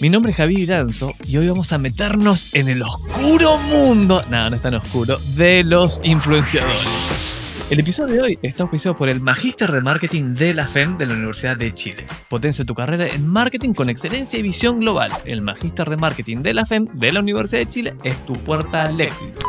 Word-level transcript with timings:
Mi 0.00 0.10
nombre 0.10 0.30
es 0.30 0.36
Javier 0.36 0.60
Iranzo 0.60 1.14
y 1.26 1.38
hoy 1.38 1.48
vamos 1.48 1.72
a 1.72 1.78
meternos 1.78 2.54
en 2.54 2.68
el 2.68 2.82
oscuro 2.82 3.58
mundo, 3.58 4.22
no, 4.30 4.48
no 4.48 4.54
es 4.54 4.62
tan 4.62 4.74
oscuro, 4.74 5.18
de 5.34 5.64
los 5.64 6.00
influenciadores. 6.04 7.66
El 7.68 7.80
episodio 7.80 8.14
de 8.14 8.20
hoy 8.20 8.38
está 8.42 8.62
auspiciado 8.62 8.96
por 8.96 9.08
el 9.08 9.20
Magíster 9.20 9.72
de 9.72 9.80
Marketing 9.80 10.34
de 10.34 10.54
la 10.54 10.68
FEM 10.68 10.98
de 10.98 11.06
la 11.06 11.14
Universidad 11.14 11.56
de 11.56 11.74
Chile. 11.74 12.06
Potencia 12.28 12.64
tu 12.64 12.76
carrera 12.76 13.08
en 13.08 13.26
marketing 13.26 13.72
con 13.74 13.90
excelencia 13.90 14.38
y 14.38 14.42
visión 14.42 14.78
global. 14.78 15.10
El 15.24 15.42
Magíster 15.42 15.90
de 15.90 15.96
Marketing 15.96 16.38
de 16.38 16.54
la 16.54 16.64
FEM 16.64 16.86
de 16.94 17.12
la 17.12 17.18
Universidad 17.18 17.58
de 17.58 17.68
Chile 17.68 17.94
es 18.04 18.24
tu 18.24 18.34
puerta 18.34 18.84
al 18.84 19.00
éxito. 19.00 19.40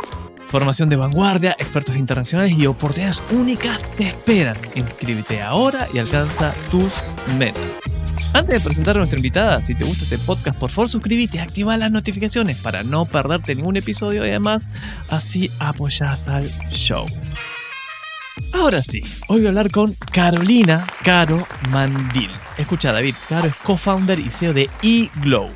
Formación 0.48 0.90
de 0.90 0.96
vanguardia, 0.96 1.56
expertos 1.60 1.96
internacionales 1.96 2.58
y 2.58 2.66
oportunidades 2.66 3.22
únicas 3.32 3.96
te 3.96 4.08
esperan. 4.08 4.58
Inscríbete 4.74 5.44
ahora 5.44 5.88
y 5.94 6.00
alcanza 6.00 6.52
tus 6.72 6.92
metas. 7.38 7.62
Antes 8.32 8.54
de 8.54 8.60
presentar 8.60 8.96
a 8.96 9.00
nuestra 9.00 9.18
invitada, 9.18 9.62
si 9.62 9.74
te 9.74 9.86
gusta 9.86 10.04
este 10.04 10.20
podcast, 10.20 10.60
por 10.60 10.70
favor 10.70 10.88
suscríbete 10.88 11.40
activa 11.40 11.76
las 11.78 11.92
notificaciones 11.92 12.58
para 12.58 12.84
no 12.84 13.06
perderte 13.06 13.56
ningún 13.56 13.76
episodio 13.78 14.24
y 14.24 14.30
además 14.30 14.70
así 15.10 15.50
apoyas 15.60 16.28
al 16.28 16.48
show. 16.70 17.06
Ahora 18.54 18.84
sí, 18.84 19.02
hoy 19.28 19.38
voy 19.38 19.46
a 19.48 19.50
hablar 19.50 19.72
con 19.72 19.96
Carolina 20.12 20.86
Caro 21.04 21.48
Mandil. 21.72 22.30
Escucha 22.58 22.92
David, 22.92 23.16
Caro 23.28 23.48
es 23.48 23.56
co-founder 23.56 24.20
y 24.20 24.30
CEO 24.30 24.54
de 24.54 24.70
eGlow, 24.84 25.50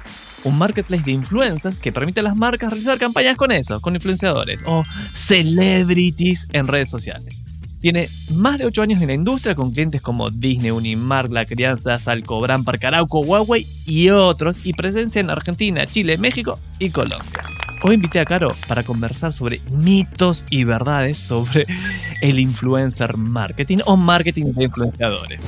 un 0.44 0.58
marketplace 0.58 1.04
de 1.04 1.12
influencers 1.12 1.78
que 1.78 1.92
permite 1.92 2.22
a 2.22 2.24
las 2.24 2.38
marcas 2.38 2.72
realizar 2.72 2.98
campañas 2.98 3.36
con 3.36 3.52
eso, 3.52 3.82
con 3.82 3.94
influenciadores 3.94 4.64
o 4.66 4.84
celebrities 5.14 6.48
en 6.52 6.68
redes 6.68 6.90
sociales. 6.90 7.43
Tiene 7.84 8.08
más 8.32 8.60
de 8.60 8.66
8 8.66 8.82
años 8.82 9.02
en 9.02 9.08
la 9.08 9.14
industria 9.14 9.56
con 9.56 9.74
clientes 9.74 10.02
como 10.02 10.30
Disney, 10.30 10.72
Unimark, 10.72 11.30
La 11.34 11.46
Crianza, 11.46 12.00
Salcobran, 12.00 12.64
Parcarauco, 12.64 13.20
Huawei 13.20 13.68
y 13.86 14.10
otros, 14.10 14.66
y 14.66 14.72
presencia 14.72 15.20
en 15.20 15.30
Argentina, 15.30 15.86
Chile, 15.86 16.18
México 16.18 16.58
y 16.80 16.92
Colombia. 16.92 17.42
Hoy 17.82 17.96
invité 17.96 18.22
a 18.22 18.26
Caro 18.26 18.56
para 18.70 18.84
conversar 18.84 19.34
sobre 19.34 19.60
mitos 19.70 20.46
y 20.50 20.64
verdades 20.64 21.18
sobre 21.18 21.66
el 22.22 22.40
influencer 22.40 23.18
marketing 23.18 23.80
o 23.84 23.98
marketing 23.98 24.54
de 24.54 24.64
influenciadores. 24.64 25.44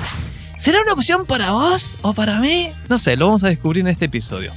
¿Será 0.59 0.81
una 0.81 0.91
opción 0.91 1.25
para 1.25 1.51
vos 1.51 1.97
o 2.01 2.11
para 2.11 2.41
mí? 2.41 2.69
No 2.89 2.99
sé, 2.99 3.15
lo 3.15 3.27
vamos 3.27 3.45
a 3.45 3.47
descubrir 3.47 3.79
en 3.79 3.87
este 3.87 4.05
episodio. 4.05 4.51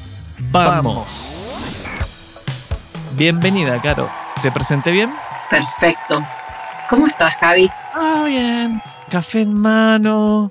¡Vamos! 0.51 1.37
Bienvenida, 3.17 3.81
Caro. 3.81 4.11
¿Te 4.43 4.51
presenté 4.51 4.91
bien? 4.91 5.13
Perfecto. 5.49 6.25
¿Cómo 6.89 7.07
estás, 7.07 7.37
Javi? 7.37 7.69
Ah, 7.93 8.25
bien. 8.27 8.81
Café 9.11 9.43
en 9.43 9.53
mano. 9.53 10.51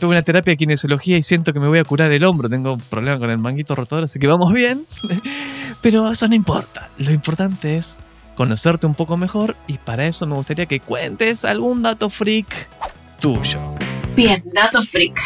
Tuve 0.00 0.10
una 0.10 0.22
terapia 0.22 0.52
de 0.52 0.56
kinesiología 0.56 1.16
y 1.16 1.22
siento 1.22 1.52
que 1.52 1.60
me 1.60 1.68
voy 1.68 1.78
a 1.78 1.84
curar 1.84 2.10
el 2.10 2.24
hombro. 2.24 2.48
Tengo 2.48 2.72
un 2.72 2.80
problema 2.80 3.18
con 3.18 3.30
el 3.30 3.38
manguito 3.38 3.74
rotador, 3.76 4.04
así 4.04 4.18
que 4.18 4.26
vamos 4.26 4.52
bien. 4.52 4.84
Pero 5.82 6.10
eso 6.10 6.26
no 6.26 6.34
importa. 6.34 6.90
Lo 6.98 7.12
importante 7.12 7.76
es 7.76 7.98
conocerte 8.34 8.86
un 8.86 8.94
poco 8.94 9.16
mejor 9.16 9.56
y 9.68 9.78
para 9.78 10.06
eso 10.06 10.26
me 10.26 10.34
gustaría 10.34 10.66
que 10.66 10.80
cuentes 10.80 11.44
algún 11.44 11.82
dato 11.82 12.10
freak 12.10 12.68
tuyo. 13.20 13.60
Bien, 14.16 14.42
dato 14.52 14.82
freak. 14.82 15.16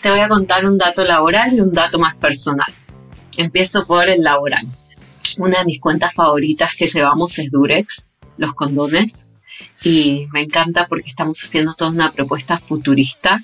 Te 0.00 0.10
voy 0.10 0.20
a 0.20 0.28
contar 0.28 0.64
un 0.64 0.78
dato 0.78 1.04
laboral 1.04 1.54
y 1.54 1.60
un 1.60 1.72
dato 1.72 1.98
más 1.98 2.14
personal. 2.16 2.72
Empiezo 3.36 3.84
por 3.84 4.08
el 4.08 4.22
laboral. 4.22 4.64
Una 5.38 5.58
de 5.58 5.64
mis 5.64 5.80
cuentas 5.80 6.14
favoritas 6.14 6.70
que 6.78 6.86
llevamos 6.86 7.36
es 7.40 7.50
Durex, 7.50 8.08
los 8.36 8.54
condones. 8.54 9.28
Y 9.82 10.24
me 10.32 10.42
encanta 10.42 10.86
porque 10.86 11.08
estamos 11.08 11.40
haciendo 11.42 11.74
toda 11.74 11.90
una 11.90 12.12
propuesta 12.12 12.58
futurista 12.58 13.38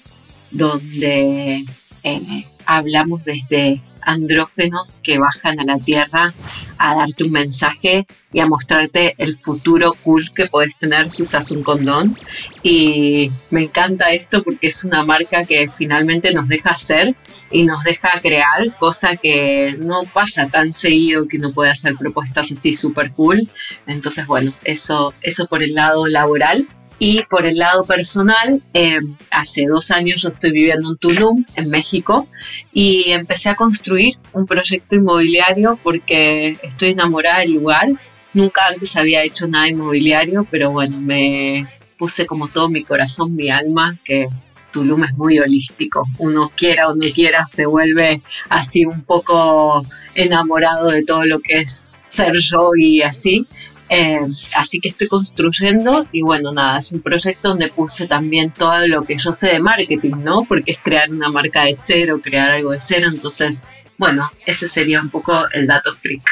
donde 0.52 1.64
eh, 2.02 2.46
hablamos 2.66 3.24
desde 3.24 3.80
andrógenos 4.02 5.00
que 5.02 5.18
bajan 5.18 5.60
a 5.60 5.64
la 5.64 5.78
Tierra 5.78 6.32
a 6.78 6.94
darte 6.94 7.24
un 7.24 7.32
mensaje 7.32 8.06
y 8.32 8.40
a 8.40 8.46
mostrarte 8.46 9.14
el 9.18 9.36
futuro 9.36 9.94
cool 10.02 10.30
que 10.32 10.46
puedes 10.46 10.76
tener 10.76 11.10
si 11.10 11.22
usas 11.22 11.50
un 11.50 11.62
condón. 11.62 12.16
Y 12.62 13.30
me 13.50 13.64
encanta 13.64 14.12
esto 14.12 14.42
porque 14.42 14.68
es 14.68 14.84
una 14.84 15.04
marca 15.04 15.44
que 15.44 15.68
finalmente 15.68 16.32
nos 16.32 16.48
deja 16.48 16.70
hacer 16.70 17.14
y 17.50 17.64
nos 17.64 17.82
deja 17.84 18.10
crear, 18.20 18.76
cosa 18.78 19.16
que 19.16 19.76
no 19.78 20.04
pasa 20.04 20.46
tan 20.48 20.72
seguido 20.72 21.26
que 21.26 21.38
no 21.38 21.52
puede 21.52 21.70
hacer 21.70 21.94
propuestas 21.96 22.52
así 22.52 22.72
súper 22.72 23.12
cool. 23.12 23.48
Entonces, 23.86 24.26
bueno, 24.26 24.54
eso, 24.64 25.14
eso 25.22 25.46
por 25.46 25.62
el 25.62 25.74
lado 25.74 26.06
laboral. 26.06 26.68
Y 27.02 27.22
por 27.30 27.46
el 27.46 27.56
lado 27.56 27.84
personal, 27.84 28.62
eh, 28.74 28.98
hace 29.30 29.64
dos 29.66 29.90
años 29.90 30.20
yo 30.20 30.28
estoy 30.28 30.52
viviendo 30.52 30.90
en 30.90 30.98
Tulum, 30.98 31.46
en 31.56 31.70
México, 31.70 32.28
y 32.74 33.10
empecé 33.12 33.48
a 33.48 33.54
construir 33.54 34.18
un 34.34 34.46
proyecto 34.46 34.96
inmobiliario 34.96 35.78
porque 35.82 36.58
estoy 36.62 36.90
enamorada 36.90 37.38
del 37.38 37.54
lugar. 37.54 37.88
Nunca 38.34 38.66
antes 38.66 38.98
había 38.98 39.24
hecho 39.24 39.46
nada 39.46 39.68
inmobiliario, 39.68 40.46
pero 40.50 40.72
bueno, 40.72 41.00
me 41.00 41.66
puse 41.96 42.26
como 42.26 42.48
todo 42.48 42.68
mi 42.68 42.84
corazón, 42.84 43.34
mi 43.34 43.48
alma, 43.48 43.96
que 44.04 44.28
Tulum 44.72 45.04
es 45.04 45.16
muy 45.16 45.38
holístico. 45.38 46.06
Uno 46.18 46.50
quiera 46.56 46.88
o 46.88 46.94
no 46.94 47.06
quiera, 47.14 47.46
se 47.46 47.66
vuelve 47.66 48.22
así 48.48 48.84
un 48.84 49.02
poco 49.02 49.84
enamorado 50.14 50.88
de 50.88 51.04
todo 51.04 51.24
lo 51.24 51.40
que 51.40 51.58
es 51.58 51.90
ser 52.08 52.32
yo 52.36 52.70
y 52.76 53.02
así. 53.02 53.46
Eh, 53.92 54.20
así 54.54 54.78
que 54.78 54.90
estoy 54.90 55.08
construyendo 55.08 56.06
y 56.12 56.22
bueno, 56.22 56.52
nada, 56.52 56.78
es 56.78 56.92
un 56.92 57.00
proyecto 57.00 57.48
donde 57.48 57.70
puse 57.70 58.06
también 58.06 58.52
todo 58.52 58.86
lo 58.86 59.04
que 59.04 59.18
yo 59.18 59.32
sé 59.32 59.48
de 59.48 59.58
marketing, 59.58 60.22
¿no? 60.22 60.44
Porque 60.44 60.72
es 60.72 60.78
crear 60.78 61.10
una 61.10 61.28
marca 61.28 61.64
de 61.64 61.74
cero, 61.74 62.20
crear 62.22 62.50
algo 62.50 62.70
de 62.70 62.78
cero. 62.78 63.08
Entonces, 63.12 63.64
bueno, 63.98 64.30
ese 64.46 64.68
sería 64.68 65.00
un 65.00 65.10
poco 65.10 65.32
el 65.52 65.66
dato 65.66 65.92
freak. 65.92 66.22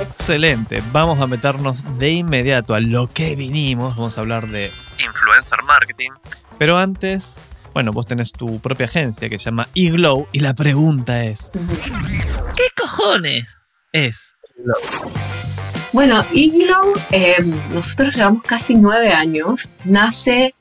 Excelente, 0.00 0.82
vamos 0.92 1.20
a 1.20 1.26
meternos 1.26 1.98
de 1.98 2.10
inmediato 2.10 2.74
a 2.74 2.80
lo 2.80 3.08
que 3.12 3.34
vinimos. 3.34 3.96
Vamos 3.96 4.16
a 4.16 4.20
hablar 4.20 4.46
de 4.46 4.70
influencer 5.04 5.62
marketing. 5.64 6.10
Pero 6.60 6.76
antes, 6.76 7.40
bueno, 7.72 7.90
vos 7.90 8.06
tenés 8.06 8.32
tu 8.32 8.60
propia 8.60 8.84
agencia 8.84 9.30
que 9.30 9.38
se 9.38 9.46
llama 9.46 9.70
eGlow 9.74 10.28
y 10.30 10.40
la 10.40 10.52
pregunta 10.52 11.24
es, 11.24 11.50
¿qué 11.54 12.64
cojones 12.76 13.56
es 13.94 14.36
eGlow? 14.58 15.10
Bueno, 15.94 16.22
eGlow, 16.34 16.92
eh, 17.12 17.38
nosotros 17.72 18.14
llevamos 18.14 18.42
casi 18.42 18.74
nueve 18.74 19.10
años. 19.10 19.72
Nace 19.86 20.54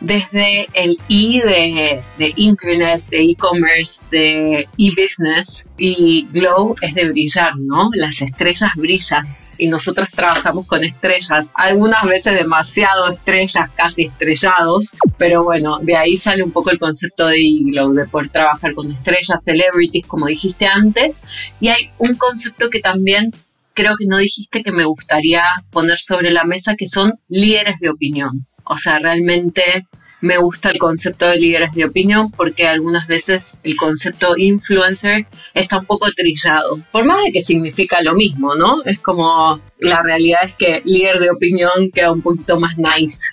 desde 0.00 0.68
el 0.74 0.98
E 1.08 1.40
de, 1.44 2.02
de 2.18 2.32
Internet, 2.36 3.04
de 3.08 3.22
e-commerce, 3.22 4.04
de 4.10 4.68
e-business. 4.78 5.64
Y 5.78 6.26
Glow 6.32 6.76
es 6.80 6.94
de 6.94 7.10
brillar, 7.10 7.52
¿no? 7.58 7.90
Las 7.94 8.22
estrellas 8.22 8.70
brillan. 8.76 9.26
Y 9.56 9.68
nosotros 9.68 10.08
trabajamos 10.10 10.66
con 10.66 10.82
estrellas, 10.82 11.52
algunas 11.54 12.04
veces 12.04 12.34
demasiado 12.34 13.12
estrellas, 13.12 13.70
casi 13.76 14.06
estrellados, 14.06 14.96
pero 15.16 15.44
bueno, 15.44 15.78
de 15.78 15.96
ahí 15.96 16.18
sale 16.18 16.42
un 16.42 16.50
poco 16.50 16.70
el 16.70 16.80
concepto 16.80 17.28
de 17.28 17.38
e-glow, 17.38 17.92
de 17.92 18.06
poder 18.08 18.30
trabajar 18.30 18.74
con 18.74 18.90
estrellas, 18.90 19.44
celebrities, 19.44 20.06
como 20.06 20.26
dijiste 20.26 20.66
antes, 20.66 21.20
y 21.60 21.68
hay 21.68 21.90
un 21.98 22.16
concepto 22.16 22.68
que 22.68 22.80
también 22.80 23.30
creo 23.74 23.94
que 23.98 24.06
no 24.06 24.18
dijiste 24.18 24.62
que 24.62 24.72
me 24.72 24.84
gustaría 24.84 25.44
poner 25.70 25.98
sobre 25.98 26.30
la 26.30 26.44
mesa, 26.44 26.74
que 26.76 26.88
son 26.88 27.12
líderes 27.28 27.78
de 27.80 27.90
opinión. 27.90 28.46
O 28.64 28.76
sea, 28.76 28.98
realmente 28.98 29.86
me 30.20 30.38
gusta 30.38 30.70
el 30.70 30.78
concepto 30.78 31.26
de 31.26 31.36
líderes 31.36 31.72
de 31.74 31.84
opinión 31.84 32.30
porque 32.30 32.66
algunas 32.66 33.06
veces 33.06 33.52
el 33.62 33.76
concepto 33.76 34.36
influencer 34.38 35.26
está 35.52 35.78
un 35.78 35.84
poco 35.84 36.10
trillado. 36.16 36.80
Por 36.90 37.04
más 37.04 37.22
de 37.24 37.32
que 37.32 37.40
significa 37.40 38.02
lo 38.02 38.14
mismo, 38.14 38.54
¿no? 38.54 38.82
Es 38.84 39.00
como 39.00 39.60
la 39.78 40.02
realidad 40.02 40.40
es 40.44 40.54
que 40.54 40.80
líder 40.84 41.18
de 41.18 41.30
opinión 41.30 41.90
queda 41.92 42.10
un 42.12 42.22
poquito 42.22 42.58
más 42.58 42.78
nice 42.78 43.28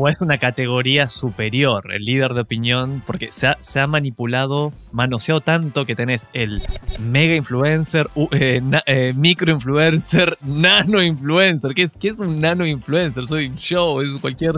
o 0.00 0.08
es 0.08 0.20
una 0.20 0.38
categoría 0.38 1.08
superior, 1.08 1.92
el 1.92 2.04
líder 2.04 2.32
de 2.34 2.42
opinión, 2.42 3.02
porque 3.04 3.32
se 3.32 3.48
ha, 3.48 3.58
se 3.60 3.80
ha 3.80 3.88
manipulado, 3.88 4.72
manoseado 4.92 5.40
tanto 5.40 5.86
que 5.86 5.96
tenés 5.96 6.30
el 6.34 6.62
mega 7.00 7.34
influencer, 7.34 8.08
eh, 8.30 8.62
eh, 8.86 9.12
micro 9.16 9.52
influencer, 9.52 10.38
nano 10.46 11.02
influencer. 11.02 11.74
¿Qué, 11.74 11.88
¿Qué, 11.88 12.10
es 12.10 12.20
un 12.20 12.40
nano 12.40 12.64
influencer? 12.64 13.26
Soy 13.26 13.52
yo, 13.56 14.00
es 14.00 14.08
cualquier. 14.20 14.54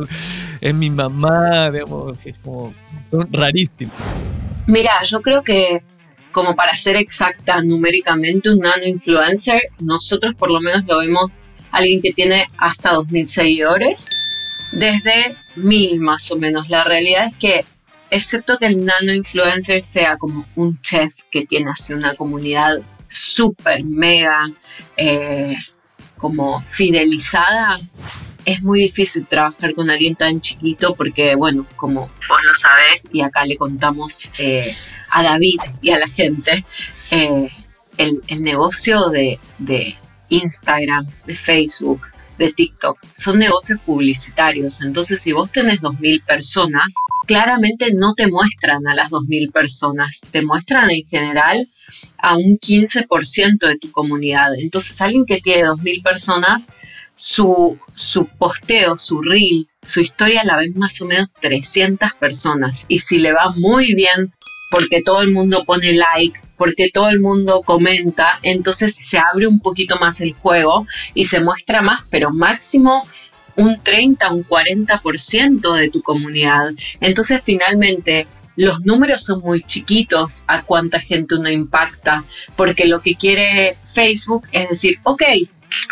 es 0.60 0.74
mi 0.74 0.90
mamá, 0.90 1.70
digamos, 1.70 2.18
es 2.26 2.38
como. 2.40 2.74
son 3.10 3.26
rarísimos. 3.32 3.94
Mira, 4.66 4.92
yo 5.04 5.22
creo 5.22 5.42
que 5.42 5.82
como 6.32 6.54
para 6.54 6.74
ser 6.74 6.96
exacta 6.96 7.62
numéricamente, 7.62 8.50
un 8.50 8.58
nano 8.58 8.84
influencer, 8.84 9.62
nosotros 9.78 10.34
por 10.36 10.50
lo 10.50 10.60
menos 10.60 10.84
lo 10.84 10.98
vemos 10.98 11.42
alguien 11.70 12.02
que 12.02 12.12
tiene 12.12 12.46
hasta 12.58 12.92
2.000 12.92 13.24
seguidores, 13.24 14.08
desde 14.72 15.36
1.000 15.56 15.98
más 16.00 16.30
o 16.30 16.36
menos. 16.36 16.68
La 16.68 16.84
realidad 16.84 17.26
es 17.28 17.36
que, 17.36 17.64
excepto 18.10 18.58
que 18.58 18.66
el 18.66 18.84
nano 18.84 19.12
influencer 19.12 19.82
sea 19.82 20.16
como 20.16 20.46
un 20.56 20.80
chef 20.80 21.12
que 21.30 21.46
tiene 21.46 21.70
así 21.70 21.94
una 21.94 22.14
comunidad 22.14 22.80
súper 23.08 23.84
mega 23.84 24.50
eh, 24.96 25.56
como 26.16 26.60
fidelizada, 26.60 27.80
es 28.44 28.62
muy 28.62 28.80
difícil 28.80 29.26
trabajar 29.26 29.74
con 29.74 29.90
alguien 29.90 30.14
tan 30.14 30.40
chiquito 30.40 30.94
porque, 30.94 31.34
bueno, 31.34 31.66
como 31.76 32.02
vos 32.02 32.38
lo 32.44 32.54
sabés, 32.54 33.04
y 33.12 33.22
acá 33.22 33.44
le 33.44 33.56
contamos 33.56 34.28
eh, 34.38 34.74
a 35.10 35.22
David 35.22 35.60
y 35.82 35.90
a 35.90 35.98
la 35.98 36.08
gente, 36.08 36.64
eh, 37.10 37.48
el, 37.98 38.42
negocio 38.42 39.10
de, 39.10 39.38
de 39.58 39.96
Instagram, 40.30 41.06
de 41.26 41.34
Facebook, 41.34 42.00
de 42.40 42.52
TikTok 42.52 42.98
son 43.14 43.38
negocios 43.38 43.78
publicitarios. 43.84 44.82
Entonces, 44.82 45.20
si 45.20 45.32
vos 45.32 45.52
tenés 45.52 45.82
2.000 45.82 46.24
personas, 46.24 46.92
claramente 47.26 47.92
no 47.92 48.14
te 48.14 48.26
muestran 48.28 48.86
a 48.88 48.94
las 48.94 49.10
2.000 49.10 49.52
personas, 49.52 50.20
te 50.32 50.42
muestran 50.42 50.90
en 50.90 51.04
general 51.04 51.68
a 52.18 52.36
un 52.36 52.58
15% 52.58 53.68
de 53.68 53.78
tu 53.78 53.92
comunidad. 53.92 54.54
Entonces, 54.58 55.00
alguien 55.02 55.26
que 55.26 55.40
tiene 55.40 55.64
2.000 55.64 56.02
personas, 56.02 56.72
su, 57.14 57.78
su 57.94 58.24
posteo, 58.24 58.96
su 58.96 59.20
reel, 59.20 59.68
su 59.82 60.00
historia 60.00 60.42
la 60.42 60.56
ven 60.56 60.72
más 60.76 61.00
o 61.02 61.06
menos 61.06 61.28
300 61.40 62.08
personas. 62.18 62.86
Y 62.88 62.98
si 62.98 63.18
le 63.18 63.32
va 63.32 63.52
muy 63.54 63.94
bien 63.94 64.32
porque 64.70 65.02
todo 65.04 65.20
el 65.20 65.30
mundo 65.32 65.64
pone 65.66 65.92
like, 65.92 66.40
porque 66.60 66.90
todo 66.92 67.08
el 67.08 67.20
mundo 67.20 67.62
comenta, 67.62 68.38
entonces 68.42 68.94
se 69.00 69.16
abre 69.16 69.46
un 69.46 69.60
poquito 69.60 69.96
más 69.98 70.20
el 70.20 70.34
juego 70.34 70.86
y 71.14 71.24
se 71.24 71.40
muestra 71.40 71.80
más, 71.80 72.04
pero 72.10 72.28
máximo 72.28 73.08
un 73.56 73.82
30, 73.82 74.30
un 74.30 74.44
40% 74.44 75.74
de 75.74 75.88
tu 75.88 76.02
comunidad. 76.02 76.72
Entonces 77.00 77.40
finalmente 77.42 78.26
los 78.56 78.82
números 78.82 79.24
son 79.24 79.40
muy 79.40 79.62
chiquitos 79.62 80.44
a 80.48 80.60
cuánta 80.60 81.00
gente 81.00 81.36
uno 81.36 81.48
impacta, 81.48 82.26
porque 82.56 82.84
lo 82.84 83.00
que 83.00 83.14
quiere 83.14 83.78
Facebook 83.94 84.46
es 84.52 84.68
decir, 84.68 84.98
ok, 85.04 85.22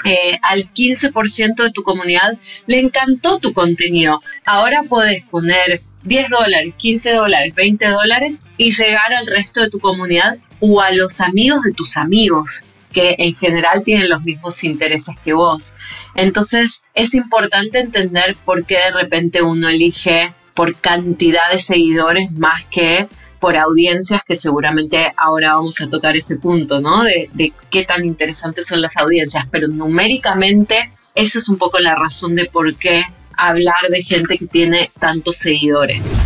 eh, 0.05 0.38
al 0.43 0.70
15% 0.70 1.62
de 1.62 1.73
tu 1.73 1.82
comunidad 1.82 2.37
le 2.67 2.81
encantó 2.81 3.38
tu 3.38 3.55
contenido. 3.55 4.20
Ahora 4.44 4.82
puedes 4.87 5.26
poner 5.29 5.81
10 6.05 6.25
dólares, 6.29 6.75
15 6.76 7.12
dólares, 7.15 7.55
20 7.55 7.87
dólares 7.87 8.44
y 8.59 8.70
llegar 8.70 9.15
al 9.15 9.26
resto 9.26 9.62
de 9.62 9.70
tu 9.70 9.79
comunidad 9.79 10.37
o 10.60 10.81
a 10.81 10.90
los 10.93 11.20
amigos 11.20 11.60
de 11.64 11.72
tus 11.72 11.96
amigos 11.96 12.62
que 12.93 13.14
en 13.19 13.34
general 13.34 13.82
tienen 13.84 14.08
los 14.08 14.22
mismos 14.22 14.64
intereses 14.64 15.14
que 15.25 15.32
vos. 15.32 15.75
Entonces 16.14 16.82
es 16.94 17.14
importante 17.14 17.81
entender 17.81 18.37
por 18.44 18.64
qué 18.64 18.76
de 18.76 18.93
repente 18.93 19.43
uno 19.43 19.69
elige 19.69 20.32
por 20.55 20.75
cantidad 20.75 21.50
de 21.52 21.58
seguidores 21.58 22.32
más 22.32 22.64
que 22.66 23.06
por 23.38 23.56
audiencias, 23.56 24.22
que 24.26 24.34
seguramente 24.34 25.12
ahora 25.16 25.55
vamos 25.55 25.81
a 25.81 25.88
tocar 25.88 26.16
ese 26.16 26.37
punto, 26.37 26.81
¿no? 26.81 27.05
De, 27.05 27.52
qué 27.70 27.84
tan 27.84 28.05
interesantes 28.05 28.66
son 28.66 28.81
las 28.81 28.96
audiencias, 28.96 29.44
pero 29.50 29.69
numéricamente 29.69 30.90
esa 31.14 31.38
es 31.38 31.49
un 31.49 31.58
poco 31.58 31.78
la 31.78 31.94
razón 31.94 32.34
de 32.34 32.46
por 32.46 32.75
qué 32.75 33.05
hablar 33.37 33.88
de 33.90 34.02
gente 34.02 34.38
que 34.38 34.46
tiene 34.46 34.90
tantos 34.99 35.37
seguidores. 35.37 36.20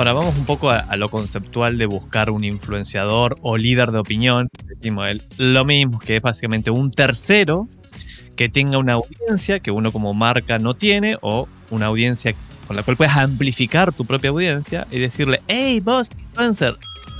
Ahora 0.00 0.14
vamos 0.14 0.34
un 0.38 0.46
poco 0.46 0.70
a, 0.70 0.96
lo 0.96 1.10
conceptual 1.10 1.76
de 1.76 1.84
buscar 1.84 2.30
un 2.30 2.42
influenciador 2.42 3.36
o 3.42 3.58
líder 3.58 3.90
de 3.90 3.98
opinión. 3.98 4.48
Decimos 4.64 5.06
lo 5.36 5.66
mismo, 5.66 5.98
que 5.98 6.16
es 6.16 6.22
básicamente 6.22 6.70
un 6.70 6.90
tercero 6.90 7.68
que 8.34 8.48
tenga 8.48 8.78
una 8.78 8.94
audiencia 8.94 9.60
que 9.60 9.70
uno 9.70 9.92
como 9.92 10.14
marca 10.14 10.58
no 10.58 10.72
tiene 10.72 11.18
o 11.20 11.48
una 11.68 11.84
audiencia 11.84 12.34
con 12.66 12.76
la 12.76 12.82
cual 12.82 12.96
puedes 12.96 13.14
amplificar 13.14 13.92
tu 13.92 14.06
propia 14.06 14.30
audiencia 14.30 14.86
y 14.90 15.00
decirle, 15.00 15.42
hey, 15.48 15.80
vos, 15.80 16.08
influencer, 16.18 16.78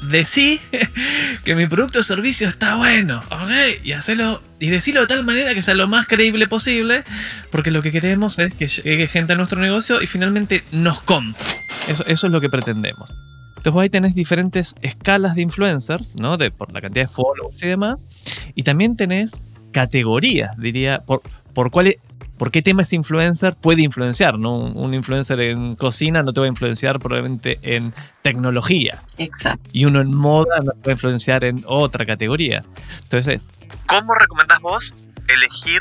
decí 0.09 0.59
que 1.45 1.55
mi 1.55 1.67
producto 1.67 1.99
o 1.99 2.03
servicio 2.03 2.49
está 2.49 2.77
bueno, 2.77 3.23
¿ok? 3.29 3.85
Y 3.85 3.93
hacerlo 3.93 4.41
y 4.59 4.71
decirlo 4.71 5.03
de 5.03 5.07
tal 5.07 5.23
manera 5.27 5.53
que 5.53 5.61
sea 5.61 5.75
lo 5.75 5.87
más 5.87 6.07
creíble 6.07 6.49
posible, 6.49 7.05
porque 7.51 7.71
lo 7.71 7.83
que 7.83 7.93
queremos 7.93 8.39
es 8.39 8.55
que 8.55 8.69
llegue 8.69 9.07
gente 9.07 9.35
a 9.35 9.37
nuestro 9.37 9.61
negocio 9.61 10.01
y 10.01 10.07
finalmente 10.07 10.65
nos 10.73 11.03
compre. 11.03 11.60
Eso, 11.89 12.05
eso 12.07 12.27
es 12.27 12.33
lo 12.33 12.41
que 12.41 12.49
pretendemos. 12.51 13.13
Entonces 13.57 13.83
ahí 13.83 13.91
tenés 13.91 14.15
diferentes 14.15 14.75
escalas 14.81 15.35
de 15.35 15.43
influencers, 15.43 16.17
¿no? 16.19 16.39
De, 16.39 16.51
por 16.51 16.73
la 16.73 16.81
cantidad 16.81 17.05
de 17.05 17.13
followers 17.13 17.63
y 17.63 17.67
demás. 17.67 18.07
Y 18.55 18.63
también 18.63 18.97
tenés 18.97 19.43
categorías, 19.73 20.57
diría, 20.57 21.03
por, 21.05 21.23
por 21.53 21.71
cuáles 21.71 21.99
por 22.41 22.51
qué 22.51 22.63
tema 22.63 22.81
ese 22.81 22.97
influencer 22.97 23.55
puede 23.55 23.83
influenciar, 23.83 24.39
¿no? 24.39 24.57
Un 24.57 24.95
influencer 24.95 25.39
en 25.41 25.77
cocina 25.77 26.23
no 26.23 26.33
te 26.33 26.41
va 26.41 26.47
a 26.47 26.49
influenciar 26.49 26.99
probablemente 26.99 27.59
en 27.61 27.93
tecnología. 28.23 28.99
Exacto. 29.19 29.69
Y 29.75 29.85
uno 29.85 30.01
en 30.01 30.15
moda 30.15 30.59
no 30.65 30.73
te 30.73 30.79
va 30.79 30.87
a 30.87 30.93
influenciar 30.93 31.45
en 31.45 31.63
otra 31.67 32.07
categoría. 32.07 32.65
Entonces, 33.03 33.53
¿cómo 33.87 34.15
recomendás 34.15 34.59
vos 34.63 34.95
elegir 35.29 35.81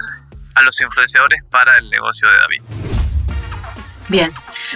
a 0.56 0.62
los 0.63 0.81
influenciadores 0.81 1.45
para 1.50 1.78
el 1.78 1.90
negocio 1.90 2.28
de 2.28 2.36
David? 2.36 2.62
Bien, 4.10 4.34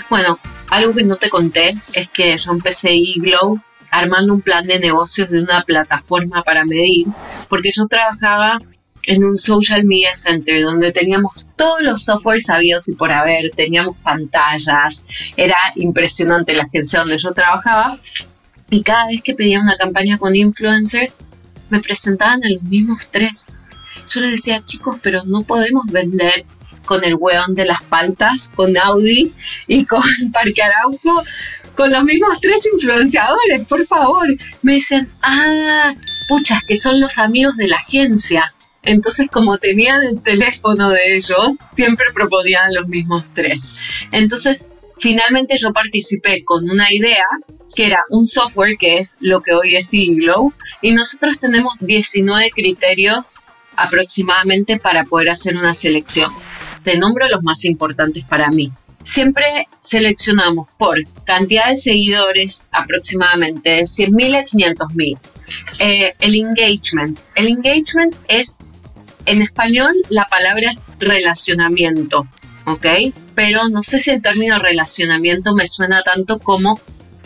bueno, 0.10 0.40
algo 0.70 0.94
que 0.94 1.04
no 1.04 1.16
te 1.16 1.30
conté 1.30 1.76
es 1.94 2.08
que 2.10 2.36
yo 2.38 2.52
empecé 2.52 2.96
Glow 3.18 3.62
armando 3.92 4.34
un 4.34 4.42
plan 4.42 4.66
de 4.66 4.80
negocios 4.80 5.30
de 5.30 5.42
una 5.42 5.64
plataforma 5.64 6.42
para 6.44 6.66
medir, 6.66 7.08
porque 7.48 7.70
yo 7.72 7.86
trabajaba 7.86 8.60
en 9.06 9.24
un 9.24 9.36
social 9.36 9.84
media 9.86 10.14
center 10.14 10.62
donde 10.62 10.92
teníamos 10.92 11.46
todos 11.56 11.82
los 11.82 12.04
softwares 12.04 12.46
sabidos 12.46 12.88
y 12.88 12.96
por 12.96 13.12
haber, 13.12 13.52
teníamos 13.52 13.98
pantallas, 13.98 15.06
era 15.38 15.58
impresionante 15.76 16.56
la 16.56 16.64
agencia 16.64 17.00
donde 17.00 17.18
yo 17.18 17.34
trabajaba 17.34 18.00
y 18.70 18.82
cada 18.82 19.08
vez 19.08 19.22
que 19.22 19.36
pedía 19.36 19.60
una 19.60 19.76
campaña 19.76 20.18
con 20.18 20.36
influencers 20.36 21.18
me 21.70 21.80
presentaban 21.80 22.44
a 22.44 22.50
los 22.50 22.64
mismos 22.64 23.10
tres. 23.12 23.54
Yo 24.10 24.22
les 24.22 24.32
decía, 24.32 24.64
chicos, 24.66 24.98
pero 25.02 25.24
no 25.26 25.44
podemos 25.44 25.86
vender 25.88 26.46
con 26.86 27.04
el 27.04 27.16
weón 27.16 27.56
de 27.56 27.66
las 27.66 27.84
paltas, 27.84 28.52
con 28.56 28.78
Audi 28.78 29.34
y 29.68 29.86
con 29.86 30.02
Parque 30.32 30.62
Arauco, 30.62 31.24
con 31.76 31.92
los 31.92 32.04
mismos 32.04 32.40
tres 32.42 32.68
influenciadores, 32.74 33.66
por 33.68 33.86
favor. 33.88 34.28
Me 34.62 34.74
dicen, 34.74 35.10
ah, 35.22 35.94
puchas, 36.28 36.60
que 36.68 36.76
son 36.76 37.00
los 37.00 37.18
amigos 37.18 37.56
de 37.58 37.68
la 37.68 37.78
agencia. 37.78 38.54
Entonces, 38.84 39.28
como 39.32 39.58
tenían 39.58 40.04
el 40.04 40.22
teléfono 40.22 40.90
de 40.90 41.18
ellos, 41.18 41.58
siempre 41.70 42.06
proponían 42.14 42.74
los 42.74 42.88
mismos 42.88 43.32
tres. 43.34 43.72
Entonces, 44.12 44.62
finalmente 44.98 45.56
yo 45.58 45.72
participé 45.72 46.44
con 46.44 46.70
una 46.70 46.92
idea 46.92 47.26
que 47.76 47.86
era 47.86 48.04
un 48.10 48.26
software 48.26 48.78
que 48.78 48.98
es 48.98 49.18
lo 49.20 49.42
que 49.42 49.54
hoy 49.54 49.76
es 49.76 49.94
Iglow 49.94 50.54
y 50.82 50.94
nosotros 50.94 51.40
tenemos 51.40 51.74
19 51.80 52.52
criterios 52.52 53.40
aproximadamente 53.76 54.78
para 54.78 55.06
poder 55.06 55.30
hacer 55.30 55.56
una 55.56 55.74
selección. 55.74 56.32
Te 56.84 56.98
nombro 56.98 57.28
los 57.30 57.44
más 57.44 57.66
importantes 57.66 58.24
para 58.26 58.50
mí. 58.50 58.72
Siempre 59.04 59.68
seleccionamos 59.80 60.68
por 60.78 60.98
cantidad 61.26 61.70
de 61.70 61.78
seguidores, 61.78 62.68
aproximadamente 62.72 63.70
de 63.70 63.82
100.000 63.82 64.36
a 64.36 64.46
500.000. 64.46 65.18
Eh, 65.80 66.14
el 66.20 66.36
engagement. 66.36 67.20
El 67.36 67.48
engagement 67.48 68.16
es 68.30 68.64
en 69.26 69.42
español 69.42 69.94
la 70.10 70.26
palabra 70.26 70.72
relacionamiento, 71.00 72.28
¿ok? 72.66 72.86
Pero 73.36 73.68
no 73.68 73.84
sé 73.84 74.00
si 74.00 74.12
el 74.12 74.22
término 74.22 74.60
relacionamiento 74.60 75.54
me 75.54 75.68
suena 75.68 76.02
tanto 76.04 76.40
como 76.40 76.80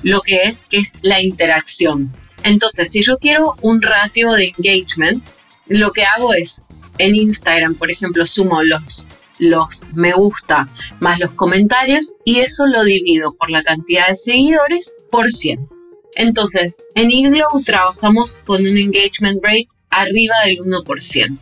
lo 0.04 0.22
que 0.22 0.44
es, 0.44 0.64
que 0.70 0.80
es 0.80 0.90
la 1.02 1.22
interacción. 1.22 2.12
Entonces, 2.44 2.90
si 2.92 3.04
yo 3.04 3.18
quiero 3.18 3.56
un 3.62 3.82
ratio 3.82 4.32
de 4.32 4.54
engagement, 4.58 5.26
lo 5.68 5.92
que 5.92 6.06
hago 6.06 6.34
es, 6.34 6.62
en 6.98 7.16
Instagram, 7.16 7.76
por 7.76 7.92
ejemplo, 7.92 8.26
sumo 8.26 8.64
los, 8.64 9.08
los 9.40 9.86
me 9.94 10.14
gusta 10.14 10.68
más 11.00 11.20
los 11.20 11.32
comentarios 11.32 12.16
y 12.26 12.40
eso 12.40 12.66
lo 12.66 12.84
divido 12.84 13.34
por 13.34 13.50
la 13.50 13.64
cantidad 13.64 14.08
de 14.08 14.16
seguidores 14.16 14.96
por 15.12 15.30
100. 15.30 15.68
Entonces, 16.16 16.82
en 16.96 17.12
Iglow 17.12 17.62
trabajamos 17.64 18.42
con 18.46 18.62
un 18.62 18.78
engagement 18.78 19.44
rate 19.44 19.68
arriba 19.90 20.36
del 20.46 20.60
1% 20.60 21.40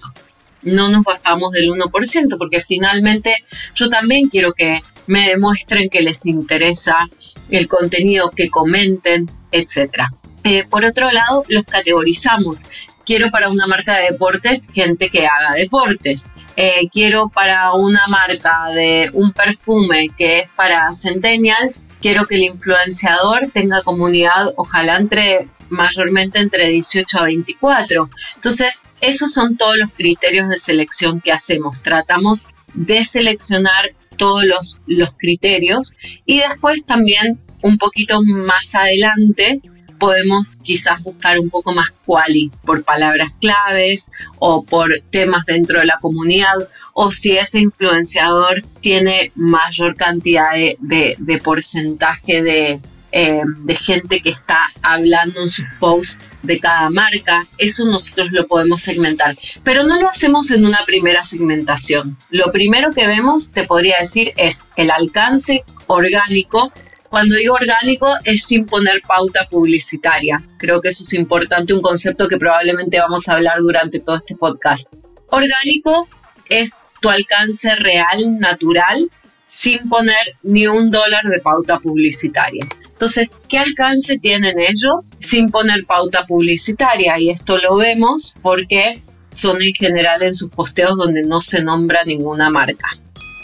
no 0.66 0.90
nos 0.90 1.04
bajamos 1.04 1.52
del 1.52 1.70
1%, 1.70 2.38
porque 2.38 2.64
finalmente 2.68 3.36
yo 3.76 3.88
también 3.90 4.28
quiero 4.30 4.54
que 4.54 4.82
me 5.08 5.30
demuestren 5.30 5.90
que 5.90 6.02
les 6.02 6.26
interesa 6.26 7.08
el 7.50 7.68
contenido, 7.68 8.32
que 8.32 8.50
comenten, 8.50 9.30
etc. 9.52 10.08
Eh, 10.44 10.64
por 10.70 10.84
otro 10.84 11.12
lado, 11.12 11.46
los 11.48 11.66
categorizamos. 11.66 12.66
Quiero 13.06 13.30
para 13.30 13.50
una 13.50 13.68
marca 13.68 13.96
de 13.96 14.12
deportes 14.12 14.62
gente 14.74 15.10
que 15.10 15.26
haga 15.26 15.56
deportes. 15.56 16.32
Eh, 16.56 16.90
quiero 16.92 17.30
para 17.30 17.74
una 17.74 18.06
marca 18.08 18.70
de 18.74 19.10
un 19.14 19.32
perfume 19.34 20.10
que 20.18 20.40
es 20.40 20.50
para 20.56 20.92
centennials, 20.94 21.84
quiero 22.02 22.26
que 22.26 22.36
el 22.36 22.44
influenciador 22.44 23.50
tenga 23.54 23.82
comunidad, 23.84 24.54
ojalá 24.56 24.98
entre 24.98 25.48
mayormente 25.70 26.40
entre 26.40 26.68
18 26.70 27.18
a 27.18 27.24
24. 27.24 28.10
Entonces, 28.36 28.82
esos 29.02 29.34
son 29.34 29.58
todos 29.58 29.76
los 29.78 29.92
criterios 29.92 30.50
de 30.50 30.58
selección 30.58 31.22
que 31.22 31.32
hacemos. 31.32 31.82
Tratamos 31.82 32.48
de 32.74 33.04
seleccionar 33.04 33.92
todos 34.18 34.44
los, 34.46 34.80
los 34.86 35.14
criterios 35.18 35.94
y 36.26 36.40
después 36.40 36.86
también 36.86 37.40
un 37.62 37.78
poquito 37.78 38.22
más 38.24 38.70
adelante 38.74 39.62
podemos 40.00 40.60
quizás 40.64 41.02
buscar 41.04 41.40
un 41.40 41.50
poco 41.50 41.74
más 41.74 41.92
quali 42.06 42.52
por 42.64 42.84
palabras 42.84 43.36
claves 43.40 44.12
o 44.40 44.64
por 44.64 44.90
temas 45.10 45.46
dentro 45.46 45.80
de 45.80 45.86
la 45.86 45.98
comunidad 46.00 46.70
o 46.94 47.12
si 47.12 47.38
ese 47.38 47.60
influenciador 47.60 48.64
tiene 48.80 49.32
mayor 49.36 49.96
cantidad 49.96 50.54
de, 50.54 51.16
de 51.18 51.38
porcentaje 51.40 52.42
de, 52.42 52.80
eh, 53.18 53.44
de 53.60 53.76
gente 53.76 54.20
que 54.22 54.32
está 54.32 54.58
hablando 54.82 55.40
en 55.40 55.48
sus 55.48 55.66
posts 55.80 56.20
de 56.44 56.60
cada 56.60 56.90
marca, 56.90 57.48
eso 57.58 57.86
nosotros 57.86 58.28
lo 58.32 58.46
podemos 58.46 58.82
segmentar, 58.82 59.38
pero 59.64 59.86
no 59.86 59.98
lo 60.02 60.10
hacemos 60.10 60.52
en 60.52 60.66
una 60.66 60.80
primera 60.86 61.24
segmentación. 61.24 62.18
Lo 62.30 62.52
primero 62.52 62.92
que 62.92 63.08
vemos, 63.08 63.54
te 63.54 63.64
podría 63.64 63.96
decir, 64.02 64.34
es 64.36 64.68
el 64.76 64.92
alcance 64.92 65.64
orgánico. 65.88 66.74
Cuando 67.16 67.38
digo 67.38 67.54
orgánico 67.54 68.08
es 68.26 68.46
sin 68.46 68.66
poner 68.66 69.02
pauta 69.08 69.48
publicitaria. 69.50 70.44
Creo 70.58 70.82
que 70.82 70.90
eso 70.90 71.04
es 71.04 71.14
importante, 71.14 71.74
un 71.74 71.80
concepto 71.80 72.28
que 72.28 72.36
probablemente 72.36 73.00
vamos 73.00 73.30
a 73.30 73.36
hablar 73.36 73.60
durante 73.62 74.02
todo 74.02 74.18
este 74.18 74.36
podcast. 74.36 74.94
Orgánico 75.30 76.10
es 76.50 76.82
tu 77.00 77.10
alcance 77.10 77.74
real, 77.76 78.38
natural, 78.38 79.10
sin 79.46 79.88
poner 79.88 80.36
ni 80.44 80.68
un 80.68 80.92
dólar 80.92 81.24
de 81.32 81.40
pauta 81.40 81.80
publicitaria. 81.80 82.66
Entonces, 82.86 83.30
¿qué 83.48 83.60
alcance 83.60 84.20
tienen 84.20 84.60
ellos 84.60 85.10
sin 85.18 85.50
poner 85.50 85.86
pauta 85.86 86.26
publicitaria? 86.26 87.18
Y 87.18 87.30
esto 87.30 87.58
lo 87.60 87.78
vemos 87.78 88.34
porque 88.42 89.02
son 89.30 89.62
en 89.62 89.74
general 89.74 90.22
en 90.22 90.34
sus 90.34 90.50
posteos 90.50 90.98
donde 90.98 91.22
no 91.22 91.40
se 91.40 91.64
nombra 91.64 92.04
ninguna 92.04 92.50
marca. 92.50 92.90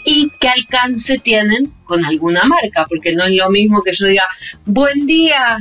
¿Y 0.04 0.30
qué 0.40 0.48
alcance 0.48 1.18
tienen 1.18 1.72
con 1.84 2.04
alguna 2.04 2.42
marca? 2.44 2.86
Porque 2.88 3.14
no 3.14 3.24
es 3.24 3.34
lo 3.34 3.50
mismo 3.50 3.82
que 3.82 3.92
yo 3.92 4.06
diga, 4.06 4.24
buen 4.66 5.06
día, 5.06 5.58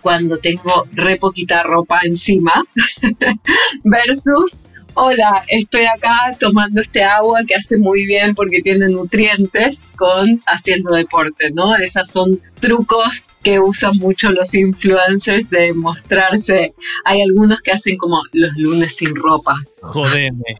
cuando 0.00 0.36
tengo 0.38 0.86
re 0.92 1.16
poquita 1.16 1.62
ropa 1.62 2.00
encima, 2.04 2.62
versus 3.84 4.62
hola, 4.98 5.44
estoy 5.48 5.84
acá 5.84 6.34
tomando 6.40 6.80
este 6.80 7.04
agua 7.04 7.40
que 7.46 7.54
hace 7.54 7.76
muy 7.76 8.06
bien 8.06 8.34
porque 8.34 8.62
tiene 8.62 8.88
nutrientes 8.88 9.90
con 9.96 10.40
haciendo 10.46 10.92
deporte, 10.92 11.50
¿no? 11.52 11.76
Esas 11.76 12.10
son 12.10 12.40
trucos 12.60 13.30
que 13.42 13.60
usan 13.60 13.96
mucho 13.98 14.30
los 14.30 14.54
influencers 14.54 15.48
de 15.50 15.72
mostrarse. 15.74 16.74
Hay 17.04 17.20
algunos 17.20 17.60
que 17.60 17.72
hacen 17.72 17.96
como 17.96 18.20
los 18.32 18.50
lunes 18.56 18.96
sin 18.96 19.14
ropa. 19.14 19.54
Jodeme. 19.82 20.58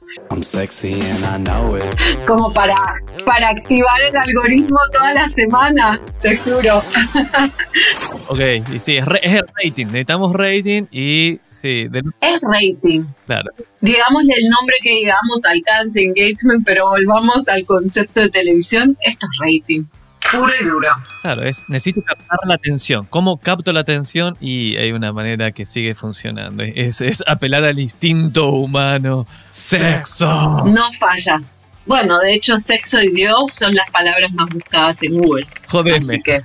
Como 2.27 2.53
para, 2.53 2.77
para 3.25 3.49
activar 3.49 4.01
el 4.09 4.17
algoritmo 4.17 4.79
toda 4.93 5.15
la 5.15 5.29
semana, 5.29 6.01
te 6.23 6.37
juro. 6.37 6.79
ok, 8.29 8.41
y 8.73 8.79
sí, 8.79 8.97
es, 8.97 9.05
es, 9.23 9.43
rating. 9.63 9.87
Necesitamos 9.87 10.33
rating 10.33 10.85
y 10.93 11.41
sí. 11.51 11.89
Es 12.21 12.43
rating. 12.43 13.05
Claro. 13.27 13.51
Digámosle 13.81 14.33
el 14.37 14.49
nombre 14.49 14.77
que 14.83 14.91
digamos, 14.91 15.45
alcance, 15.45 16.01
engagement, 16.01 16.65
pero 16.65 16.89
volvamos 16.89 17.49
al 17.49 17.65
concepto 17.67 18.21
de 18.21 18.29
televisión, 18.31 18.97
esto 19.03 19.27
es 19.27 19.39
rating 19.41 19.85
puro 20.31 20.53
y 20.61 20.65
duro. 20.65 20.89
Claro, 21.23 21.43
es, 21.43 21.65
necesito 21.69 22.03
captar 22.03 22.39
la 22.45 22.55
atención. 22.55 23.07
¿Cómo 23.11 23.39
capto 23.39 23.73
la 23.73 23.81
atención? 23.81 24.37
Y 24.41 24.77
hay 24.77 24.93
una 24.93 25.13
manera 25.13 25.53
que 25.53 25.67
sigue 25.67 25.95
funcionando. 25.95 26.63
Es, 26.63 27.01
es 27.01 27.23
apelar 27.27 27.65
al 27.65 27.79
instinto 27.79 28.49
humano. 28.49 29.27
Sexo. 29.53 30.65
No 30.65 30.93
falla. 30.93 31.41
Bueno, 31.87 32.19
de 32.19 32.35
hecho, 32.35 32.59
sexo 32.59 33.01
y 33.01 33.11
Dios 33.11 33.53
son 33.53 33.75
las 33.75 33.89
palabras 33.91 34.33
más 34.33 34.49
buscadas 34.51 35.03
en 35.05 35.21
Google. 35.21 35.47
Jodeme. 35.69 35.99
Así 35.99 36.21
que, 36.21 36.41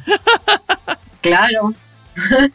claro. 1.22 1.74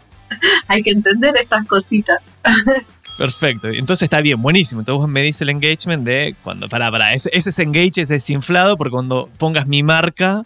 hay 0.68 0.82
que 0.82 0.90
entender 0.90 1.36
estas 1.36 1.66
cositas. 1.66 2.18
Perfecto. 3.18 3.68
Entonces 3.68 4.04
está 4.04 4.20
bien, 4.20 4.40
buenísimo. 4.40 4.82
Entonces 4.82 5.08
me 5.08 5.22
dice 5.22 5.44
el 5.44 5.50
engagement 5.50 6.04
de 6.04 6.36
cuando, 6.42 6.68
para, 6.68 6.90
para, 6.90 7.14
ese, 7.14 7.30
ese 7.32 7.62
engage 7.62 8.02
es 8.02 8.08
desinflado 8.08 8.76
porque 8.76 8.90
cuando 8.90 9.30
pongas 9.38 9.66
mi 9.66 9.82
marca, 9.82 10.44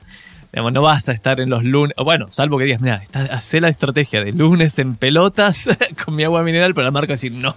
no 0.52 0.82
vas 0.82 1.08
a 1.08 1.12
estar 1.12 1.40
en 1.40 1.50
los 1.50 1.64
lunes, 1.64 1.94
bueno, 1.96 2.26
salvo 2.30 2.58
que 2.58 2.64
digas, 2.64 2.80
mira, 2.80 3.02
hace 3.12 3.60
la 3.60 3.68
estrategia 3.68 4.24
de 4.24 4.32
lunes 4.32 4.78
en 4.78 4.96
pelotas 4.96 5.68
con 6.04 6.16
mi 6.16 6.24
agua 6.24 6.42
mineral, 6.42 6.74
pero 6.74 6.84
la 6.84 6.90
marca 6.90 7.12
decir, 7.12 7.32
no, 7.32 7.54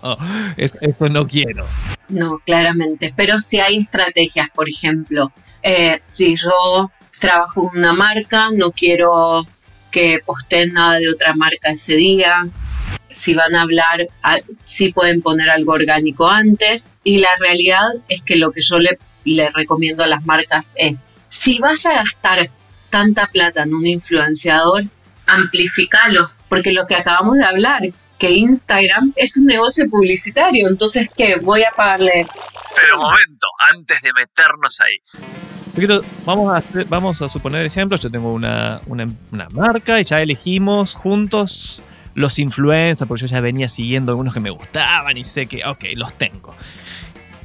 eso, 0.58 1.10
no 1.10 1.28
quiero. 1.28 1.66
No, 2.10 2.40
claramente, 2.46 3.14
pero 3.16 3.40
si 3.40 3.60
hay 3.60 3.80
estrategias, 3.80 4.50
por 4.54 4.70
ejemplo, 4.70 5.32
eh, 5.64 6.02
si 6.06 6.36
yo 6.36 6.92
trabajo 7.20 7.70
en 7.74 7.80
una 7.80 7.94
marca, 7.94 8.50
no 8.52 8.72
quiero 8.72 9.48
que 9.92 10.20
posteen 10.26 10.74
nada 10.74 11.00
de 11.00 11.10
otra 11.10 11.34
marca 11.36 11.72
ese 11.72 11.96
día, 11.96 12.48
si 13.10 13.36
van 13.36 13.56
a 13.56 13.62
hablar, 13.62 14.08
si 14.64 14.92
pueden 14.92 15.22
poner 15.22 15.50
algo 15.50 15.74
orgánico 15.74 16.28
antes, 16.28 16.94
y 17.04 17.20
la 17.20 17.30
realidad 17.40 17.90
es 18.08 18.22
que 18.24 18.36
lo 18.38 18.52
que 18.52 18.62
yo 18.62 18.80
le, 18.80 18.98
le 19.24 19.50
recomiendo 19.52 20.04
a 20.04 20.08
las 20.08 20.26
marcas 20.26 20.74
es, 20.78 21.14
si 21.30 21.60
vas 21.60 21.86
a 21.86 21.94
gastar 21.94 22.50
tanta 22.94 23.26
plata 23.26 23.64
en 23.64 23.74
un 23.74 23.88
influenciador, 23.88 24.84
amplificalo, 25.26 26.30
porque 26.48 26.72
lo 26.72 26.86
que 26.86 26.94
acabamos 26.94 27.38
de 27.38 27.44
hablar, 27.44 27.82
que 28.20 28.30
Instagram 28.30 29.14
es 29.16 29.36
un 29.36 29.48
negocio 29.48 29.90
publicitario, 29.90 30.68
entonces 30.68 31.10
¿qué? 31.18 31.38
Voy 31.42 31.64
a 31.64 31.72
pagarle... 31.76 32.28
Pero 32.76 32.98
momento, 32.98 33.48
antes 33.74 34.00
de 34.04 34.14
meternos 34.14 34.80
ahí. 34.80 35.88
vamos, 36.24 36.54
a 36.56 36.84
vamos 36.88 37.20
a 37.24 37.30
suponer 37.30 37.66
ejemplos, 37.66 38.00
yo 38.00 38.12
tengo 38.12 38.32
una, 38.32 38.80
una, 38.86 39.08
una 39.32 39.50
marca 39.50 40.00
y 40.00 40.04
ya 40.04 40.22
elegimos 40.22 40.94
juntos 40.94 41.82
los 42.14 42.38
influencers, 42.38 43.08
porque 43.08 43.22
yo 43.22 43.28
ya 43.28 43.42
venía 43.42 43.70
siguiendo 43.70 44.12
algunos 44.12 44.36
que 44.36 44.40
me 44.40 44.52
gustaban 44.52 45.18
y 45.18 45.24
sé 45.24 45.48
que, 45.48 45.66
ok, 45.66 45.84
los 45.96 46.14
tengo. 46.14 46.56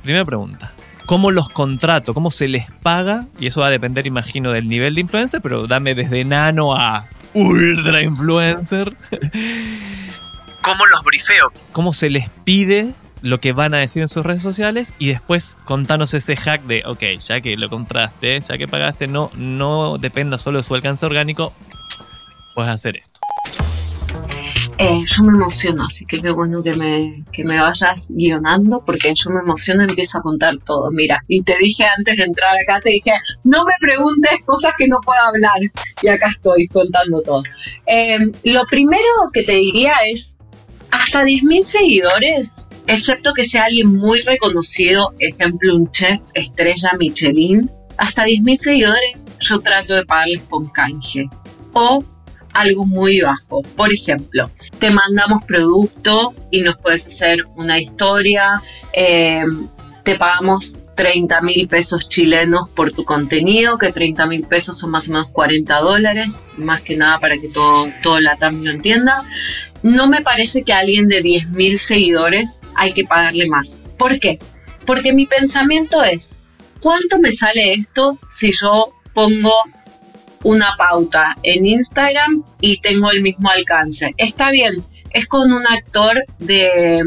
Primera 0.03 0.27
pregunta, 0.27 0.75
cómo 1.09 1.31
los 1.31 1.49
contrato, 1.49 2.13
cómo 2.13 2.31
se 2.31 2.49
les 2.49 2.71
paga, 2.71 3.25
y 3.41 3.47
eso 3.47 3.63
va 3.63 3.69
a 3.69 3.71
depender, 3.71 4.07
imagino, 4.07 4.53
del 4.53 4.69
nivel 4.69 4.95
de 4.95 5.01
influencer, 5.01 5.41
pero 5.41 5.67
dame 5.67 5.95
desde 5.95 6.23
nano 6.23 6.77
a 6.77 7.07
ultra 7.33 8.03
influencer. 8.03 8.95
¿Cómo 10.63 10.85
los 10.85 11.03
brifeo? 11.05 11.51
¿Cómo 11.73 11.95
se 11.95 12.11
les 12.11 12.29
pide 12.45 12.93
lo 13.23 13.41
que 13.41 13.55
van 13.55 13.73
a 13.73 13.79
decir 13.79 14.03
en 14.03 14.11
sus 14.11 14.27
redes 14.27 14.43
sociales? 14.43 14.93
Y 14.99 15.09
después 15.09 15.57
contanos 15.65 16.13
ese 16.13 16.37
hack 16.37 16.65
de, 16.65 16.83
ok, 16.85 17.03
ya 17.27 17.41
que 17.41 17.57
lo 17.57 17.71
compraste, 17.71 18.39
ya 18.39 18.59
que 18.59 18.69
pagaste, 18.69 19.09
no, 19.09 19.31
no 19.35 19.97
dependa 19.97 20.37
solo 20.37 20.59
de 20.59 20.63
su 20.63 20.75
alcance 20.75 21.07
orgánico, 21.07 21.55
puedes 22.55 22.71
hacer 22.71 22.99
esto. 22.99 23.19
Eh, 24.81 25.03
yo 25.07 25.25
me 25.25 25.37
emociono, 25.37 25.87
así 25.89 26.05
que 26.07 26.21
qué 26.21 26.31
bueno 26.31 26.63
que 26.63 26.77
me, 26.77 27.25
que 27.33 27.43
me 27.43 27.59
vayas 27.61 28.09
guionando, 28.11 28.79
porque 28.87 29.13
yo 29.13 29.29
me 29.31 29.41
emociono 29.41 29.85
y 29.85 29.89
empiezo 29.89 30.19
a 30.19 30.23
contar 30.23 30.55
todo. 30.65 30.89
Mira, 30.93 31.21
y 31.27 31.43
te 31.43 31.57
dije 31.61 31.85
antes 31.97 32.17
de 32.17 32.23
entrar 32.23 32.55
acá, 32.55 32.81
te 32.81 32.91
dije, 32.91 33.11
no 33.43 33.65
me 33.65 33.73
preguntes 33.81 34.31
cosas 34.45 34.73
que 34.79 34.87
no 34.87 34.99
puedo 35.05 35.21
hablar. 35.21 35.59
Y 36.01 36.07
acá 36.07 36.29
estoy 36.29 36.69
contando 36.69 37.21
todo. 37.23 37.43
Em, 37.87 38.31
lo 38.45 38.65
primero 38.67 39.03
que 39.33 39.43
te 39.43 39.55
diría 39.55 39.95
es, 40.13 40.37
hasta 40.93 41.25
10.000 41.25 41.63
seguidores, 41.63 42.65
excepto 42.87 43.33
que 43.35 43.43
sea 43.43 43.65
alguien 43.65 43.97
muy 43.97 44.23
reconocido, 44.23 45.13
ejemplo 45.19 45.75
un 45.75 45.91
chef 45.91 46.21
estrella 46.35 46.91
Michelin, 46.99 47.69
hasta 47.97 48.25
10.000 48.27 48.57
seguidores 48.59 49.27
yo 49.41 49.59
trato 49.59 49.95
de 49.95 50.07
pagarles 50.07 50.43
con 50.45 50.67
canje. 50.67 51.29
O 51.73 52.03
algo 52.55 52.87
muy 52.87 53.21
bajo. 53.21 53.63
Por 53.77 53.93
ejemplo, 53.93 54.51
te 54.79 54.91
mandamos 54.91 55.45
producto 55.45 56.35
y 56.51 56.63
nos 56.63 56.77
puedes 56.79 57.07
hacer 57.07 57.45
una 57.57 57.81
historia, 57.81 58.55
eh, 58.93 59.45
te 60.05 60.17
pagamos 60.17 60.79
30 60.99 61.41
mil 61.43 61.69
pesos 61.69 62.09
chilenos 62.09 62.69
por 62.71 62.91
tu 62.91 63.05
contenido, 63.05 63.79
que 63.79 63.93
30 63.93 64.27
mil 64.27 64.43
pesos 64.45 64.79
son 64.79 64.91
más 64.91 65.09
o 65.09 65.13
menos 65.13 65.29
40 65.31 65.79
dólares, 65.81 66.45
más 66.57 66.83
que 66.83 66.97
nada 66.97 67.19
para 67.19 67.39
que 67.39 67.49
todo, 67.49 67.87
todo 68.03 68.19
la 68.21 68.37
TAM 68.37 68.65
lo 68.65 68.71
entienda. 68.73 69.21
No 69.85 70.09
me 70.09 70.23
parece 70.23 70.65
que 70.65 70.73
a 70.73 70.79
alguien 70.79 71.07
de 71.07 71.23
10 71.23 71.51
mil 71.51 71.79
seguidores 71.79 72.63
hay 72.75 72.93
que 72.93 73.05
pagarle 73.05 73.47
más. 73.47 73.81
¿Por 73.97 74.19
qué? 74.19 74.39
Porque 74.87 75.13
mi 75.13 75.27
pensamiento 75.27 76.03
es, 76.03 76.37
¿cuánto 76.81 77.21
me 77.21 77.33
sale 77.33 77.75
esto 77.75 78.19
si 78.29 78.51
yo 78.61 78.93
pongo 79.15 79.53
una 80.45 80.75
pauta 80.77 81.37
en 81.43 81.67
Instagram 81.67 82.45
y 82.61 82.81
tengo 82.81 83.11
el 83.11 83.23
mismo 83.23 83.51
alcance. 83.51 84.13
Está 84.17 84.51
bien, 84.51 84.83
es 85.11 85.27
con 85.27 85.53
un 85.53 85.67
actor 85.67 86.17
de, 86.39 87.03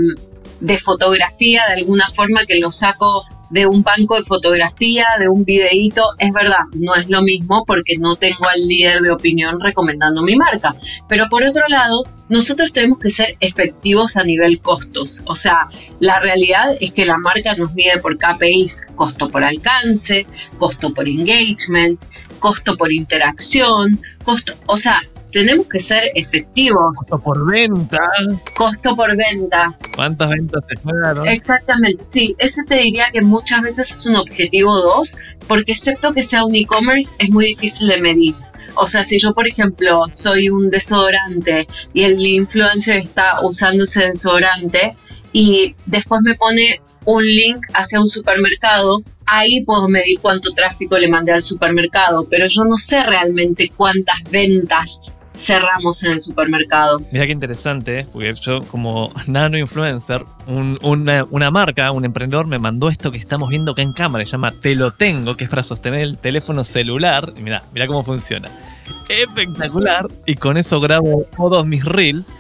de 0.60 0.78
fotografía 0.78 1.64
de 1.68 1.82
alguna 1.82 2.10
forma 2.16 2.46
que 2.46 2.60
lo 2.60 2.72
saco 2.72 3.24
de 3.52 3.66
un 3.68 3.84
banco 3.84 4.16
de 4.16 4.24
fotografía, 4.24 5.06
de 5.20 5.28
un 5.28 5.44
videíto. 5.44 6.04
Es 6.18 6.32
verdad, 6.32 6.64
no 6.74 6.96
es 6.96 7.10
lo 7.10 7.22
mismo 7.22 7.64
porque 7.68 7.98
no 8.00 8.16
tengo 8.16 8.48
al 8.48 8.66
líder 8.66 9.02
de 9.02 9.12
opinión 9.12 9.60
recomendando 9.60 10.24
mi 10.24 10.36
marca. 10.36 10.74
Pero 11.08 11.28
por 11.30 11.44
otro 11.44 11.64
lado, 11.68 12.04
nosotros 12.30 12.72
tenemos 12.74 13.00
que 13.00 13.12
ser 13.12 13.36
efectivos 13.42 14.16
a 14.16 14.24
nivel 14.24 14.62
costos. 14.62 15.20
O 15.26 15.36
sea, 15.36 15.68
la 16.00 16.20
realidad 16.20 16.78
es 16.80 16.94
que 16.94 17.06
la 17.06 17.18
marca 17.18 17.56
nos 17.56 17.74
mide 17.74 18.00
por 18.02 18.18
KPIs, 18.18 18.82
costo 18.96 19.30
por 19.30 19.44
alcance, 19.44 20.26
costo 20.58 20.94
por 20.94 21.08
engagement, 21.08 22.00
costo 22.42 22.76
por 22.76 22.92
interacción, 22.92 24.02
costo, 24.26 24.54
o 24.66 24.78
sea, 24.78 25.02
tenemos 25.32 25.68
que 25.68 25.80
ser 25.80 26.12
efectivos. 26.16 26.98
Costo 26.98 27.20
por 27.20 27.46
venta. 27.50 28.12
Costo 28.58 28.96
por 28.96 29.16
venta. 29.16 29.74
¿Cuántas 29.96 30.30
ventas 30.30 30.66
se 30.68 30.76
fueron? 30.78 31.26
Exactamente, 31.26 32.04
sí. 32.04 32.36
Ese 32.38 32.62
te 32.68 32.76
diría 32.76 33.06
que 33.14 33.22
muchas 33.22 33.62
veces 33.62 33.92
es 33.92 34.06
un 34.06 34.18
objetivo 34.18 34.76
2, 34.76 35.16
porque 35.48 35.72
excepto 35.72 36.12
que 36.12 36.28
sea 36.28 36.44
un 36.44 36.54
e-commerce, 36.56 37.16
es 37.20 37.30
muy 37.30 37.46
difícil 37.46 37.88
de 37.88 38.02
medir. 38.02 38.36
O 38.76 38.88
sea, 38.88 39.06
si 39.06 39.20
yo, 39.20 39.34
por 39.34 39.48
ejemplo, 39.48 40.04
soy 40.10 40.50
un 40.50 40.70
desodorante 40.70 41.68
y 41.94 42.04
el 42.04 42.26
influencer 42.26 42.98
está 42.98 43.42
usando 43.42 43.84
ese 43.84 44.04
desodorante 44.08 44.96
y 45.34 45.76
después 45.86 46.22
me 46.24 46.36
pone 46.36 46.82
un 47.06 47.26
link 47.26 47.66
hacia 47.74 48.00
un 48.00 48.08
supermercado, 48.08 49.02
ahí 49.26 49.62
puedo 49.62 49.88
medir 49.88 50.20
cuánto 50.20 50.52
tráfico 50.52 50.98
le 50.98 51.08
mandé 51.08 51.32
al 51.32 51.42
supermercado, 51.42 52.26
pero 52.30 52.46
yo 52.48 52.64
no 52.64 52.78
sé 52.78 53.02
realmente 53.04 53.70
cuántas 53.76 54.18
ventas 54.30 55.12
cerramos 55.36 56.04
en 56.04 56.12
el 56.12 56.22
supermercado. 56.22 57.02
Mira 57.12 57.26
qué 57.26 57.32
interesante, 57.32 58.00
¿eh? 58.00 58.08
porque 58.12 58.34
yo 58.42 58.62
como 58.64 59.12
nano 59.28 59.58
influencer, 59.58 60.24
una, 60.48 61.26
una, 61.30 61.52
marca, 61.52 61.92
un 61.92 62.06
emprendedor 62.06 62.48
me 62.48 62.60
mandó 62.60 62.90
esto 62.90 63.12
que 63.12 63.18
estamos 63.18 63.50
viendo 63.50 63.72
acá 63.72 63.82
en 63.82 63.94
cámara, 63.94 64.26
se 64.26 64.32
llama 64.32 64.54
Te 64.62 64.76
lo 64.76 64.92
tengo, 64.92 65.36
que 65.36 65.46
es 65.46 65.50
para 65.50 65.64
sostener 65.64 66.02
el 66.02 66.18
teléfono 66.18 66.64
celular. 66.64 67.34
Y 67.38 67.42
mira, 67.42 67.64
mira 67.74 67.88
cómo 67.88 68.04
funciona. 68.04 68.50
Espectacular. 69.10 70.08
Y 70.26 70.36
con 70.36 70.58
eso 70.58 70.80
grabo 70.80 71.26
todos 71.36 71.66
mis 71.66 71.84
reels. 71.86 72.34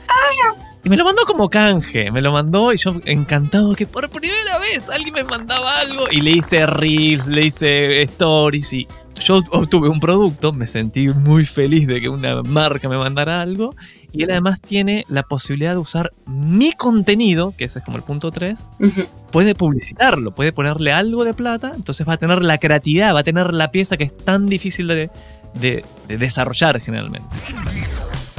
Y 0.83 0.89
me 0.89 0.97
lo 0.97 1.05
mandó 1.05 1.23
como 1.25 1.49
canje, 1.49 2.09
me 2.09 2.21
lo 2.21 2.31
mandó 2.31 2.73
y 2.73 2.77
yo 2.77 2.99
encantado 3.05 3.75
que 3.75 3.85
por 3.85 4.09
primera 4.09 4.57
vez 4.59 4.89
alguien 4.89 5.13
me 5.13 5.23
mandaba 5.23 5.77
algo. 5.77 6.05
Y 6.09 6.21
le 6.21 6.31
hice 6.31 6.65
reels, 6.65 7.27
le 7.27 7.45
hice 7.45 8.01
stories 8.01 8.73
y 8.73 8.87
yo 9.15 9.41
obtuve 9.51 9.89
un 9.89 9.99
producto, 9.99 10.53
me 10.53 10.65
sentí 10.65 11.09
muy 11.09 11.45
feliz 11.45 11.85
de 11.85 12.01
que 12.01 12.09
una 12.09 12.41
marca 12.41 12.89
me 12.89 12.97
mandara 12.97 13.41
algo 13.41 13.75
y 14.11 14.23
él 14.23 14.31
además 14.31 14.59
tiene 14.59 15.05
la 15.07 15.23
posibilidad 15.23 15.73
de 15.73 15.77
usar 15.77 16.11
mi 16.25 16.71
contenido, 16.71 17.53
que 17.55 17.65
ese 17.65 17.79
es 17.79 17.85
como 17.85 17.97
el 17.97 18.03
punto 18.03 18.31
3, 18.31 18.69
puede 19.31 19.53
publicitarlo, 19.53 20.33
puede 20.33 20.51
ponerle 20.51 20.91
algo 20.91 21.23
de 21.23 21.33
plata, 21.33 21.73
entonces 21.75 22.07
va 22.07 22.13
a 22.13 22.17
tener 22.17 22.43
la 22.43 22.57
creatividad, 22.57 23.13
va 23.13 23.19
a 23.19 23.23
tener 23.23 23.53
la 23.53 23.71
pieza 23.71 23.97
que 23.97 24.05
es 24.05 24.17
tan 24.17 24.47
difícil 24.47 24.87
de, 24.87 25.11
de 25.53 25.85
desarrollar 26.07 26.81
generalmente. 26.81 27.29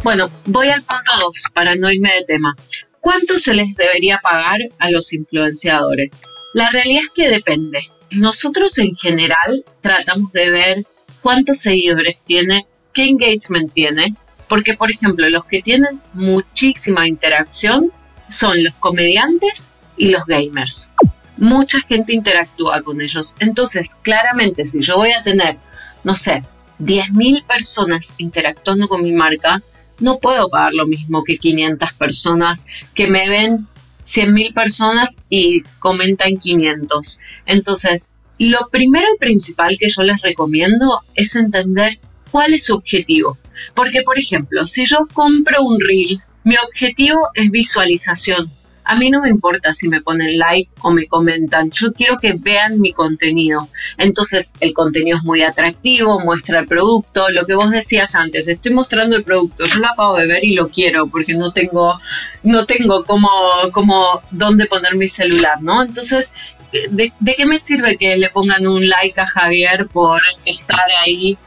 Bueno, 0.03 0.29
voy 0.47 0.69
al 0.69 0.83
punto 0.83 1.13
2 1.21 1.45
para 1.55 1.77
no 1.77 1.89
irme 1.89 2.11
de 2.13 2.25
tema. 2.25 2.57
¿Cuánto 2.99 3.39
se 3.39 3.55
les 3.55 3.73
debería 3.77 4.19
pagar 4.21 4.59
a 4.81 4.91
los 4.91 5.13
influenciadores? 5.13 6.13
La 6.55 6.71
realidad 6.73 7.03
es 7.07 7.13
que 7.15 7.29
depende. 7.29 7.89
Nosotros 8.11 8.77
en 8.79 8.97
general 8.97 9.65
tratamos 9.81 10.33
de 10.33 10.51
ver 10.51 10.87
cuántos 11.21 11.61
seguidores 11.61 12.17
tiene, 12.25 12.67
qué 12.93 13.05
engagement 13.05 13.73
tiene, 13.73 14.17
porque 14.49 14.75
por 14.75 14.91
ejemplo 14.91 15.29
los 15.31 15.45
que 15.45 15.63
tienen 15.63 16.01
muchísima 16.15 17.07
interacción 17.07 17.93
son 18.29 18.65
los 18.65 18.75
comediantes 18.75 19.71
y 19.97 20.11
los 20.11 20.25
gamers. 20.27 20.91
Mucha 21.37 21.79
gente 21.89 22.13
interactúa 22.13 22.83
con 22.83 23.01
ellos. 23.01 23.37
Entonces, 23.39 23.95
claramente, 24.03 24.65
si 24.65 24.83
yo 24.83 24.97
voy 24.97 25.13
a 25.13 25.23
tener, 25.23 25.59
no 26.03 26.17
sé, 26.17 26.43
10.000 26.81 27.47
personas 27.47 28.13
interactuando 28.19 28.89
con 28.89 29.03
mi 29.03 29.13
marca, 29.13 29.63
no 30.03 30.19
puedo 30.19 30.49
pagar 30.51 30.75
lo 30.75 30.87
mismo 30.87 31.23
que 31.25 31.39
500 31.39 31.93
personas 31.95 32.67
que 32.95 33.07
me 33.07 33.29
ven 33.29 33.67
100.000 34.05 34.53
personas 34.53 35.19
y 35.29 35.63
comentan 35.79 36.37
500. 36.37 37.19
Entonces, 37.47 38.11
lo 38.39 38.69
primero 38.71 39.07
y 39.15 39.19
principal 39.19 39.77
que 39.79 39.89
yo 39.89 40.03
les 40.03 40.21
recomiendo 40.23 41.01
es 41.15 41.35
entender 41.37 41.99
cuál 42.31 42.55
es 42.55 42.65
su 42.65 42.75
objetivo. 42.75 43.39
Porque, 43.75 44.03
por 44.03 44.19
ejemplo, 44.19 44.67
si 44.67 44.87
yo 44.87 45.07
compro 45.13 45.63
un 45.63 45.79
reel, 45.81 46.21
mi 46.45 46.57
objetivo 46.57 47.21
es 47.35 47.51
visualización. 47.51 48.51
A 48.85 48.97
mí 48.97 49.11
no 49.11 49.21
me 49.21 49.29
importa 49.29 49.73
si 49.73 49.89
me 49.89 50.01
ponen 50.01 50.39
like 50.39 50.71
o 50.83 50.91
me 50.91 51.07
comentan, 51.07 51.71
yo 51.71 51.93
quiero 51.93 52.19
que 52.19 52.35
vean 52.35 52.81
mi 52.81 52.93
contenido. 52.93 53.69
Entonces 53.99 54.53
el 54.61 54.73
contenido 54.73 55.19
es 55.19 55.25
muy 55.25 55.43
atractivo, 55.43 56.21
muestra 56.21 56.61
el 56.61 56.67
producto, 56.67 57.29
lo 57.31 57.45
que 57.47 57.55
vos 57.55 57.71
decías 57.71 58.15
antes, 58.15 58.49
estoy 58.49 58.73
mostrando 58.73 59.17
el 59.17 59.25
producto, 59.25 59.65
yo 59.65 59.81
lo 59.81 59.89
acabo 59.89 60.17
de 60.19 60.27
ver 60.27 60.45
y 60.45 60.55
lo 60.55 60.69
quiero 60.69 61.07
porque 61.07 61.35
no 61.35 61.53
tengo, 61.53 61.99
no 62.43 62.67
tengo 62.67 63.05
como, 63.05 63.29
como 63.73 64.23
dónde 64.31 64.67
poner 64.67 64.97
mi 64.97 65.09
celular, 65.09 65.63
¿no? 65.63 65.83
Entonces, 65.83 66.33
¿de, 66.73 67.13
¿de 67.19 67.35
qué 67.35 67.47
me 67.47 67.61
sirve 67.61 67.97
que 67.97 68.17
le 68.17 68.31
pongan 68.31 68.67
un 68.67 68.89
like 68.89 69.21
a 69.21 69.27
Javier 69.27 69.87
por 69.89 70.21
estar 70.45 70.87
ahí? 71.05 71.39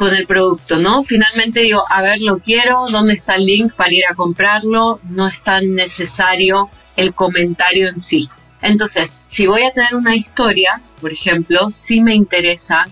Con 0.00 0.14
el 0.14 0.26
producto, 0.26 0.78
¿no? 0.78 1.02
Finalmente 1.02 1.60
digo, 1.60 1.84
a 1.86 2.00
ver, 2.00 2.22
lo 2.22 2.38
quiero, 2.38 2.86
¿dónde 2.90 3.12
está 3.12 3.34
el 3.34 3.44
link 3.44 3.74
para 3.74 3.92
ir 3.92 4.04
a 4.10 4.14
comprarlo? 4.14 4.98
No 5.10 5.26
es 5.26 5.42
tan 5.42 5.74
necesario 5.74 6.70
el 6.96 7.12
comentario 7.12 7.86
en 7.86 7.98
sí. 7.98 8.26
Entonces, 8.62 9.14
si 9.26 9.46
voy 9.46 9.62
a 9.62 9.72
tener 9.72 9.94
una 9.94 10.16
historia, 10.16 10.80
por 11.02 11.12
ejemplo, 11.12 11.68
sí 11.68 12.00
me 12.00 12.14
interesa 12.14 12.86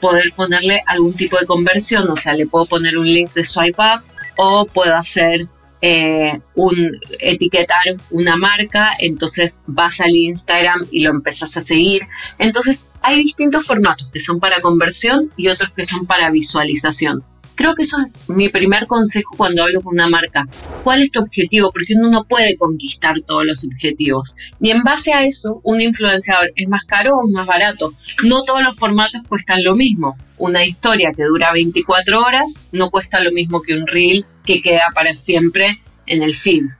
poder 0.00 0.32
ponerle 0.36 0.80
algún 0.86 1.14
tipo 1.14 1.36
de 1.36 1.46
conversión, 1.46 2.08
o 2.08 2.14
sea, 2.14 2.34
le 2.34 2.46
puedo 2.46 2.66
poner 2.66 2.96
un 2.96 3.06
link 3.06 3.32
de 3.32 3.44
swipe 3.44 3.82
up 3.82 4.04
o 4.36 4.64
puedo 4.64 4.94
hacer 4.94 5.48
eh, 5.84 6.40
un, 6.54 6.96
etiquetar 7.18 7.96
una 8.10 8.36
marca, 8.36 8.92
entonces 9.00 9.52
vas 9.66 10.00
al 10.00 10.14
Instagram 10.14 10.86
y 10.92 11.02
lo 11.02 11.10
empezás 11.10 11.56
a 11.56 11.60
seguir. 11.60 12.02
Entonces 12.38 12.86
hay 13.02 13.16
distintos 13.16 13.66
formatos 13.66 14.08
que 14.12 14.20
son 14.20 14.38
para 14.38 14.60
conversión 14.60 15.32
y 15.36 15.48
otros 15.48 15.72
que 15.72 15.84
son 15.84 16.06
para 16.06 16.30
visualización. 16.30 17.24
Creo 17.54 17.74
que 17.74 17.82
eso 17.82 17.98
es 18.00 18.28
mi 18.28 18.48
primer 18.48 18.86
consejo 18.86 19.34
cuando 19.36 19.62
hablo 19.62 19.82
con 19.82 19.94
una 19.94 20.08
marca. 20.08 20.46
¿Cuál 20.84 21.02
es 21.02 21.12
tu 21.12 21.20
objetivo? 21.20 21.70
Porque 21.72 21.94
uno 21.94 22.10
no 22.10 22.24
puede 22.24 22.56
conquistar 22.56 23.14
todos 23.26 23.44
los 23.44 23.64
objetivos. 23.64 24.36
Y 24.60 24.70
en 24.70 24.82
base 24.82 25.14
a 25.14 25.24
eso, 25.24 25.60
un 25.62 25.80
influenciador 25.80 26.50
es 26.56 26.68
más 26.68 26.84
caro 26.84 27.16
o 27.18 27.30
más 27.30 27.46
barato. 27.46 27.92
No 28.24 28.42
todos 28.42 28.62
los 28.62 28.76
formatos 28.76 29.22
cuestan 29.28 29.62
lo 29.64 29.74
mismo. 29.74 30.16
Una 30.38 30.64
historia 30.64 31.10
que 31.16 31.24
dura 31.24 31.52
24 31.52 32.20
horas 32.20 32.62
no 32.72 32.90
cuesta 32.90 33.20
lo 33.20 33.32
mismo 33.32 33.60
que 33.62 33.74
un 33.74 33.86
reel 33.86 34.24
que 34.44 34.60
queda 34.60 34.86
para 34.94 35.14
siempre 35.14 35.80
en 36.06 36.22
el 36.22 36.34
film. 36.34 36.70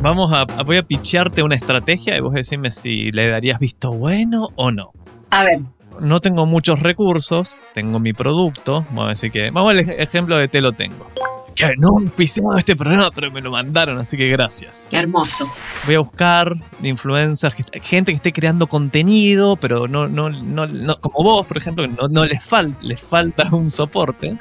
Vamos 0.00 0.32
a, 0.32 0.44
voy 0.64 0.76
a 0.76 0.82
pichearte 0.82 1.42
una 1.42 1.54
estrategia 1.54 2.16
y 2.16 2.20
vos 2.20 2.34
decime 2.34 2.70
si 2.70 3.10
le 3.10 3.28
darías 3.28 3.58
visto 3.58 3.92
bueno 3.92 4.50
o 4.54 4.70
no. 4.70 4.92
A 5.30 5.44
ver, 5.44 5.60
no 6.00 6.20
tengo 6.20 6.46
muchos 6.46 6.80
recursos, 6.80 7.58
tengo 7.74 7.98
mi 7.98 8.12
producto, 8.12 8.84
vamos 8.90 9.06
a 9.06 9.08
decir 9.10 9.30
que, 9.30 9.50
vamos 9.50 9.70
al 9.70 9.80
ejemplo 9.80 10.36
de 10.36 10.48
te 10.48 10.60
lo 10.60 10.72
tengo. 10.72 11.06
Que 11.54 11.72
no 11.78 12.10
pisamos 12.16 12.58
este 12.58 12.74
programa, 12.74 13.10
pero 13.14 13.30
me 13.30 13.40
lo 13.40 13.52
mandaron, 13.52 13.98
así 13.98 14.16
que 14.16 14.28
gracias. 14.28 14.86
Qué 14.90 14.96
hermoso. 14.96 15.48
Voy 15.86 15.94
a 15.94 16.00
buscar 16.00 16.52
influencers, 16.82 17.54
gente 17.80 18.10
que 18.10 18.16
esté 18.16 18.32
creando 18.32 18.66
contenido, 18.66 19.54
pero 19.56 19.86
no, 19.86 20.08
no, 20.08 20.30
no, 20.30 21.00
como 21.00 21.22
vos, 21.22 21.46
por 21.46 21.56
ejemplo, 21.56 21.86
no, 21.86 22.08
no 22.08 22.24
les, 22.26 22.40
les 22.80 23.00
falta 23.00 23.48
un 23.54 23.70
soporte. 23.70 24.36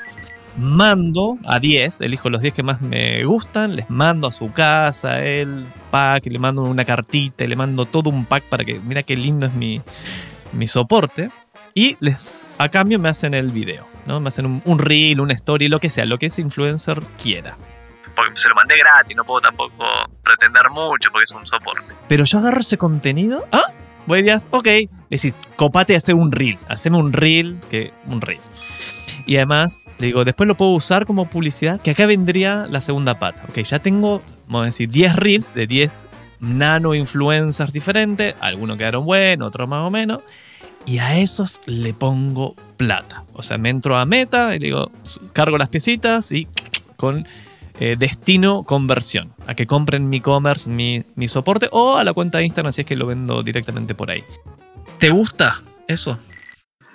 Mando 0.57 1.37
a 1.45 1.59
10, 1.59 2.01
elijo 2.01 2.29
los 2.29 2.41
10 2.41 2.53
que 2.53 2.63
más 2.63 2.81
me 2.81 3.23
gustan, 3.25 3.75
les 3.75 3.89
mando 3.89 4.27
a 4.27 4.31
su 4.31 4.51
casa 4.51 5.19
el 5.19 5.65
pack, 5.89 6.27
le 6.27 6.37
mando 6.37 6.63
una 6.63 6.85
cartita, 6.85 7.45
le 7.45 7.55
mando 7.55 7.85
todo 7.85 8.11
un 8.11 8.25
pack 8.25 8.43
para 8.43 8.63
que, 8.63 8.79
mira 8.79 9.01
qué 9.01 9.15
lindo 9.15 9.47
es 9.47 9.53
mi, 9.53 9.81
mi 10.51 10.67
soporte 10.67 11.31
y 11.73 11.97
les 11.99 12.43
a 12.57 12.69
cambio 12.69 12.99
me 12.99 13.09
hacen 13.09 13.33
el 13.33 13.51
video, 13.51 13.87
¿no? 14.05 14.19
Me 14.19 14.29
hacen 14.29 14.61
un, 14.63 14.79
reel, 14.79 15.19
una 15.19 15.33
story, 15.33 15.67
lo 15.67 15.79
que 15.79 15.89
sea, 15.89 16.05
lo 16.05 16.17
que 16.17 16.27
ese 16.27 16.41
influencer 16.41 17.01
quiera. 17.21 17.57
Porque 18.15 18.39
se 18.39 18.49
lo 18.49 18.55
mandé 18.55 18.77
gratis, 18.77 19.15
no 19.15 19.23
puedo 19.23 19.41
tampoco 19.41 19.85
pretender 20.23 20.69
mucho 20.69 21.09
porque 21.11 21.23
es 21.23 21.31
un 21.31 21.47
soporte. 21.47 21.93
Pero 22.07 22.25
yo 22.25 22.37
agarro 22.39 22.59
ese 22.59 22.77
contenido, 22.77 23.47
¿ah? 23.51 23.65
Voy 24.05 24.19
a 24.19 24.23
decir, 24.23 24.49
ok, 24.51 24.67
decís, 25.09 25.33
copate 25.55 25.95
a 25.95 25.97
hacer 25.97 26.15
un 26.15 26.31
reel, 26.31 26.59
haceme 26.67 26.97
un 26.97 27.13
reel, 27.13 27.59
que 27.69 27.91
un 28.05 28.21
reel. 28.21 28.41
Y 29.25 29.37
además, 29.37 29.89
le 29.97 30.07
digo, 30.07 30.25
después 30.25 30.47
lo 30.47 30.55
puedo 30.55 30.71
usar 30.71 31.05
como 31.05 31.29
publicidad, 31.29 31.79
que 31.81 31.91
acá 31.91 32.05
vendría 32.05 32.67
la 32.69 32.81
segunda 32.81 33.17
pata. 33.17 33.43
Ok, 33.47 33.59
ya 33.59 33.79
tengo, 33.79 34.21
vamos 34.47 34.63
a 34.63 34.65
decir, 34.65 34.89
10 34.89 35.15
reels 35.15 35.53
de 35.53 35.67
10 35.67 36.07
nano 36.41 36.93
influencers 36.93 37.71
diferentes, 37.71 38.35
algunos 38.41 38.77
quedaron 38.77 39.05
buenos, 39.05 39.47
otros 39.47 39.67
más 39.69 39.79
o 39.79 39.89
menos, 39.89 40.19
y 40.85 40.99
a 40.99 41.17
esos 41.17 41.61
le 41.65 41.93
pongo 41.93 42.55
plata. 42.77 43.23
O 43.33 43.43
sea, 43.43 43.57
me 43.57 43.69
entro 43.69 43.97
a 43.97 44.05
meta 44.05 44.55
y 44.55 44.59
digo, 44.59 44.91
cargo 45.33 45.57
las 45.57 45.69
piecitas 45.69 46.31
y 46.31 46.47
con 46.97 47.25
eh, 47.79 47.95
destino 47.97 48.63
conversión, 48.63 49.33
a 49.47 49.55
que 49.55 49.65
compren 49.65 50.09
mi 50.09 50.17
e-commerce, 50.17 50.69
mi, 50.69 51.03
mi 51.15 51.27
soporte 51.27 51.69
o 51.71 51.97
a 51.97 52.03
la 52.03 52.13
cuenta 52.13 52.37
de 52.37 52.45
Instagram 52.45 52.73
si 52.73 52.81
es 52.81 52.87
que 52.87 52.95
lo 52.95 53.07
vendo 53.07 53.43
directamente 53.43 53.95
por 53.95 54.11
ahí. 54.11 54.23
¿Te 54.99 55.09
gusta 55.09 55.59
eso? 55.87 56.17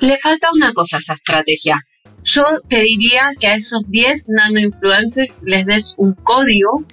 Le 0.00 0.16
falta 0.18 0.48
una 0.54 0.72
cosa 0.72 0.96
a 0.96 1.00
esa 1.00 1.14
estrategia. 1.14 1.76
Yo 2.22 2.42
te 2.68 2.80
diría 2.80 3.32
que 3.38 3.48
a 3.48 3.56
esos 3.56 3.82
10 3.88 4.28
nano 4.28 4.60
influencers 4.60 5.42
les 5.42 5.66
des 5.66 5.94
un 5.96 6.14
código 6.14 6.84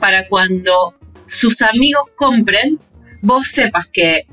para 0.00 0.26
cuando 0.26 0.94
sus 1.26 1.60
amigos 1.62 2.08
compren, 2.16 2.78
vos 3.22 3.48
sepas 3.48 3.86
que 3.92 4.26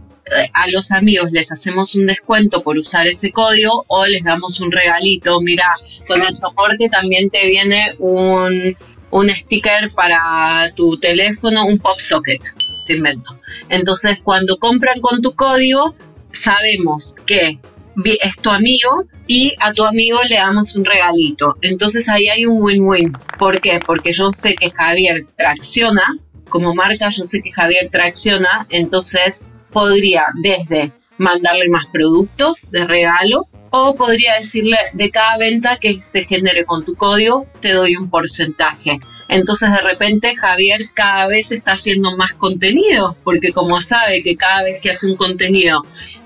a 0.54 0.68
los 0.70 0.92
amigos 0.92 1.32
les 1.32 1.52
hacemos 1.52 1.94
un 1.96 2.08
descuento 2.08 2.62
por 2.62 2.78
usar 2.78 3.08
ese 3.08 3.32
código 3.32 3.86
o 3.88 4.06
les 4.06 4.24
damos 4.24 4.60
un 4.60 4.72
regalito. 4.72 5.40
Mira, 5.42 5.72
con 6.08 6.22
el 6.22 6.34
soporte 6.34 6.90
también 6.90 7.30
te 7.30 7.48
viene 7.48 7.94
un, 8.00 8.76
un 9.12 9.30
sticker 9.30 9.92
para 9.94 10.72
tu 10.76 10.98
teléfono, 11.00 11.66
un 11.66 11.78
pop 11.80 12.00
socket, 12.00 12.42
te 12.86 12.94
invento. 12.94 13.40
Entonces, 13.70 14.18
cuando 14.24 14.58
compran 14.58 15.00
con 15.00 15.22
tu 15.22 15.36
código, 15.36 15.96
sabemos 16.32 17.14
que 17.26 17.60
es 18.04 18.42
tu 18.42 18.50
amigo 18.50 19.06
y 19.28 19.54
a 19.60 19.72
tu 19.74 19.86
amigo 19.86 20.20
le 20.28 20.36
damos 20.36 20.76
un 20.76 20.84
regalito. 20.84 21.56
Entonces 21.62 22.10
ahí 22.10 22.28
hay 22.28 22.46
un 22.46 22.62
win-win. 22.62 23.14
¿Por 23.38 23.62
qué? 23.62 23.80
Porque 23.86 24.12
yo 24.12 24.32
sé 24.34 24.54
que 24.56 24.70
Javier 24.70 25.26
tracciona, 25.38 26.04
como 26.50 26.74
marca 26.74 27.10
yo 27.10 27.24
sé 27.24 27.42
que 27.42 27.52
Javier 27.52 27.90
tracciona, 27.92 28.68
entonces 28.70 29.44
podría 29.76 30.28
desde 30.36 30.94
mandarle 31.18 31.68
más 31.68 31.86
productos 31.88 32.72
de 32.72 32.86
regalo 32.86 33.46
o 33.72 33.94
podría 33.94 34.38
decirle 34.38 34.78
de 34.94 35.12
cada 35.12 35.38
venta 35.38 35.78
que 35.82 36.02
se 36.02 36.24
genere 36.24 36.64
con 36.64 36.86
tu 36.86 36.96
código 36.96 37.46
te 37.60 37.74
doy 37.74 37.98
un 37.98 38.10
porcentaje. 38.10 38.98
Entonces 39.28 39.70
de 39.70 39.82
repente 39.82 40.34
Javier 40.38 40.92
cada 40.94 41.28
vez 41.28 41.52
está 41.52 41.74
haciendo 41.74 42.16
más 42.16 42.34
contenido 42.36 43.18
porque 43.26 43.52
como 43.52 43.82
sabe 43.82 44.24
que 44.24 44.38
cada 44.38 44.64
vez 44.64 44.80
que 44.82 44.92
hace 44.92 45.08
un 45.08 45.18
contenido 45.18 45.82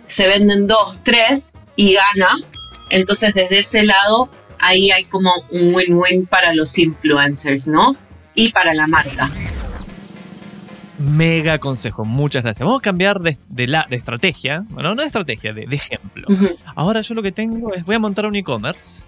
se 0.06 0.28
venden 0.28 0.68
dos, 0.68 1.02
tres 1.02 1.42
y 1.76 1.96
gana, 1.96 2.38
entonces 2.92 3.34
desde 3.34 3.62
ese 3.62 3.82
lado 3.82 4.30
ahí 4.60 4.92
hay 4.92 5.06
como 5.06 5.34
un 5.50 5.74
win-win 5.74 6.28
para 6.28 6.54
los 6.54 6.78
influencers, 6.78 7.68
¿no? 7.68 7.96
Y 8.36 8.52
para 8.52 8.76
la 8.76 8.86
marca 8.86 9.28
mega 11.00 11.58
consejo. 11.60 12.06
Muchas 12.06 12.44
gracias. 12.44 12.66
Vamos 12.66 12.82
a 12.82 12.84
cambiar 12.84 13.20
de, 13.22 13.68
la, 13.68 13.88
de 13.90 13.96
estrategia. 13.96 14.66
Bueno, 14.70 14.96
no 14.96 15.02
de 15.02 15.08
estrategia, 15.08 15.54
de, 15.54 15.64
ejemplo. 15.72 16.28
Ahora 16.76 17.02
yo 17.02 17.16
lo 17.16 17.24
que 17.24 17.32
tengo 17.32 17.74
es, 17.74 17.86
voy 17.86 17.96
a 17.96 18.00
montar 18.00 18.26
un 18.26 18.36
e-commerce 18.36 19.04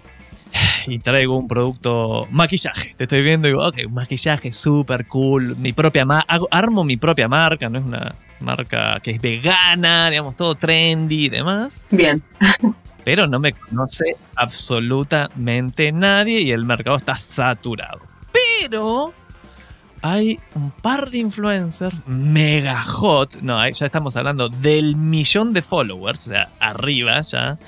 y 0.86 0.98
traigo 0.98 1.36
un 1.36 1.46
producto 1.46 2.26
maquillaje. 2.30 2.94
Te 2.96 3.04
estoy 3.04 3.22
viendo 3.22 3.48
y 3.48 3.52
digo, 3.52 3.66
ok, 3.66 3.76
un 3.86 3.94
maquillaje 3.94 4.52
súper 4.52 5.06
cool. 5.06 5.56
Mi 5.56 5.72
propia 5.72 6.04
marca, 6.04 6.40
armo 6.50 6.84
mi 6.84 6.96
propia 6.96 7.28
marca, 7.28 7.68
no 7.68 7.78
es 7.78 7.84
una 7.84 8.14
marca 8.40 8.98
que 9.00 9.12
es 9.12 9.20
vegana, 9.20 10.10
digamos, 10.10 10.36
todo 10.36 10.54
trendy 10.54 11.26
y 11.26 11.28
demás. 11.28 11.82
Bien. 11.90 12.22
Pero 13.04 13.26
no 13.26 13.38
me 13.38 13.52
conoce 13.52 14.16
absolutamente 14.36 15.90
nadie 15.92 16.40
y 16.40 16.52
el 16.52 16.64
mercado 16.64 16.96
está 16.96 17.16
saturado. 17.16 18.00
Pero 18.32 19.12
hay 20.02 20.40
un 20.54 20.70
par 20.70 21.10
de 21.10 21.18
influencers 21.18 21.96
mega 22.06 22.82
hot. 22.82 23.40
No, 23.40 23.66
ya 23.68 23.86
estamos 23.86 24.16
hablando 24.16 24.48
del 24.48 24.96
millón 24.96 25.52
de 25.52 25.62
followers, 25.62 26.26
o 26.26 26.30
sea, 26.30 26.48
arriba 26.60 27.20
ya. 27.22 27.58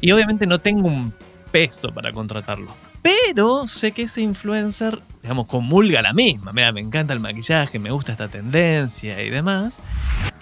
Y 0.00 0.10
obviamente 0.12 0.46
no 0.46 0.58
tengo 0.58 0.88
un 0.88 1.14
peso 1.52 1.92
para 1.94 2.12
contratarlo. 2.12 2.74
Pero 3.00 3.68
sé 3.68 3.92
que 3.92 4.02
ese 4.02 4.20
influencer, 4.20 5.00
digamos, 5.22 5.46
comulga 5.46 6.02
la 6.02 6.12
misma. 6.12 6.52
Mira, 6.52 6.72
me 6.72 6.80
encanta 6.80 7.14
el 7.14 7.20
maquillaje, 7.20 7.78
me 7.78 7.92
gusta 7.92 8.12
esta 8.12 8.26
tendencia 8.26 9.22
y 9.22 9.30
demás. 9.30 9.80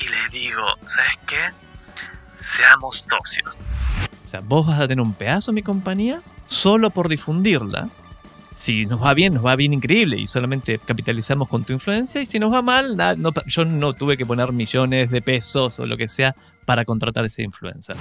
Y 0.01 0.05
le 0.05 0.41
digo, 0.41 0.63
¿sabes 0.87 1.19
qué? 1.27 1.37
Seamos 2.41 3.07
socios. 3.09 3.59
O 4.25 4.29
sea, 4.29 4.41
vos 4.41 4.67
vas 4.67 4.81
a 4.81 4.89
tener 4.89 5.03
un 5.03 5.13
pedazo 5.13 5.51
de 5.51 5.57
mi 5.57 5.63
compañía 5.63 6.23
solo 6.47 6.89
por 6.89 7.09
difundirla 7.11 7.89
si 8.55 8.87
nos 8.87 9.03
va 9.03 9.15
bien, 9.15 9.35
nos 9.35 9.45
va 9.45 9.57
bien 9.57 9.73
increíble 9.73 10.17
y 10.17 10.27
solamente 10.27 10.79
capitalizamos 10.79 11.49
con 11.49 11.65
tu 11.65 11.73
influencia. 11.73 12.21
Y 12.21 12.27
si 12.27 12.39
nos 12.39 12.53
va 12.53 12.63
mal, 12.63 12.97
yo 13.47 13.65
no 13.65 13.93
tuve 13.93 14.17
que 14.17 14.25
poner 14.25 14.53
millones 14.53 15.11
de 15.11 15.21
pesos 15.21 15.81
o 15.81 15.87
lo 15.87 15.97
que 15.97 16.09
sea 16.09 16.35
para 16.65 16.85
contratar 16.85 17.25
ese 17.25 17.43
influencer. 17.43 17.97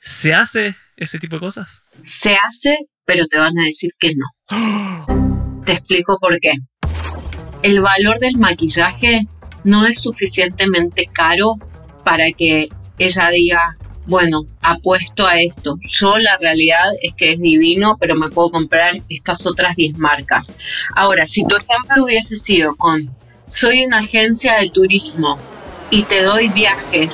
¿Se 0.00 0.32
hace 0.32 0.76
ese 0.96 1.18
tipo 1.18 1.36
de 1.36 1.40
cosas? 1.40 1.82
Se 2.04 2.30
hace, 2.30 2.76
pero 3.04 3.26
te 3.26 3.38
van 3.38 3.58
a 3.58 3.64
decir 3.64 3.90
que 3.98 4.12
no. 4.14 5.62
Te 5.64 5.72
explico 5.72 6.16
por 6.20 6.38
qué. 6.40 6.52
El 7.62 7.80
valor 7.80 8.18
del 8.20 8.38
maquillaje 8.38 9.26
no 9.64 9.86
es 9.86 10.00
suficientemente 10.00 11.04
caro 11.12 11.56
para 12.04 12.26
que 12.36 12.68
ella 12.98 13.30
diga, 13.30 13.76
bueno, 14.08 14.40
apuesto 14.62 15.26
a 15.26 15.34
esto. 15.40 15.78
Yo 15.86 16.18
la 16.18 16.36
realidad 16.40 16.92
es 17.02 17.12
que 17.14 17.32
es 17.32 17.38
divino, 17.38 17.96
pero 18.00 18.16
me 18.16 18.30
puedo 18.30 18.50
comprar 18.50 18.94
estas 19.08 19.46
otras 19.46 19.76
10 19.76 19.98
marcas. 19.98 20.56
Ahora, 20.96 21.26
si 21.26 21.44
tu 21.44 21.54
ejemplo 21.54 22.04
hubiese 22.04 22.36
sido 22.36 22.74
con, 22.76 23.10
soy 23.46 23.84
una 23.84 23.98
agencia 23.98 24.56
de 24.60 24.70
turismo 24.70 25.38
y 25.90 26.04
te 26.04 26.22
doy 26.22 26.48
viajes 26.48 27.10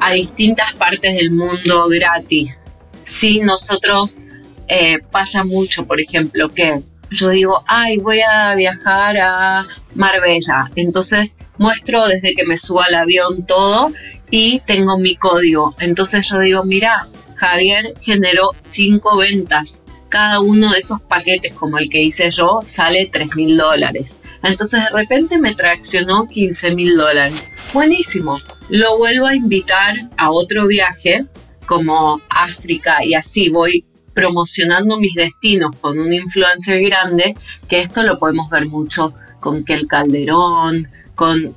a 0.00 0.12
distintas 0.12 0.74
partes 0.74 1.16
del 1.16 1.30
mundo 1.30 1.84
gratis. 1.88 2.66
Sí, 3.06 3.40
nosotros 3.40 4.20
eh, 4.68 4.98
pasa 5.10 5.44
mucho, 5.44 5.86
por 5.86 5.98
ejemplo, 5.98 6.50
que 6.50 6.82
yo 7.10 7.30
digo, 7.30 7.62
ay, 7.66 7.96
voy 7.98 8.20
a 8.20 8.54
viajar 8.54 9.16
a 9.18 9.66
Marbella. 9.94 10.70
Entonces 10.76 11.32
muestro 11.56 12.06
desde 12.06 12.34
que 12.34 12.44
me 12.44 12.56
subo 12.56 12.82
al 12.82 12.94
avión 12.94 13.46
todo 13.46 13.86
y 14.30 14.60
tengo 14.66 14.98
mi 14.98 15.16
código. 15.16 15.74
Entonces 15.80 16.28
yo 16.28 16.38
digo, 16.40 16.64
mira, 16.64 17.08
Javier 17.36 17.94
generó 18.00 18.50
cinco 18.58 19.16
ventas. 19.18 19.82
Cada 20.08 20.40
uno 20.40 20.72
de 20.72 20.78
esos 20.78 21.00
paquetes, 21.02 21.52
como 21.54 21.78
el 21.78 21.88
que 21.88 22.02
hice 22.02 22.30
yo, 22.30 22.60
sale 22.64 23.08
3 23.10 23.34
mil 23.34 23.56
dólares. 23.56 24.14
Entonces 24.42 24.82
de 24.82 24.90
repente 24.90 25.38
me 25.38 25.54
traccionó 25.54 26.28
15 26.28 26.74
mil 26.74 26.96
dólares. 26.96 27.50
Buenísimo. 27.72 28.38
Lo 28.68 28.98
vuelvo 28.98 29.26
a 29.26 29.34
invitar 29.34 29.96
a 30.16 30.30
otro 30.30 30.66
viaje 30.66 31.24
como 31.66 32.20
África 32.28 33.04
y 33.04 33.14
así 33.14 33.48
voy 33.48 33.84
promocionando 34.14 34.98
mis 34.98 35.14
destinos 35.14 35.74
con 35.80 35.98
un 35.98 36.12
influencer 36.12 36.80
grande, 36.80 37.34
que 37.68 37.80
esto 37.80 38.02
lo 38.02 38.16
podemos 38.16 38.48
ver 38.48 38.66
mucho 38.66 39.12
con 39.40 39.64
Kel 39.64 39.86
Calderón, 39.86 40.88
con, 41.14 41.54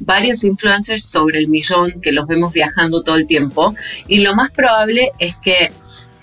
varios 0.00 0.44
influencers 0.44 1.08
sobre 1.08 1.38
el 1.38 1.48
millón 1.48 2.00
que 2.00 2.12
los 2.12 2.26
vemos 2.26 2.52
viajando 2.52 3.02
todo 3.02 3.16
el 3.16 3.26
tiempo 3.26 3.74
y 4.06 4.22
lo 4.22 4.34
más 4.34 4.50
probable 4.50 5.10
es 5.18 5.36
que, 5.36 5.68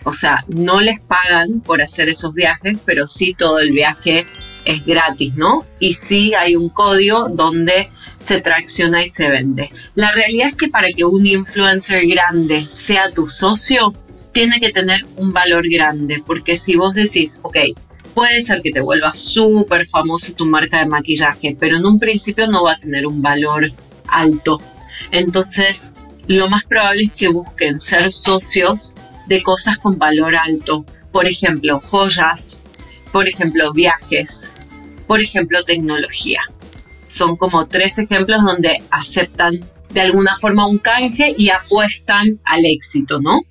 o 0.03 0.13
sea, 0.13 0.43
no 0.47 0.81
les 0.81 0.99
pagan 1.01 1.61
por 1.61 1.81
hacer 1.81 2.09
esos 2.09 2.33
viajes, 2.33 2.77
pero 2.85 3.07
sí 3.07 3.35
todo 3.37 3.59
el 3.59 3.71
viaje 3.71 4.25
es 4.65 4.85
gratis, 4.85 5.35
¿no? 5.35 5.65
Y 5.79 5.93
sí 5.93 6.33
hay 6.33 6.55
un 6.55 6.69
código 6.69 7.29
donde 7.29 7.87
se 8.17 8.41
tracciona 8.41 9.05
y 9.05 9.11
se 9.11 9.27
vende. 9.27 9.69
La 9.95 10.11
realidad 10.11 10.49
es 10.49 10.55
que 10.55 10.67
para 10.67 10.87
que 10.89 11.05
un 11.05 11.25
influencer 11.25 12.05
grande 12.07 12.67
sea 12.71 13.11
tu 13.11 13.27
socio, 13.27 13.93
tiene 14.31 14.59
que 14.59 14.71
tener 14.71 15.01
un 15.15 15.33
valor 15.33 15.67
grande, 15.69 16.21
porque 16.25 16.55
si 16.55 16.75
vos 16.75 16.93
decís, 16.93 17.37
ok, 17.41 17.57
puede 18.17 18.41
ser 18.41 18.63
que 18.63 18.71
te 18.71 18.81
vuelva 18.81 19.13
súper 19.13 19.87
famoso 19.89 20.33
tu 20.33 20.47
marca 20.47 20.79
de 20.79 20.87
maquillaje, 20.87 21.55
pero 21.59 21.77
en 21.77 21.85
un 21.85 21.99
principio 21.99 22.47
no 22.47 22.63
va 22.63 22.71
a 22.71 22.77
tener 22.79 23.05
un 23.05 23.21
valor 23.21 23.71
alto. 24.07 24.59
Entonces, 25.11 25.91
lo 26.25 26.49
más 26.49 26.63
probable 26.65 27.03
es 27.03 27.11
que 27.13 27.27
busquen 27.27 27.77
ser 27.77 28.11
socios 28.11 28.91
de 29.27 29.43
cosas 29.43 29.77
con 29.77 29.99
valor 29.99 30.35
alto. 30.35 30.83
Por 31.11 31.27
ejemplo, 31.27 31.79
joyas, 31.79 32.57
por 33.11 33.27
ejemplo, 33.27 33.71
viajes, 33.71 34.49
por 35.05 35.21
ejemplo, 35.21 35.63
tecnología. 35.63 36.41
Son 37.05 37.37
como 37.37 37.67
tres 37.67 37.99
ejemplos 37.99 38.43
donde 38.43 38.81
aceptan 38.89 39.51
de 39.91 40.01
alguna 40.01 40.35
forma 40.41 40.65
un 40.65 40.79
canje 40.79 41.35
y 41.37 41.49
apuestan 41.49 42.39
al 42.45 42.65
éxito, 42.65 43.21
¿no? 43.21 43.41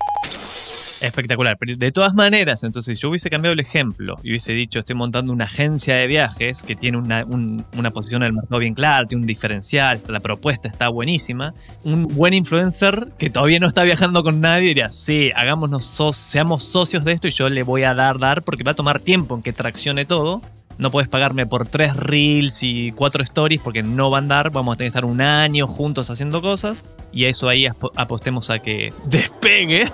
Espectacular. 1.01 1.57
Pero 1.59 1.77
de 1.77 1.93
todas 1.93 2.15
maneras, 2.15 2.63
entonces, 2.65 2.99
yo 2.99 3.09
hubiese 3.11 3.31
cambiado 3.31 3.53
el 3.53 3.61
ejemplo 3.61 4.17
y 4.23 4.31
hubiese 4.31 4.53
dicho, 4.53 4.79
estoy 4.79 4.97
montando 4.97 5.33
una 5.33 5.45
agencia 5.45 5.97
de 5.97 6.07
viajes 6.07 6.63
que 6.63 6.77
tiene 6.77 6.99
una, 6.99 7.25
una 7.25 7.91
posición 7.91 8.23
en 8.23 8.29
el 8.29 8.33
mercado 8.35 8.59
bien 8.59 8.75
clara, 8.75 9.07
tiene 9.07 9.23
un 9.23 9.27
diferencial, 9.27 10.01
la 10.09 10.21
propuesta 10.21 10.69
está 10.69 10.89
buenísima. 10.89 11.55
Un 11.85 12.09
buen 12.09 12.35
influencer 12.35 13.09
que 13.19 13.31
todavía 13.31 13.61
no 13.61 13.67
está 13.67 13.83
viajando 13.83 14.23
con 14.23 14.41
nadie 14.41 14.69
diría, 14.69 14.91
sí, 14.91 15.31
hagámonos 15.35 15.87
seamos 16.13 16.63
socios 16.63 17.05
de 17.05 17.13
esto 17.13 17.29
y 17.29 17.31
yo 17.31 17.49
le 17.49 17.63
voy 17.63 17.83
a 17.83 17.95
dar, 17.95 18.19
dar, 18.19 18.43
porque 18.43 18.63
va 18.63 18.73
a 18.73 18.75
tomar 18.75 19.01
tiempo 19.01 19.35
en 19.35 19.43
que 19.43 19.53
traccione 19.53 20.05
todo 20.05 20.43
no 20.79 20.91
puedes 20.91 21.09
pagarme 21.09 21.47
por 21.47 21.67
tres 21.67 21.97
reels 21.97 22.63
y 22.63 22.93
cuatro 22.93 23.23
stories 23.23 23.61
porque 23.61 23.83
no 23.83 24.11
va 24.11 24.19
a 24.19 24.21
andar. 24.21 24.51
Vamos 24.51 24.75
a 24.75 24.77
tener 24.77 24.93
que 24.93 24.99
estar 24.99 25.05
un 25.05 25.21
año 25.21 25.67
juntos 25.67 26.11
haciendo 26.11 26.43
cosas. 26.43 26.85
Y 27.13 27.25
a 27.25 27.29
eso 27.29 27.49
ahí 27.49 27.67
apostemos 27.97 28.51
a 28.51 28.59
que 28.59 28.93
despegue. 29.05 29.85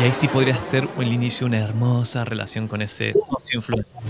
y 0.00 0.02
ahí 0.04 0.12
sí 0.12 0.28
podría 0.28 0.54
ser 0.54 0.88
el 0.98 1.12
inicio 1.12 1.46
de 1.48 1.56
una 1.56 1.58
hermosa 1.58 2.24
relación 2.24 2.68
con 2.68 2.82
ese 2.82 3.14
influencer. 3.52 4.00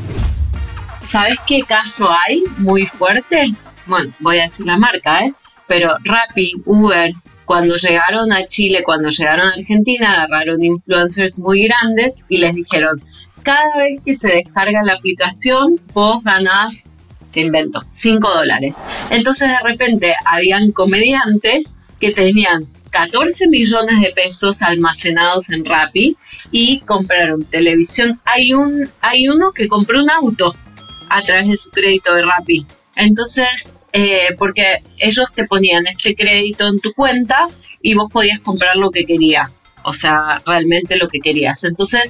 ¿Sabes 1.00 1.34
qué 1.46 1.60
caso 1.62 2.10
hay 2.10 2.42
muy 2.58 2.86
fuerte? 2.86 3.54
Bueno, 3.86 4.12
voy 4.20 4.38
a 4.38 4.42
decir 4.42 4.66
la 4.66 4.76
marca, 4.76 5.20
¿eh? 5.20 5.32
Pero 5.66 5.94
Rappi, 6.04 6.52
Uber, 6.66 7.12
Cuando 7.44 7.76
llegaron 7.76 8.30
a 8.30 8.46
Chile, 8.46 8.82
cuando 8.84 9.08
llegaron 9.08 9.46
a 9.46 9.54
Argentina, 9.54 10.24
agarraron 10.24 10.62
influencers 10.62 11.38
muy 11.38 11.62
grandes 11.66 12.16
y 12.28 12.36
les 12.36 12.54
dijeron, 12.54 13.02
cada 13.42 13.78
vez 13.80 14.00
que 14.04 14.14
se 14.14 14.28
descarga 14.28 14.82
la 14.84 14.94
aplicación, 14.94 15.80
vos 15.92 16.22
ganás, 16.22 16.88
te 17.32 17.40
invento, 17.40 17.82
5 17.90 18.28
dólares. 18.28 18.76
Entonces 19.10 19.48
de 19.48 19.70
repente 19.70 20.14
habían 20.24 20.72
comediantes 20.72 21.72
que 22.00 22.10
tenían 22.10 22.66
14 22.90 23.48
millones 23.48 24.00
de 24.02 24.12
pesos 24.12 24.62
almacenados 24.62 25.50
en 25.50 25.64
Rappi 25.64 26.16
y 26.50 26.80
compraron 26.80 27.44
televisión. 27.44 28.20
Hay, 28.24 28.54
un, 28.54 28.88
hay 29.00 29.28
uno 29.28 29.52
que 29.52 29.68
compró 29.68 30.02
un 30.02 30.10
auto 30.10 30.54
a 31.10 31.22
través 31.22 31.48
de 31.48 31.56
su 31.56 31.70
crédito 31.70 32.14
de 32.14 32.22
Rappi. 32.22 32.66
Entonces, 32.96 33.74
eh, 33.92 34.34
porque 34.36 34.78
ellos 34.98 35.26
te 35.34 35.44
ponían 35.44 35.86
este 35.86 36.14
crédito 36.14 36.66
en 36.66 36.78
tu 36.80 36.92
cuenta 36.92 37.48
y 37.80 37.94
vos 37.94 38.10
podías 38.12 38.40
comprar 38.42 38.76
lo 38.76 38.90
que 38.90 39.04
querías, 39.04 39.66
o 39.84 39.92
sea, 39.92 40.42
realmente 40.44 40.96
lo 40.96 41.08
que 41.08 41.20
querías. 41.20 41.64
Entonces, 41.64 42.02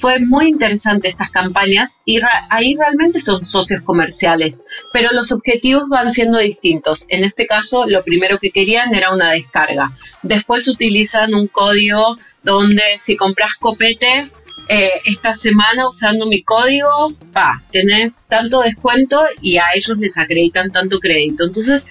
fue 0.00 0.20
muy 0.20 0.48
interesante 0.48 1.08
estas 1.08 1.30
campañas 1.30 1.96
y 2.04 2.20
ahí 2.50 2.74
realmente 2.74 3.18
son 3.18 3.44
socios 3.44 3.82
comerciales, 3.82 4.62
pero 4.92 5.10
los 5.12 5.32
objetivos 5.32 5.88
van 5.88 6.10
siendo 6.10 6.38
distintos. 6.38 7.06
En 7.08 7.24
este 7.24 7.46
caso, 7.46 7.84
lo 7.86 8.02
primero 8.04 8.38
que 8.38 8.50
querían 8.50 8.94
era 8.94 9.12
una 9.12 9.32
descarga. 9.32 9.92
Después 10.22 10.68
utilizan 10.68 11.34
un 11.34 11.48
código 11.48 12.16
donde 12.42 12.82
si 13.00 13.16
compras 13.16 13.52
copete, 13.58 14.30
eh, 14.70 14.90
esta 15.06 15.32
semana 15.32 15.88
usando 15.88 16.26
mi 16.26 16.42
código, 16.42 17.14
pa, 17.32 17.62
tenés 17.72 18.22
tanto 18.28 18.60
descuento 18.60 19.24
y 19.40 19.56
a 19.56 19.64
ellos 19.74 19.96
les 19.96 20.18
acreditan 20.18 20.70
tanto 20.70 21.00
crédito. 21.00 21.44
Entonces, 21.44 21.82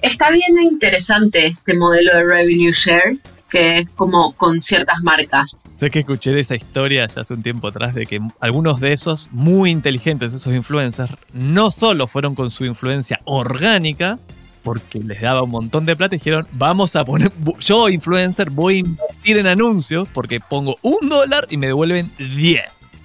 está 0.00 0.30
bien 0.30 0.62
interesante 0.62 1.46
este 1.46 1.74
modelo 1.74 2.16
de 2.16 2.22
revenue 2.24 2.72
share 2.72 3.18
que 3.52 3.80
es 3.80 3.90
como 3.96 4.32
con 4.32 4.62
ciertas 4.62 5.02
marcas. 5.02 5.68
Sé 5.78 5.90
que 5.90 5.98
escuché 5.98 6.40
esa 6.40 6.54
historia 6.54 7.06
ya 7.06 7.20
hace 7.20 7.34
un 7.34 7.42
tiempo 7.42 7.68
atrás 7.68 7.94
de 7.94 8.06
que 8.06 8.18
algunos 8.40 8.80
de 8.80 8.94
esos 8.94 9.28
muy 9.30 9.70
inteligentes, 9.70 10.32
esos 10.32 10.54
influencers, 10.54 11.12
no 11.34 11.70
solo 11.70 12.06
fueron 12.06 12.34
con 12.34 12.50
su 12.50 12.64
influencia 12.64 13.20
orgánica, 13.26 14.18
porque 14.62 15.00
les 15.00 15.20
daba 15.20 15.42
un 15.42 15.50
montón 15.50 15.84
de 15.84 15.94
plata 15.94 16.14
y 16.14 16.18
dijeron, 16.18 16.46
vamos 16.52 16.96
a 16.96 17.04
poner, 17.04 17.30
yo 17.58 17.90
influencer 17.90 18.48
voy 18.48 18.76
a 18.76 18.78
invertir 18.78 19.36
en 19.36 19.46
anuncios 19.46 20.08
porque 20.14 20.40
pongo 20.40 20.78
un 20.80 21.10
dólar 21.10 21.46
y 21.50 21.58
me 21.58 21.66
devuelven 21.66 22.10
10. 22.16 22.62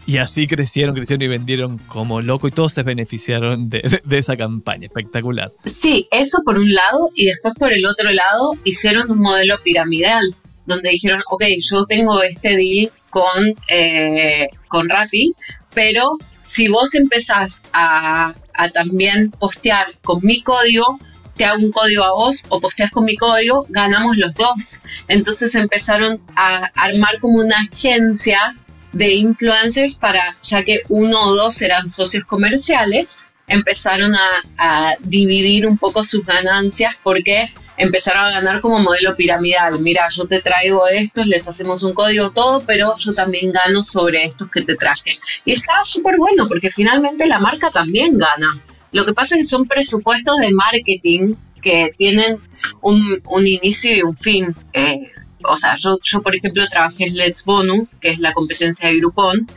Y 0.08 0.20
así 0.20 0.48
crecieron, 0.48 0.96
crecieron 0.96 1.22
y 1.22 1.28
vendieron 1.28 1.80
como 1.80 2.22
loco 2.22 2.48
y 2.48 2.52
todos 2.52 2.72
se 2.72 2.84
beneficiaron 2.84 3.70
de, 3.70 4.02
esa 4.10 4.38
campaña. 4.38 4.86
Espectacular. 4.86 5.52
Sí, 5.66 6.08
eso 6.12 6.38
por 6.46 6.58
un 6.58 6.74
lado 6.74 7.10
y 7.14 7.26
después 7.26 7.54
por 7.60 7.74
el 7.74 7.86
otro 7.86 8.10
lado 8.12 8.52
hicieron 8.64 9.12
un 9.12 9.20
modelo 9.20 9.62
piramidal 9.64 10.34
donde 10.66 10.92
dijeron, 10.92 11.22
ok, 11.30 11.44
yo 11.60 11.86
tengo 11.88 12.24
este 12.24 12.56
deal 12.56 12.90
con, 13.10 13.54
eh, 13.70 14.48
con 14.70 14.88
Rappi, 14.88 15.34
pero 15.74 16.18
si 16.42 16.70
vos 16.70 16.94
empezás 16.94 17.62
a, 17.74 18.34
a 18.54 18.70
también 18.70 19.32
postear 19.32 19.88
con 20.04 20.24
mi 20.24 20.42
código, 20.42 21.00
te 21.36 21.44
hago 21.44 21.58
un 21.58 21.72
código 21.74 22.06
a 22.06 22.14
vos 22.14 22.46
o 22.48 22.62
posteas 22.62 22.92
con 22.92 23.04
mi 23.04 23.18
código, 23.18 23.66
ganamos 23.68 24.16
los 24.16 24.34
dos. 24.36 24.70
Entonces 25.10 25.54
empezaron 25.56 26.22
a 26.38 26.70
armar 26.76 27.20
como 27.20 27.40
una 27.40 27.58
agencia 27.58 28.56
de 28.94 29.14
influencers 29.14 29.96
para, 29.96 30.36
ya 30.42 30.64
que 30.64 30.82
uno 30.90 31.20
o 31.22 31.36
dos 31.36 31.62
eran 31.62 31.90
socios 31.90 32.26
comerciales, 32.26 33.24
empezaron 33.48 34.14
a, 34.16 34.96
dividir 35.00 35.66
un 35.68 35.78
poco 35.78 36.04
sus 36.04 36.26
ganancias 36.26 36.96
porque 37.04 37.50
empezaron 37.78 38.26
a 38.26 38.32
ganar 38.32 38.60
como 38.60 38.80
modelo 38.80 39.16
piramidal. 39.16 39.80
Mira, 39.80 40.08
yo 40.10 40.26
te 40.26 40.42
traigo 40.42 40.88
estos, 40.88 41.28
les 41.28 41.48
hacemos 41.48 41.84
un 41.84 41.94
código 41.94 42.32
todo, 42.32 42.62
pero 42.62 42.96
yo 42.98 43.14
también 43.14 43.52
gano 43.52 43.84
sobre 43.84 44.26
estos 44.26 44.50
que 44.50 44.62
te 44.62 44.76
traje. 44.76 45.18
Y 45.46 45.54
estaba 45.54 45.84
súper 45.84 46.18
bueno 46.18 46.48
porque 46.48 46.72
finalmente 46.72 47.28
la 47.28 47.40
marca 47.40 47.70
también 47.70 48.18
gana. 48.18 48.60
Lo 48.92 49.06
que 49.06 49.14
pasa 49.14 49.36
es 49.36 49.46
que 49.46 49.50
son 49.50 49.68
presupuestos 49.68 50.38
de 50.38 50.52
marketing 50.52 51.36
que 51.62 51.92
tienen 51.98 52.40
un, 52.82 53.48
inicio 53.48 53.96
y 53.96 54.02
un 54.02 54.18
fin. 54.18 54.56
Eh, 54.74 55.12
o 55.48 55.56
sea, 55.56 55.76
yo, 55.78 55.98
yo 56.04 56.22
por 56.22 56.36
ejemplo 56.36 56.68
trabajé 56.70 57.06
en 57.06 57.16
Let's 57.16 57.44
Bonus, 57.44 57.98
que 57.98 58.12
es 58.12 58.20
la 58.20 58.34
competencia 58.34 58.88
de 58.88 58.98
Groupon. 58.98 59.48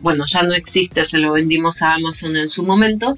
Bueno, 0.00 0.24
ya 0.26 0.42
no 0.42 0.54
existe, 0.54 1.04
se 1.04 1.18
lo 1.18 1.32
vendimos 1.32 1.80
a 1.82 1.94
Amazon 1.94 2.36
en 2.36 2.48
su 2.48 2.62
momento, 2.62 3.16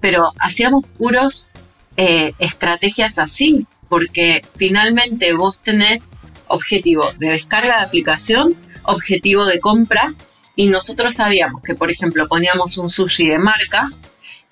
pero 0.00 0.32
hacíamos 0.40 0.84
puros 0.98 1.48
eh, 1.96 2.32
estrategias 2.38 3.18
así, 3.18 3.66
porque 3.88 4.42
finalmente 4.56 5.32
vos 5.32 5.58
tenés 5.58 6.10
objetivo 6.48 7.04
de 7.18 7.30
descarga 7.30 7.78
de 7.78 7.84
aplicación, 7.84 8.54
objetivo 8.82 9.46
de 9.46 9.58
compra, 9.58 10.14
y 10.56 10.66
nosotros 10.66 11.16
sabíamos 11.16 11.62
que, 11.62 11.74
por 11.74 11.90
ejemplo, 11.90 12.26
poníamos 12.26 12.78
un 12.78 12.88
sushi 12.88 13.28
de 13.28 13.38
marca 13.38 13.90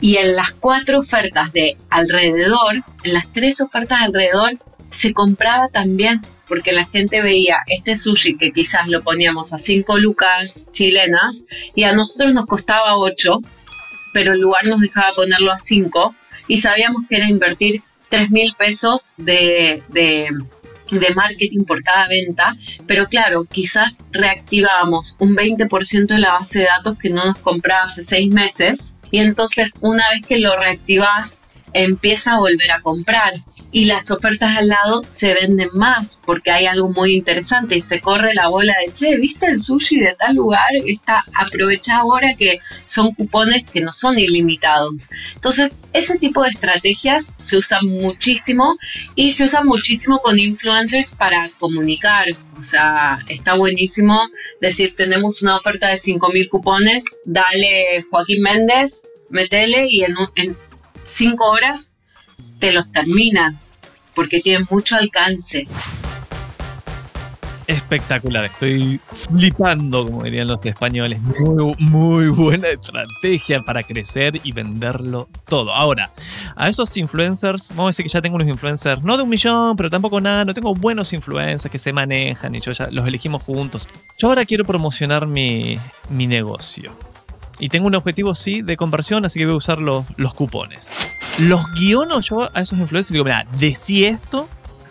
y 0.00 0.18
en 0.18 0.36
las 0.36 0.52
cuatro 0.52 1.00
ofertas 1.00 1.52
de 1.52 1.76
alrededor, 1.90 2.84
en 3.02 3.12
las 3.12 3.30
tres 3.32 3.60
ofertas 3.60 4.00
de 4.00 4.04
alrededor, 4.06 4.52
se 4.90 5.12
compraba 5.12 5.68
también 5.68 6.20
porque 6.48 6.72
la 6.72 6.84
gente 6.84 7.22
veía 7.22 7.58
este 7.66 7.94
sushi 7.94 8.36
que 8.36 8.52
quizás 8.52 8.86
lo 8.88 9.02
poníamos 9.02 9.52
a 9.52 9.58
5 9.58 9.98
lucas 9.98 10.68
chilenas 10.72 11.46
y 11.74 11.84
a 11.84 11.92
nosotros 11.92 12.32
nos 12.32 12.46
costaba 12.46 12.96
8, 12.96 13.40
pero 14.12 14.32
el 14.32 14.40
lugar 14.40 14.64
nos 14.64 14.80
dejaba 14.80 15.14
ponerlo 15.14 15.52
a 15.52 15.58
5 15.58 16.14
y 16.48 16.60
sabíamos 16.60 17.02
que 17.08 17.16
era 17.16 17.28
invertir 17.28 17.82
3 18.08 18.30
mil 18.30 18.54
pesos 18.56 19.00
de, 19.16 19.82
de, 19.88 20.28
marketing 21.14 21.64
por 21.64 21.82
cada 21.82 22.06
venta, 22.08 22.54
pero 22.86 23.06
claro, 23.06 23.44
quizás 23.44 23.96
reactivábamos 24.12 25.16
un 25.18 25.34
20% 25.34 26.06
de 26.06 26.18
la 26.20 26.32
base 26.32 26.60
de 26.60 26.66
datos 26.66 26.96
que 26.98 27.10
no 27.10 27.24
nos 27.24 27.38
compraba 27.38 27.84
hace 27.84 28.02
6 28.02 28.32
meses 28.32 28.92
y 29.10 29.18
entonces 29.18 29.74
una 29.80 30.04
vez 30.10 30.26
que 30.26 30.38
lo 30.38 30.56
reactivas 30.56 31.42
empieza 31.72 32.34
a 32.34 32.38
volver 32.38 32.70
a 32.70 32.80
comprar 32.80 33.34
y 33.72 33.84
las 33.84 34.10
ofertas 34.10 34.56
al 34.56 34.68
lado 34.68 35.02
se 35.06 35.34
venden 35.34 35.68
más 35.74 36.20
porque 36.24 36.50
hay 36.50 36.66
algo 36.66 36.88
muy 36.88 37.14
interesante 37.14 37.76
y 37.76 37.82
se 37.82 38.00
corre 38.00 38.34
la 38.34 38.48
bola 38.48 38.74
de 38.84 38.92
che, 38.92 39.16
¿viste 39.16 39.46
el 39.46 39.58
sushi 39.58 39.98
de 39.98 40.14
tal 40.18 40.36
lugar? 40.36 40.68
Está 40.86 41.24
aprovecha 41.34 41.96
ahora 41.98 42.34
que 42.38 42.60
son 42.84 43.12
cupones 43.14 43.68
que 43.70 43.80
no 43.80 43.92
son 43.92 44.18
ilimitados. 44.18 45.08
Entonces, 45.34 45.72
ese 45.92 46.18
tipo 46.18 46.42
de 46.42 46.50
estrategias 46.50 47.30
se 47.38 47.56
usan 47.56 47.86
muchísimo 47.86 48.76
y 49.14 49.32
se 49.32 49.44
usan 49.44 49.66
muchísimo 49.66 50.18
con 50.20 50.38
influencers 50.38 51.10
para 51.10 51.50
comunicar. 51.58 52.26
O 52.58 52.62
sea, 52.62 53.18
está 53.28 53.54
buenísimo 53.54 54.18
decir, 54.60 54.94
tenemos 54.96 55.42
una 55.42 55.56
oferta 55.56 55.88
de 55.88 55.94
5.000 55.94 56.48
cupones, 56.48 57.04
dale 57.24 58.04
Joaquín 58.10 58.42
Méndez, 58.42 59.02
metele 59.28 59.86
y 59.90 60.04
en, 60.04 60.14
en 60.36 60.56
cinco 61.02 61.50
horas 61.50 61.95
te 62.58 62.72
los 62.72 62.90
termina, 62.92 63.54
porque 64.14 64.40
tienen 64.40 64.66
mucho 64.70 64.96
alcance. 64.96 65.66
Espectacular, 67.66 68.44
estoy 68.44 69.00
flipando, 69.12 70.04
como 70.04 70.22
dirían 70.22 70.46
los 70.46 70.64
españoles. 70.64 71.20
Muy, 71.20 71.74
muy 71.78 72.28
buena 72.28 72.68
estrategia 72.68 73.60
para 73.62 73.82
crecer 73.82 74.40
y 74.44 74.52
venderlo 74.52 75.28
todo. 75.48 75.74
Ahora, 75.74 76.12
a 76.54 76.68
esos 76.68 76.96
influencers, 76.96 77.70
vamos 77.70 77.86
a 77.86 77.88
decir 77.88 78.04
que 78.04 78.10
ya 78.10 78.22
tengo 78.22 78.36
unos 78.36 78.46
influencers, 78.46 79.02
no 79.02 79.16
de 79.16 79.24
un 79.24 79.28
millón, 79.28 79.76
pero 79.76 79.90
tampoco 79.90 80.20
nada, 80.20 80.44
no 80.44 80.54
tengo 80.54 80.74
buenos 80.74 81.12
influencers 81.12 81.70
que 81.70 81.78
se 81.78 81.92
manejan 81.92 82.54
y 82.54 82.60
yo 82.60 82.70
ya 82.70 82.88
los 82.92 83.04
elegimos 83.04 83.42
juntos. 83.42 83.88
Yo 84.20 84.28
ahora 84.28 84.44
quiero 84.44 84.64
promocionar 84.64 85.26
mi, 85.26 85.76
mi 86.08 86.28
negocio. 86.28 86.96
Y 87.58 87.68
tengo 87.68 87.86
un 87.86 87.94
objetivo, 87.94 88.34
sí, 88.34 88.62
de 88.62 88.76
conversión, 88.76 89.24
así 89.24 89.38
que 89.38 89.46
voy 89.46 89.54
a 89.54 89.58
usar 89.58 89.80
los, 89.80 90.04
los 90.16 90.34
cupones. 90.34 90.90
Los 91.38 91.66
guiono 91.72 92.20
yo 92.20 92.50
a 92.54 92.60
esos 92.60 92.78
influencers 92.78 93.10
y 93.10 93.14
digo, 93.14 93.24
mira, 93.24 93.46
decí 93.58 94.04
esto. 94.04 94.48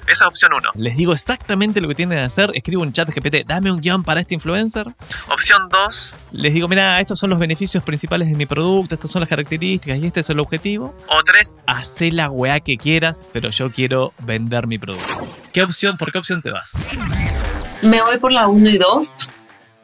Esa 0.07 0.25
es 0.25 0.27
opción 0.27 0.51
1. 0.53 0.69
Les 0.75 0.95
digo 0.97 1.13
exactamente 1.13 1.81
lo 1.81 1.87
que 1.87 1.95
tienen 1.95 2.19
que 2.19 2.23
hacer. 2.23 2.51
Escribo 2.53 2.83
un 2.83 2.93
chat 2.93 3.09
GPT, 3.09 3.47
dame 3.47 3.71
un 3.71 3.81
guion 3.81 4.03
para 4.03 4.19
este 4.19 4.35
influencer. 4.35 4.85
Opción 5.31 5.67
2. 5.69 6.17
Les 6.33 6.53
digo, 6.53 6.67
mira, 6.67 6.99
estos 6.99 7.17
son 7.17 7.31
los 7.31 7.39
beneficios 7.39 7.83
principales 7.83 8.27
de 8.27 8.35
mi 8.35 8.45
producto, 8.45 8.93
estas 8.93 9.09
son 9.09 9.21
las 9.21 9.29
características 9.29 9.97
y 9.97 10.05
este 10.05 10.19
es 10.19 10.29
el 10.29 10.39
objetivo. 10.39 10.95
O 11.07 11.23
3. 11.23 11.57
Hacé 11.65 12.11
la 12.11 12.29
weá 12.29 12.59
que 12.59 12.77
quieras, 12.77 13.29
pero 13.33 13.49
yo 13.49 13.71
quiero 13.71 14.13
vender 14.19 14.67
mi 14.67 14.77
producto. 14.77 15.25
¿Qué 15.51 15.63
opción, 15.63 15.97
por 15.97 16.11
qué 16.11 16.19
opción 16.19 16.43
te 16.43 16.51
vas? 16.51 16.77
Me 17.81 18.01
voy 18.03 18.19
por 18.19 18.31
la 18.31 18.47
1 18.47 18.69
y 18.69 18.77
2. 18.77 19.17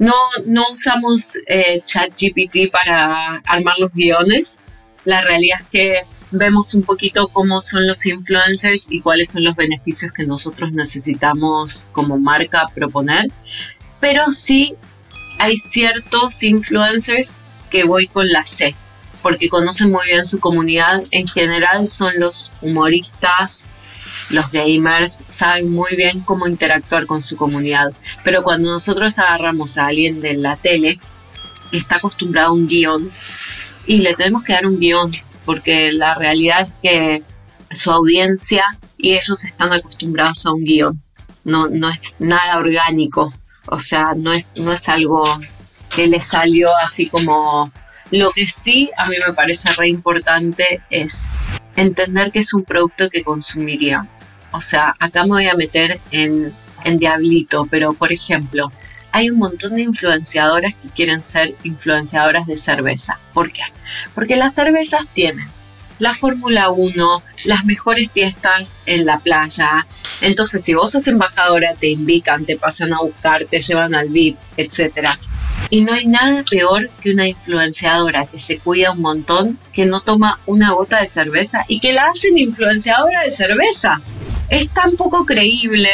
No, 0.01 0.15
no 0.47 0.71
usamos 0.71 1.33
eh, 1.45 1.79
ChatGPT 1.85 2.71
para 2.71 3.39
armar 3.45 3.75
los 3.77 3.93
guiones. 3.93 4.59
La 5.05 5.21
realidad 5.21 5.59
es 5.61 5.67
que 5.67 6.01
vemos 6.31 6.73
un 6.73 6.81
poquito 6.81 7.27
cómo 7.27 7.61
son 7.61 7.85
los 7.85 8.03
influencers 8.07 8.87
y 8.89 8.99
cuáles 8.99 9.29
son 9.29 9.43
los 9.43 9.55
beneficios 9.55 10.11
que 10.11 10.25
nosotros 10.25 10.71
necesitamos 10.71 11.85
como 11.91 12.17
marca 12.17 12.65
proponer. 12.73 13.27
Pero 13.99 14.33
sí 14.33 14.73
hay 15.37 15.55
ciertos 15.57 16.41
influencers 16.41 17.35
que 17.69 17.83
voy 17.83 18.07
con 18.07 18.27
la 18.27 18.43
C, 18.47 18.75
porque 19.21 19.49
conocen 19.49 19.91
muy 19.91 20.07
bien 20.07 20.25
su 20.25 20.39
comunidad. 20.39 21.03
En 21.11 21.27
general 21.27 21.85
son 21.85 22.19
los 22.19 22.49
humoristas 22.63 23.67
los 24.31 24.51
gamers 24.51 25.23
saben 25.27 25.71
muy 25.71 25.95
bien 25.95 26.21
cómo 26.21 26.47
interactuar 26.47 27.05
con 27.05 27.21
su 27.21 27.35
comunidad. 27.35 27.93
Pero 28.23 28.43
cuando 28.43 28.71
nosotros 28.71 29.19
agarramos 29.19 29.77
a 29.77 29.87
alguien 29.87 30.21
de 30.21 30.35
la 30.35 30.55
tele 30.55 30.99
está 31.71 31.97
acostumbrado 31.97 32.49
a 32.49 32.53
un 32.53 32.67
guion 32.67 33.11
y 33.85 33.99
le 33.99 34.15
tenemos 34.15 34.43
que 34.43 34.53
dar 34.53 34.65
un 34.65 34.79
guion, 34.79 35.11
porque 35.45 35.91
la 35.91 36.15
realidad 36.15 36.61
es 36.61 36.73
que 36.81 37.23
su 37.71 37.91
audiencia 37.91 38.63
y 38.97 39.13
ellos 39.13 39.43
están 39.45 39.73
acostumbrados 39.73 40.45
a 40.45 40.51
un 40.51 40.63
guion. 40.63 41.01
No, 41.43 41.67
no 41.67 41.89
es 41.89 42.17
nada 42.19 42.57
orgánico. 42.57 43.33
O 43.67 43.79
sea, 43.79 44.13
no 44.15 44.33
es, 44.33 44.53
no 44.55 44.71
es 44.71 44.87
algo 44.89 45.23
que 45.93 46.07
le 46.07 46.21
salió 46.21 46.69
así 46.77 47.07
como... 47.07 47.71
Lo 48.11 48.29
que 48.31 48.45
sí 48.45 48.89
a 48.97 49.07
mí 49.07 49.15
me 49.25 49.33
parece 49.33 49.71
re 49.71 49.87
importante 49.87 50.81
es 50.89 51.23
entender 51.77 52.33
que 52.33 52.39
es 52.39 52.53
un 52.53 52.65
producto 52.65 53.09
que 53.09 53.23
consumiría. 53.23 54.05
O 54.51 54.61
sea, 54.61 54.95
acá 54.99 55.23
me 55.23 55.29
voy 55.29 55.47
a 55.47 55.55
meter 55.55 55.99
en, 56.11 56.53
diablito, 56.97 57.67
pero 57.69 57.93
por 57.93 58.11
ejemplo, 58.11 58.71
hay 59.11 59.29
un 59.29 59.37
montón 59.37 59.75
de 59.75 59.83
influenciadoras 59.83 60.73
que 60.81 60.89
quieren 60.89 61.21
ser 61.21 61.55
influenciadoras 61.63 62.47
de 62.47 62.57
cerveza. 62.57 63.19
¿Por 63.33 63.51
qué? 63.51 63.61
Porque 64.15 64.35
las 64.35 64.55
cervezas 64.55 65.01
tienen 65.13 65.47
la 66.01 66.15
Fórmula 66.15 66.71
1, 66.71 67.23
las 67.45 67.63
mejores 67.63 68.11
fiestas 68.11 68.79
en 68.87 69.05
la 69.05 69.19
playa. 69.19 69.85
Entonces, 70.21 70.63
si 70.63 70.73
vos 70.73 70.93
sos 70.93 71.05
embajadora, 71.05 71.75
te 71.75 71.89
invitan, 71.89 72.43
te 72.43 72.57
pasan 72.57 72.91
a 72.91 73.01
buscar, 73.01 73.45
te 73.45 73.61
llevan 73.61 73.93
al 73.93 74.09
VIP, 74.09 74.35
etcétera. 74.57 75.19
Y 75.69 75.81
no 75.81 75.93
hay 75.93 76.07
nada 76.07 76.43
peor 76.49 76.89
que 77.01 77.11
una 77.11 77.27
influenciadora 77.27 78.25
que 78.25 78.39
se 78.39 78.57
cuida 78.57 78.93
un 78.93 79.01
montón, 79.01 79.59
que 79.73 79.85
no 79.85 80.01
toma 80.01 80.39
una 80.47 80.73
gota 80.73 81.01
de 81.01 81.07
cerveza 81.07 81.65
y 81.67 81.79
que 81.79 81.93
la 81.93 82.07
hacen 82.11 82.35
influenciadora 82.35 83.21
de 83.21 83.29
cerveza. 83.29 84.01
Es 84.51 84.69
tan 84.69 84.97
poco 84.97 85.25
creíble. 85.25 85.89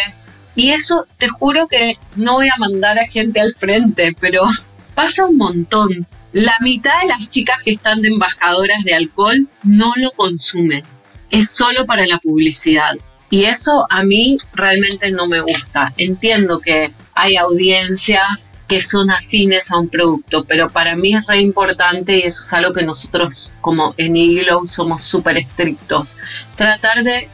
Y 0.55 0.73
eso 0.73 1.05
te 1.19 1.29
juro 1.29 1.67
que 1.67 1.93
no 2.15 2.33
voy 2.33 2.49
a 2.49 2.57
mandar 2.57 2.97
a 2.97 3.07
gente 3.07 3.39
al 3.39 3.53
frente, 3.53 4.15
pero 4.19 4.41
pasa 4.95 5.25
un 5.25 5.37
montón. 5.37 6.07
La 6.33 6.55
mitad 6.61 6.91
de 7.03 7.09
las 7.09 7.29
chicas 7.29 7.61
que 7.63 7.73
están 7.73 8.01
de 8.01 8.09
embajadoras 8.09 8.83
de 8.83 8.95
alcohol 8.95 9.47
no 9.63 9.93
lo 9.97 10.09
consumen. 10.11 10.83
Es 11.29 11.45
solo 11.51 11.85
para 11.85 12.07
la 12.07 12.17
publicidad. 12.17 12.95
Y 13.29 13.43
eso 13.43 13.85
a 13.91 14.03
mí 14.03 14.37
realmente 14.53 15.11
no 15.11 15.27
me 15.27 15.41
gusta. 15.41 15.93
Entiendo 15.97 16.59
que 16.59 16.91
hay 17.13 17.35
audiencias 17.35 18.53
que 18.67 18.81
son 18.81 19.11
afines 19.11 19.71
a 19.71 19.77
un 19.77 19.89
producto, 19.89 20.45
pero 20.45 20.69
para 20.69 20.95
mí 20.95 21.15
es 21.15 21.25
re 21.27 21.37
importante 21.37 22.17
y 22.17 22.21
eso 22.21 22.41
es 22.45 22.53
algo 22.53 22.73
que 22.73 22.83
nosotros 22.83 23.51
como 23.61 23.93
en 23.97 24.15
Iglow 24.15 24.65
somos 24.65 25.03
súper 25.03 25.37
estrictos. 25.37 26.17
Tratar 26.55 27.03
de 27.03 27.29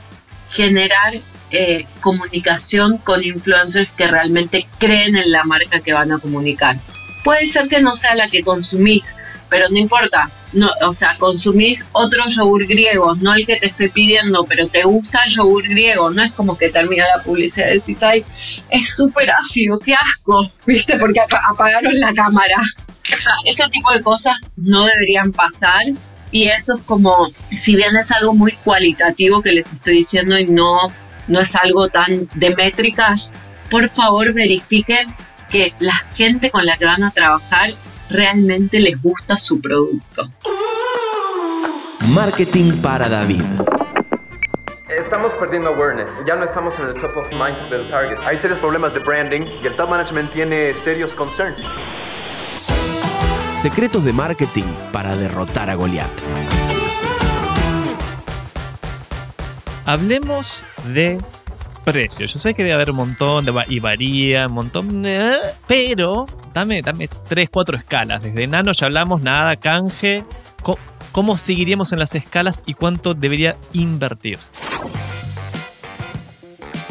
generar 0.53 1.15
eh, 1.51 1.85
comunicación 1.99 2.97
con 2.99 3.23
influencers 3.23 3.91
que 3.91 4.07
realmente 4.07 4.67
creen 4.77 5.15
en 5.15 5.31
la 5.31 5.43
marca 5.43 5.79
que 5.81 5.93
van 5.93 6.11
a 6.11 6.19
comunicar. 6.19 6.79
Puede 7.23 7.47
ser 7.47 7.67
que 7.67 7.81
no 7.81 7.93
sea 7.93 8.15
la 8.15 8.29
que 8.29 8.43
consumís, 8.43 9.15
pero 9.49 9.69
no 9.69 9.77
importa. 9.77 10.31
No, 10.51 10.69
o 10.81 10.93
sea, 10.93 11.15
consumís 11.17 11.83
otro 11.91 12.23
yogur 12.29 12.65
griego, 12.65 13.15
no 13.15 13.33
el 13.33 13.45
que 13.45 13.57
te 13.57 13.67
estoy 13.67 13.89
pidiendo, 13.89 14.45
pero 14.45 14.67
te 14.67 14.83
gusta 14.83 15.21
el 15.25 15.35
yogur 15.35 15.67
griego. 15.67 16.09
No 16.09 16.23
es 16.23 16.31
como 16.33 16.57
que 16.57 16.69
termina 16.69 17.05
la 17.15 17.23
publicidad 17.23 17.67
y 17.69 17.79
decís, 17.79 18.01
es 18.69 18.95
súper 18.95 19.29
ácido, 19.31 19.79
qué 19.79 19.93
asco, 19.93 20.49
¿viste? 20.65 20.97
Porque 20.97 21.19
apagaron 21.19 21.99
la 21.99 22.13
cámara. 22.13 22.57
O 23.13 23.17
sea, 23.19 23.33
ese 23.45 23.63
tipo 23.69 23.91
de 23.91 24.01
cosas 24.01 24.51
no 24.55 24.85
deberían 24.85 25.31
pasar. 25.31 25.85
Y 26.33 26.47
eso 26.47 26.73
es 26.75 26.81
como, 26.81 27.29
si 27.51 27.75
bien 27.75 27.95
es 27.95 28.11
algo 28.11 28.33
muy 28.33 28.53
cualitativo 28.53 29.43
que 29.43 29.51
les 29.51 29.71
estoy 29.71 29.97
diciendo 29.97 30.35
y 30.35 30.47
no, 30.47 30.77
no 31.27 31.39
es 31.39 31.55
algo 31.55 31.89
tan 31.89 32.27
de 32.33 32.55
métricas, 32.55 33.33
por 33.69 33.87
favor 33.87 34.33
verifiquen 34.33 35.15
que 35.51 35.73
la 35.77 35.93
gente 36.15 36.49
con 36.49 36.65
la 36.65 36.75
que 36.75 36.85
van 36.85 37.03
a 37.03 37.11
trabajar 37.11 37.73
realmente 38.09 38.79
les 38.79 38.99
gusta 38.99 39.37
su 39.37 39.61
producto. 39.61 40.31
Marketing 42.07 42.81
para 42.81 43.07
David. 43.07 43.43
Estamos 44.89 45.33
perdiendo 45.35 45.69
awareness, 45.69 46.09
ya 46.25 46.35
no 46.35 46.45
estamos 46.45 46.77
en 46.79 46.87
el 46.87 46.95
top 46.95 47.15
of 47.15 47.29
mind 47.29 47.69
del 47.69 47.91
target. 47.91 48.17
Hay 48.25 48.39
serios 48.39 48.57
problemas 48.57 48.91
de 48.95 49.01
branding 49.01 49.41
y 49.61 49.67
el 49.67 49.75
top 49.75 49.87
management 49.87 50.31
tiene 50.33 50.73
serios 50.73 51.13
concerns. 51.13 51.63
Secretos 53.63 54.03
de 54.03 54.11
marketing 54.11 54.65
para 54.91 55.15
derrotar 55.15 55.69
a 55.69 55.75
Goliath. 55.75 56.11
Hablemos 59.85 60.65
de 60.93 61.17
precios. 61.85 62.33
Yo 62.33 62.39
sé 62.39 62.55
que 62.55 62.63
debe 62.63 62.73
haber 62.73 62.91
un 62.91 62.97
montón 62.97 63.45
de, 63.45 63.53
y 63.69 63.79
varía, 63.79 64.47
un 64.47 64.53
montón 64.53 65.05
pero 65.65 66.25
dame, 66.53 66.81
dame 66.81 67.07
tres, 67.29 67.49
cuatro 67.49 67.77
escalas. 67.77 68.21
Desde 68.21 68.47
nano 68.47 68.73
ya 68.73 68.87
hablamos, 68.87 69.21
nada, 69.21 69.55
canje. 69.55 70.25
¿Cómo, 71.13 71.37
seguiríamos 71.37 71.93
en 71.93 71.99
las 71.99 72.15
escalas 72.15 72.63
y 72.65 72.73
cuánto 72.73 73.13
debería 73.13 73.55
invertir? 73.71 74.39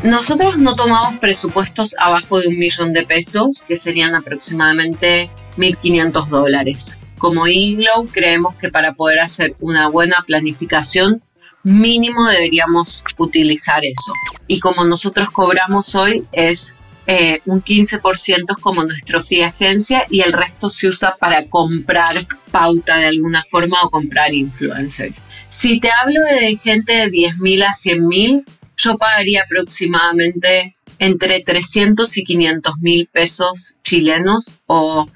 Nosotros 0.05 0.59
no 0.59 0.75
tomamos 0.75 1.21
presupuestos 1.21 1.95
abajo 1.97 2.41
de 2.41 2.49
un 2.49 2.59
millón 2.59 2.93
de 2.93 3.05
pesos, 3.05 3.62
que 3.69 3.77
serían 3.77 4.17
aproximadamente 4.17 5.31
1.500 5.57 6.27
dólares. 6.27 6.99
Como 7.19 7.47
Iglow, 7.47 8.09
creemos 8.11 8.57
que 8.57 8.69
para 8.69 8.95
poder 8.95 9.21
hacer 9.21 9.55
una 9.61 9.88
buena 9.88 10.17
planificación, 10.27 11.23
mínimo 11.62 12.27
deberíamos 12.27 13.05
utilizar 13.17 13.81
eso. 13.85 14.12
Y 14.49 14.59
como 14.59 14.85
nosotros 14.85 15.31
cobramos 15.31 15.95
hoy, 15.95 16.25
es 16.33 16.73
eh, 17.07 17.41
un 17.47 17.62
15% 17.62 18.61
como 18.61 18.83
nuestro 18.83 19.23
fee 19.23 19.43
agencia 19.43 20.05
y 20.11 20.23
el 20.23 20.33
resto 20.33 20.69
se 20.69 20.88
usa 20.88 21.15
para 21.19 21.47
comprar 21.47 22.27
pauta 22.51 22.97
de 22.97 23.07
alguna 23.07 23.45
forma 23.45 23.77
o 23.85 23.88
comprar 23.88 24.35
influencers. 24.35 25.21
Si 25.49 25.79
te 25.79 25.91
hablo 25.93 26.21
de 26.25 26.57
gente 26.57 26.93
de 26.93 27.07
10.000 27.07 27.65
a 27.65 27.71
100.000, 27.71 28.45
yo 28.76 28.96
pagaría 28.96 29.42
aproximadamente 29.42 30.76
entre 30.98 31.40
300 31.40 32.16
y 32.16 32.24
500 32.24 32.74
mil 32.80 33.08
pesos 33.12 33.74
chilenos 33.82 34.50
o 34.66 35.06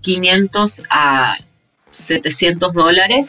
500 0.00 0.78
eh, 0.78 0.82
a 0.90 1.36
700 1.90 2.72
dólares 2.72 3.26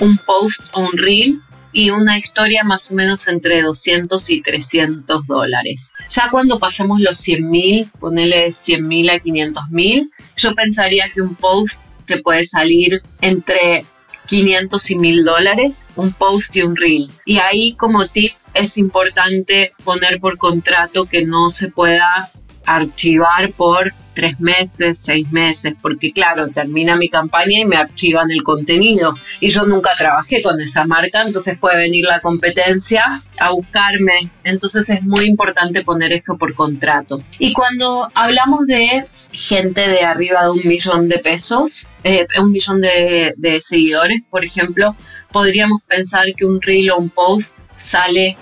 un 0.00 0.16
post 0.18 0.60
o 0.72 0.80
un 0.80 0.96
reel 0.96 1.40
y 1.72 1.90
una 1.90 2.18
historia 2.18 2.62
más 2.62 2.90
o 2.90 2.94
menos 2.94 3.26
entre 3.26 3.60
200 3.60 4.30
y 4.30 4.42
300 4.42 5.26
dólares. 5.26 5.92
Ya 6.08 6.28
cuando 6.30 6.60
pasamos 6.60 7.00
los 7.00 7.18
100 7.18 7.50
mil, 7.50 7.90
ponele 7.98 8.52
100 8.52 8.86
mil 8.86 9.10
a 9.10 9.18
500 9.18 9.70
mil, 9.70 10.10
yo 10.36 10.54
pensaría 10.54 11.10
que 11.12 11.20
un 11.20 11.34
post 11.34 11.82
que 12.06 12.18
puede 12.18 12.44
salir 12.44 13.02
entre 13.20 13.84
500 14.26 14.90
y 14.90 14.96
1000 14.96 15.24
dólares, 15.24 15.84
un 15.96 16.12
post 16.12 16.54
y 16.56 16.62
un 16.62 16.76
reel. 16.76 17.10
Y 17.24 17.38
ahí 17.38 17.74
como 17.74 18.06
tip 18.06 18.32
es 18.54 18.76
importante 18.76 19.72
poner 19.84 20.20
por 20.20 20.38
contrato 20.38 21.06
que 21.06 21.24
no 21.24 21.50
se 21.50 21.68
pueda 21.68 22.30
archivar 22.66 23.52
por 23.52 23.92
tres 24.14 24.40
meses, 24.40 24.96
seis 24.98 25.30
meses, 25.30 25.74
porque 25.82 26.12
claro, 26.12 26.48
termina 26.48 26.96
mi 26.96 27.08
campaña 27.08 27.60
y 27.60 27.64
me 27.64 27.76
archivan 27.76 28.30
el 28.30 28.42
contenido. 28.42 29.12
Y 29.40 29.50
yo 29.50 29.66
nunca 29.66 29.90
trabajé 29.98 30.42
con 30.42 30.60
esa 30.60 30.84
marca, 30.86 31.22
entonces 31.22 31.58
puede 31.58 31.76
venir 31.76 32.06
la 32.06 32.20
competencia 32.20 33.22
a 33.38 33.50
buscarme. 33.50 34.30
Entonces 34.44 34.88
es 34.88 35.02
muy 35.02 35.24
importante 35.24 35.84
poner 35.84 36.12
eso 36.12 36.36
por 36.38 36.54
contrato. 36.54 37.22
Y 37.38 37.52
cuando 37.52 38.08
hablamos 38.14 38.66
de 38.66 39.04
gente 39.32 39.88
de 39.88 40.00
arriba 40.00 40.44
de 40.44 40.50
un 40.50 40.62
millón 40.64 41.08
de 41.08 41.18
pesos, 41.18 41.84
eh, 42.04 42.26
un 42.40 42.52
millón 42.52 42.80
de, 42.80 43.34
de 43.36 43.60
seguidores, 43.60 44.20
por 44.30 44.44
ejemplo, 44.44 44.94
podríamos 45.32 45.82
pensar 45.88 46.32
que 46.36 46.46
un 46.46 46.62
reel 46.62 46.92
o 46.92 46.98
un 46.98 47.10
post 47.10 47.56
sale 47.74 48.36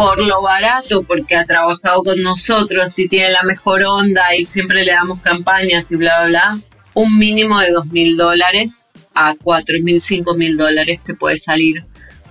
por 0.00 0.26
lo 0.26 0.40
barato, 0.40 1.02
porque 1.02 1.36
ha 1.36 1.44
trabajado 1.44 2.02
con 2.02 2.22
nosotros 2.22 2.98
y 2.98 3.06
tiene 3.06 3.32
la 3.32 3.42
mejor 3.42 3.82
onda 3.84 4.34
y 4.34 4.46
siempre 4.46 4.82
le 4.82 4.92
damos 4.92 5.20
campañas 5.20 5.88
y 5.90 5.96
bla, 5.96 6.24
bla, 6.24 6.28
bla, 6.28 6.62
un 6.94 7.18
mínimo 7.18 7.60
de 7.60 7.70
dos 7.72 7.84
mil 7.84 8.16
dólares 8.16 8.86
a 9.14 9.34
cuatro 9.34 9.76
mil, 9.82 10.00
cinco 10.00 10.32
mil 10.34 10.56
dólares 10.56 11.00
te 11.04 11.12
puede 11.12 11.38
salir 11.38 11.84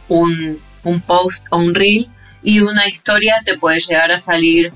un, 0.08 0.60
un 0.84 1.02
post 1.02 1.46
o 1.52 1.58
un 1.58 1.76
reel 1.76 2.10
y 2.41 2.60
una 2.62 2.88
historia 2.88 3.36
te 3.46 3.56
puede 3.60 3.80
llegar 3.82 4.12
a 4.12 4.18
salir 4.18 4.74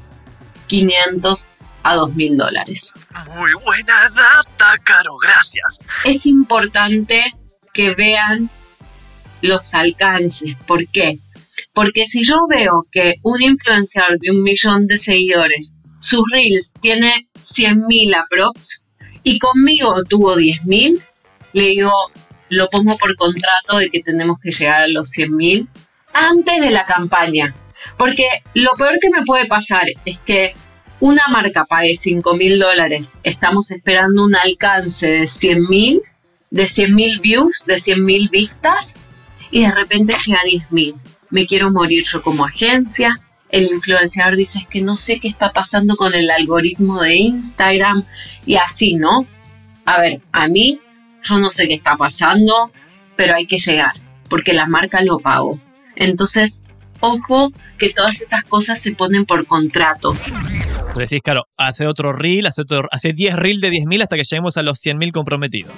500 0.67 1.53
a 1.81 1.95
dos 1.95 2.13
mil 2.13 2.37
dólares. 2.37 2.93
Muy 3.25 3.53
buena 3.65 4.09
data, 4.09 4.77
Caro, 4.83 5.15
gracias. 5.17 5.79
Es 6.05 6.23
importante 6.27 7.23
que 7.73 7.95
vean 7.95 8.51
los 9.41 9.73
alcances. 9.73 10.55
¿Por 10.67 10.87
qué? 10.89 11.17
Porque 11.73 12.05
si 12.05 12.25
yo 12.25 12.35
veo 12.49 12.85
que 12.91 13.15
un 13.23 13.41
influenciador 13.41 14.19
de 14.19 14.31
un 14.31 14.43
millón 14.43 14.87
de 14.87 14.97
seguidores, 14.97 15.75
sus 15.99 16.23
reels 16.31 16.73
tiene 16.81 17.27
100.000 17.35 18.15
aprox 18.15 18.69
y 19.23 19.39
conmigo 19.39 20.03
tuvo 20.07 20.35
10.000, 20.35 21.01
le 21.53 21.63
digo, 21.63 21.91
lo 22.49 22.67
pongo 22.69 22.95
por 22.97 23.15
contrato 23.15 23.77
de 23.77 23.89
que 23.89 24.01
tenemos 24.01 24.37
que 24.39 24.51
llegar 24.51 24.83
a 24.83 24.87
los 24.87 25.11
100.000 25.11 25.67
antes 26.13 26.61
de 26.61 26.71
la 26.71 26.85
campaña. 26.85 27.55
Porque 27.97 28.27
lo 28.53 28.71
peor 28.77 28.97
que 29.01 29.09
me 29.09 29.23
puede 29.25 29.45
pasar 29.47 29.83
es 30.05 30.19
que 30.19 30.53
una 30.99 31.23
marca 31.29 31.65
pague 31.65 31.95
5 31.97 32.35
mil 32.35 32.59
dólares, 32.59 33.17
estamos 33.23 33.71
esperando 33.71 34.23
un 34.23 34.35
alcance 34.35 35.07
de 35.07 35.27
100 35.27 35.63
mil, 35.67 36.01
de 36.49 36.67
100 36.67 36.93
mil 36.95 37.19
views, 37.19 37.63
de 37.65 37.79
100 37.79 38.03
mil 38.03 38.29
vistas, 38.29 38.93
y 39.51 39.65
de 39.65 39.71
repente 39.71 40.15
llega 40.25 40.39
a 40.39 40.45
10 40.45 40.71
mil. 40.71 40.95
Me 41.33 41.47
quiero 41.47 41.71
morir 41.71 42.03
yo 42.05 42.21
como 42.21 42.45
agencia. 42.45 43.19
El 43.49 43.63
influenciador 43.71 44.35
dice 44.35 44.59
es 44.59 44.67
que 44.67 44.81
no 44.81 44.97
sé 44.97 45.19
qué 45.19 45.29
está 45.29 45.51
pasando 45.51 45.95
con 45.95 46.13
el 46.13 46.29
algoritmo 46.29 47.01
de 47.01 47.15
Instagram 47.15 48.03
y 48.45 48.57
así, 48.57 48.93
¿no? 48.93 49.25
A 49.83 49.99
ver, 49.99 50.21
a 50.31 50.47
mí 50.47 50.77
yo 51.23 51.39
no 51.39 51.49
sé 51.49 51.67
qué 51.67 51.73
está 51.73 51.97
pasando, 51.97 52.71
pero 53.15 53.33
hay 53.33 53.47
que 53.47 53.57
llegar, 53.57 53.93
porque 54.29 54.53
la 54.53 54.67
marca 54.67 55.01
lo 55.01 55.17
pagó. 55.17 55.57
Entonces, 55.95 56.61
ojo 57.03 57.51
que 57.77 57.89
todas 57.89 58.21
esas 58.21 58.43
cosas 58.45 58.81
se 58.81 58.93
ponen 58.93 59.25
por 59.25 59.45
contrato. 59.45 60.15
Decís, 60.95 61.21
claro, 61.21 61.47
hace 61.57 61.85
otro 61.85 62.13
reel, 62.13 62.45
hace, 62.45 62.61
otro, 62.61 62.87
hace 62.91 63.11
10 63.13 63.35
reel 63.35 63.59
de 63.59 63.69
10.000 63.71 64.03
hasta 64.03 64.15
que 64.15 64.23
lleguemos 64.23 64.55
a 64.57 64.61
los 64.61 64.79
100.000 64.79 65.11
comprometidos. 65.11 65.73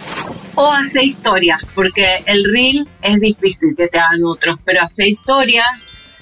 O 0.56 0.72
hace 0.72 1.04
historias, 1.04 1.62
porque 1.74 2.18
el 2.28 2.44
reel 2.44 2.88
es 3.02 3.20
difícil 3.20 3.74
que 3.76 3.88
te 3.88 3.98
hagan 3.98 4.24
otros, 4.24 4.60
pero 4.64 4.84
hace 4.84 5.08
historias 5.08 5.66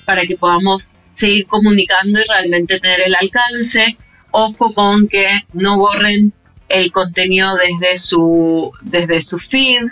para 0.06 0.22
que 0.22 0.38
podamos 0.38 0.91
seguir 1.12 1.47
comunicando 1.47 2.20
y 2.20 2.24
realmente 2.24 2.80
tener 2.80 3.01
el 3.06 3.16
alcance. 3.16 3.97
Ojo 4.32 4.74
con 4.74 5.08
que 5.10 5.41
no 5.54 5.78
borren 5.78 6.32
el 6.70 6.91
contenido 6.91 7.58
desde 7.58 7.97
su, 7.97 8.72
desde 8.82 9.22
su 9.22 9.38
feed. 9.38 9.84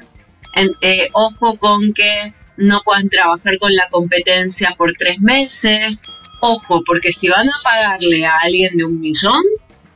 Eh, 0.81 1.07
ojo 1.13 1.57
con 1.57 1.91
que 1.93 2.33
no 2.57 2.81
puedan 2.83 3.09
trabajar 3.09 3.57
con 3.59 3.75
la 3.75 3.87
competencia 3.89 4.73
por 4.77 4.93
tres 4.93 5.19
meses. 5.19 5.97
Ojo, 6.41 6.81
porque 6.85 7.11
si 7.13 7.27
van 7.27 7.49
a 7.49 7.63
pagarle 7.63 8.25
a 8.25 8.37
alguien 8.37 8.77
de 8.77 8.85
un 8.85 8.99
millón, 8.99 9.41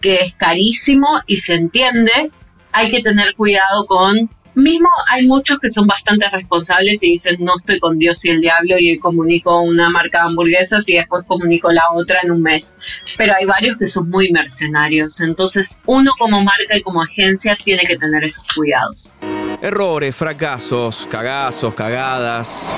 que 0.01 0.15
es 0.15 0.33
carísimo 0.35 1.07
y 1.25 1.37
se 1.37 1.53
entiende, 1.53 2.31
hay 2.71 2.91
que 2.91 3.01
tener 3.01 3.33
cuidado 3.35 3.85
con 3.87 4.29
mismo 4.55 4.89
hay 5.09 5.27
muchos 5.27 5.59
que 5.59 5.69
son 5.69 5.85
bastante 5.85 6.29
responsables 6.29 7.03
y 7.03 7.11
dicen 7.11 7.35
no 7.39 7.53
estoy 7.57 7.79
con 7.79 7.99
Dios 7.99 8.23
y 8.23 8.29
el 8.29 8.41
diablo 8.41 8.75
y 8.79 8.97
comunico 8.97 9.61
una 9.61 9.89
marca 9.89 10.19
de 10.19 10.25
hamburguesas 10.25 10.87
y 10.87 10.95
después 10.95 11.25
comunico 11.27 11.71
la 11.71 11.83
otra 11.93 12.19
en 12.23 12.31
un 12.31 12.41
mes. 12.41 12.75
Pero 13.17 13.33
hay 13.37 13.45
varios 13.45 13.77
que 13.77 13.85
son 13.85 14.09
muy 14.09 14.31
mercenarios. 14.31 15.21
Entonces 15.21 15.67
uno 15.85 16.11
como 16.17 16.41
marca 16.41 16.77
y 16.77 16.81
como 16.81 17.01
agencia 17.01 17.57
tiene 17.63 17.85
que 17.85 17.97
tener 17.97 18.23
esos 18.23 18.45
cuidados. 18.55 19.13
Errores, 19.61 20.15
fracasos, 20.15 21.07
cagazos, 21.09 21.73
cagadas. 21.73 22.69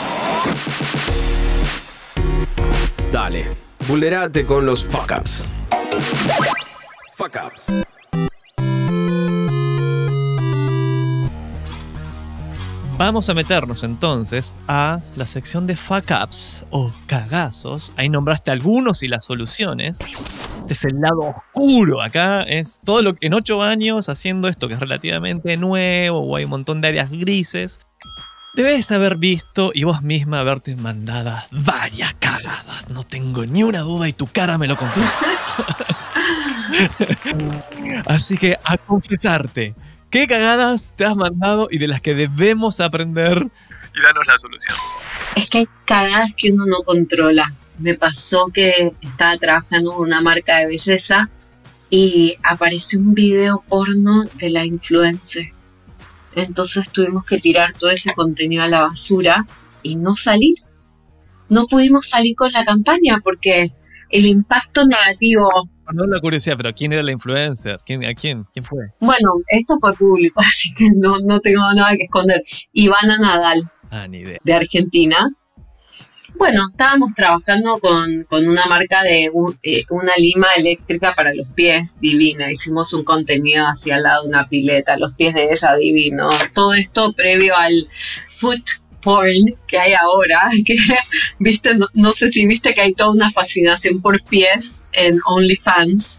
Dale, 3.11 3.57
vulnerate 3.87 4.45
con 4.45 4.65
los 4.65 4.85
fuck 4.85 5.11
ups. 5.19 5.47
Fuck 7.15 7.37
ups. 7.45 7.87
Vamos 12.97 13.29
a 13.29 13.35
meternos 13.35 13.83
entonces 13.83 14.55
a 14.67 15.01
la 15.15 15.27
sección 15.27 15.67
de 15.67 15.75
fuck 15.75 16.05
ups 16.23 16.65
o 16.71 16.91
cagazos. 17.05 17.93
Ahí 17.95 18.09
nombraste 18.09 18.49
algunos 18.49 19.03
y 19.03 19.07
las 19.07 19.23
soluciones. 19.23 19.99
Este 20.61 20.73
es 20.73 20.83
el 20.85 20.99
lado 20.99 21.35
oscuro. 21.35 22.01
Acá 22.01 22.41
es 22.41 22.81
todo 22.83 23.03
lo 23.03 23.13
que 23.13 23.27
en 23.27 23.35
ocho 23.35 23.61
años 23.61 24.09
haciendo 24.09 24.47
esto 24.47 24.67
que 24.67 24.73
es 24.73 24.79
relativamente 24.79 25.57
nuevo 25.57 26.21
o 26.21 26.35
hay 26.37 26.45
un 26.45 26.49
montón 26.49 26.81
de 26.81 26.87
áreas 26.87 27.11
grises. 27.11 27.79
Debes 28.55 28.91
haber 28.91 29.17
visto 29.17 29.69
y 29.75 29.83
vos 29.83 30.01
misma 30.01 30.39
haberte 30.39 30.75
mandado 30.75 31.37
varias 31.51 32.15
cagadas. 32.15 32.89
No 32.89 33.03
tengo 33.03 33.45
ni 33.45 33.61
una 33.61 33.81
duda 33.81 34.09
y 34.09 34.13
tu 34.13 34.25
cara 34.25 34.57
me 34.57 34.65
lo 34.65 34.75
confirma. 34.75 35.13
Así 38.07 38.37
que 38.37 38.57
a 38.63 38.75
confesarte. 38.77 39.75
¿Qué 40.09 40.25
cagadas 40.25 40.93
te 40.95 41.03
has 41.03 41.17
mandado 41.17 41.67
y 41.69 41.79
de 41.79 41.87
las 41.87 42.01
que 42.01 42.15
debemos 42.15 42.79
aprender? 42.79 43.49
Y 43.95 44.01
danos 44.01 44.25
la 44.27 44.37
solución. 44.37 44.77
Es 45.35 45.49
que 45.49 45.57
hay 45.59 45.67
cagadas 45.85 46.29
que 46.37 46.51
uno 46.51 46.65
no 46.65 46.77
controla. 46.83 47.53
Me 47.77 47.95
pasó 47.95 48.45
que 48.53 48.91
estaba 49.01 49.37
trabajando 49.37 49.93
en 49.93 49.99
una 49.99 50.21
marca 50.21 50.59
de 50.59 50.67
belleza 50.67 51.29
y 51.89 52.37
apareció 52.43 52.99
un 52.99 53.13
video 53.13 53.63
porno 53.67 54.23
de 54.35 54.49
la 54.49 54.65
influencer. 54.65 55.51
Entonces 56.35 56.85
tuvimos 56.91 57.25
que 57.25 57.39
tirar 57.39 57.73
todo 57.77 57.89
ese 57.89 58.13
contenido 58.13 58.63
a 58.63 58.67
la 58.67 58.81
basura 58.81 59.45
y 59.83 59.95
no 59.95 60.15
salir. 60.15 60.55
No 61.49 61.65
pudimos 61.65 62.07
salir 62.09 62.35
con 62.35 62.51
la 62.51 62.63
campaña 62.63 63.19
porque 63.23 63.73
el 64.09 64.25
impacto 64.25 64.85
negativo 64.85 65.69
no 65.93 66.05
la 66.05 66.19
curiosidad, 66.19 66.55
pero 66.57 66.73
¿quién 66.73 66.93
era 66.93 67.03
la 67.03 67.11
influencer? 67.11 67.79
¿Quién, 67.85 68.05
¿A 68.05 68.13
quién? 68.13 68.45
¿Quién 68.53 68.63
fue? 68.63 68.87
Bueno, 68.99 69.31
esto 69.47 69.77
fue 69.79 69.93
público, 69.93 70.41
así 70.45 70.73
que 70.73 70.89
no, 70.95 71.19
no 71.19 71.39
tengo 71.39 71.61
nada 71.73 71.95
que 71.95 72.03
esconder. 72.03 72.43
Ivana 72.73 73.17
Nadal, 73.17 73.69
ah, 73.91 74.07
ni 74.07 74.19
idea. 74.19 74.39
de 74.43 74.53
Argentina. 74.53 75.17
Bueno, 76.35 76.61
estábamos 76.69 77.15
trabajando 77.15 77.79
con, 77.79 78.23
con 78.25 78.47
una 78.47 78.67
marca 78.67 79.01
de 79.01 79.31
eh, 79.63 79.83
una 79.89 80.11
lima 80.19 80.47
eléctrica 80.55 81.13
para 81.15 81.33
los 81.33 81.47
pies 81.49 81.97
divina. 81.99 82.51
Hicimos 82.51 82.93
un 82.93 83.03
contenido 83.03 83.65
hacia 83.65 83.95
al 83.95 84.03
lado 84.03 84.23
de 84.23 84.29
una 84.29 84.47
pileta, 84.47 84.97
los 84.97 85.15
pies 85.15 85.33
de 85.33 85.49
ella 85.51 85.75
divino. 85.79 86.29
Todo 86.53 86.75
esto 86.75 87.13
previo 87.13 87.55
al 87.57 87.87
foot 88.27 88.61
porn 89.01 89.55
que 89.67 89.79
hay 89.79 89.93
ahora, 89.93 90.47
que 90.65 90.75
viste, 91.39 91.73
no, 91.73 91.87
no 91.93 92.11
sé 92.11 92.29
si 92.29 92.45
viste 92.45 92.75
que 92.75 92.81
hay 92.81 92.93
toda 92.93 93.11
una 93.11 93.31
fascinación 93.31 94.01
por 94.01 94.21
pies 94.23 94.76
en 94.97 95.19
OnlyFans. 95.25 96.17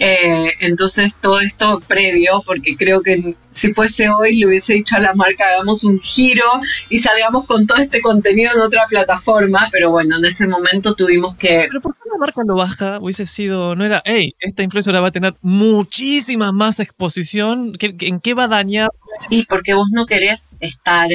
Eh, 0.00 0.52
entonces 0.60 1.10
todo 1.20 1.40
esto 1.40 1.80
previo, 1.88 2.40
porque 2.46 2.76
creo 2.76 3.02
que 3.02 3.34
si 3.50 3.74
fuese 3.74 4.08
hoy 4.08 4.36
le 4.36 4.46
hubiese 4.46 4.74
dicho 4.74 4.94
a 4.94 5.00
la 5.00 5.12
marca 5.14 5.44
hagamos 5.48 5.82
un 5.82 5.98
giro 6.00 6.44
y 6.88 6.98
salgamos 6.98 7.46
con 7.46 7.66
todo 7.66 7.78
este 7.78 8.00
contenido 8.00 8.52
en 8.54 8.60
otra 8.60 8.86
plataforma, 8.88 9.68
pero 9.72 9.90
bueno, 9.90 10.18
en 10.18 10.24
ese 10.24 10.46
momento 10.46 10.94
tuvimos 10.94 11.36
que... 11.36 11.66
Pero 11.66 11.80
¿por 11.80 11.94
qué 11.94 12.00
la 12.12 12.18
marca 12.18 12.42
lo 12.46 12.54
baja? 12.54 12.98
Hubiese 13.00 13.26
sido, 13.26 13.74
no 13.74 13.84
era, 13.84 14.00
hey, 14.04 14.36
esta 14.38 14.62
influencera 14.62 15.00
va 15.00 15.08
a 15.08 15.12
tener 15.12 15.34
muchísima 15.42 16.52
más 16.52 16.78
exposición, 16.78 17.72
¿en 17.80 18.20
qué 18.20 18.34
va 18.34 18.44
a 18.44 18.48
dañar? 18.48 18.90
Y 19.30 19.46
porque 19.46 19.74
vos 19.74 19.88
no 19.92 20.06
querés 20.06 20.52
estar 20.60 21.08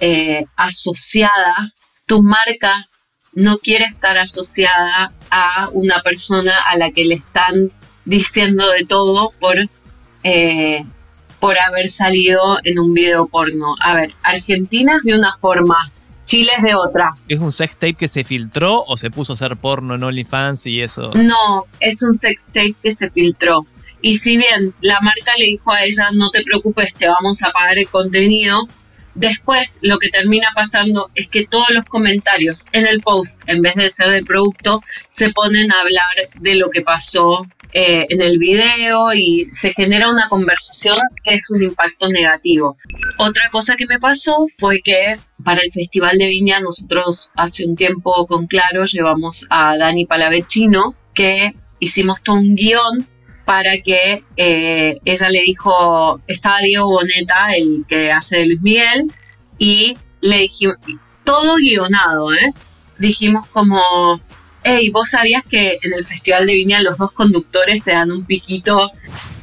eh, 0.00 0.44
asociada, 0.56 1.74
tu 2.06 2.22
marca 2.22 2.88
no 3.36 3.58
quiere 3.58 3.84
estar 3.84 4.16
asociada 4.16 5.12
a 5.30 5.68
una 5.72 6.00
persona 6.02 6.54
a 6.70 6.78
la 6.78 6.90
que 6.90 7.04
le 7.04 7.16
están 7.16 7.70
diciendo 8.06 8.66
de 8.70 8.86
todo 8.86 9.30
por, 9.38 9.58
eh, 10.24 10.84
por 11.38 11.58
haber 11.58 11.90
salido 11.90 12.58
en 12.64 12.78
un 12.78 12.94
video 12.94 13.26
porno. 13.26 13.74
A 13.82 13.94
ver, 13.94 14.14
Argentina 14.22 14.96
es 14.96 15.02
de 15.02 15.18
una 15.18 15.36
forma, 15.38 15.92
Chile 16.24 16.50
es 16.56 16.62
de 16.62 16.74
otra. 16.74 17.10
¿Es 17.28 17.38
un 17.38 17.52
sex 17.52 17.76
tape 17.76 17.92
que 17.92 18.08
se 18.08 18.24
filtró 18.24 18.82
o 18.84 18.96
se 18.96 19.10
puso 19.10 19.34
a 19.34 19.34
hacer 19.34 19.54
porno 19.58 19.96
en 19.96 20.02
OnlyFans 20.02 20.66
y 20.66 20.80
eso? 20.80 21.10
No, 21.14 21.66
es 21.78 22.02
un 22.02 22.18
sex 22.18 22.46
tape 22.46 22.74
que 22.82 22.94
se 22.94 23.10
filtró. 23.10 23.66
Y 24.00 24.18
si 24.18 24.38
bien 24.38 24.74
la 24.80 24.98
marca 25.02 25.32
le 25.36 25.44
dijo 25.44 25.70
a 25.70 25.80
ella, 25.80 26.08
no 26.14 26.30
te 26.30 26.42
preocupes, 26.42 26.94
te 26.94 27.06
vamos 27.06 27.42
a 27.42 27.50
pagar 27.50 27.76
el 27.76 27.88
contenido, 27.88 28.66
Después 29.16 29.78
lo 29.80 29.98
que 29.98 30.10
termina 30.10 30.48
pasando 30.54 31.10
es 31.14 31.28
que 31.28 31.46
todos 31.46 31.68
los 31.70 31.86
comentarios 31.86 32.64
en 32.72 32.86
el 32.86 33.00
post, 33.00 33.34
en 33.46 33.62
vez 33.62 33.74
de 33.74 33.88
ser 33.88 34.10
del 34.10 34.24
producto, 34.24 34.82
se 35.08 35.30
ponen 35.30 35.72
a 35.72 35.80
hablar 35.80 36.30
de 36.38 36.54
lo 36.56 36.68
que 36.68 36.82
pasó 36.82 37.46
eh, 37.72 38.04
en 38.10 38.20
el 38.20 38.38
video 38.38 39.14
y 39.14 39.48
se 39.58 39.72
genera 39.72 40.10
una 40.10 40.28
conversación 40.28 40.98
que 41.24 41.36
es 41.36 41.48
un 41.48 41.62
impacto 41.62 42.08
negativo. 42.08 42.76
Otra 43.16 43.48
cosa 43.50 43.74
que 43.76 43.86
me 43.86 43.98
pasó 43.98 44.46
fue 44.58 44.80
que 44.84 45.14
para 45.42 45.60
el 45.62 45.72
Festival 45.72 46.18
de 46.18 46.28
Viña 46.28 46.60
nosotros 46.60 47.30
hace 47.36 47.64
un 47.64 47.74
tiempo 47.74 48.26
con 48.26 48.46
Claro 48.46 48.84
llevamos 48.84 49.46
a 49.48 49.78
Dani 49.78 50.04
Palavecino 50.04 50.94
que 51.14 51.52
hicimos 51.78 52.22
todo 52.22 52.36
un 52.36 52.54
guion 52.54 53.06
para 53.46 53.78
que 53.78 54.24
eh, 54.36 54.94
ella 55.04 55.28
le 55.30 55.42
dijo, 55.46 56.20
estaba 56.26 56.58
Diego 56.58 56.90
Boneta, 56.90 57.50
el 57.56 57.84
que 57.88 58.10
hace 58.10 58.38
de 58.38 58.46
Luis 58.46 58.60
Miguel, 58.60 59.04
y 59.56 59.96
le 60.20 60.38
dijimos, 60.38 60.76
todo 61.24 61.54
guionado, 61.54 62.32
¿eh? 62.34 62.52
Dijimos 62.98 63.46
como, 63.46 63.80
hey, 64.64 64.90
vos 64.90 65.10
sabías 65.10 65.44
que 65.48 65.78
en 65.80 65.94
el 65.94 66.04
Festival 66.04 66.44
de 66.44 66.54
Viña 66.54 66.82
los 66.82 66.98
dos 66.98 67.12
conductores 67.12 67.84
se 67.84 67.92
dan 67.92 68.10
un 68.10 68.26
piquito 68.26 68.90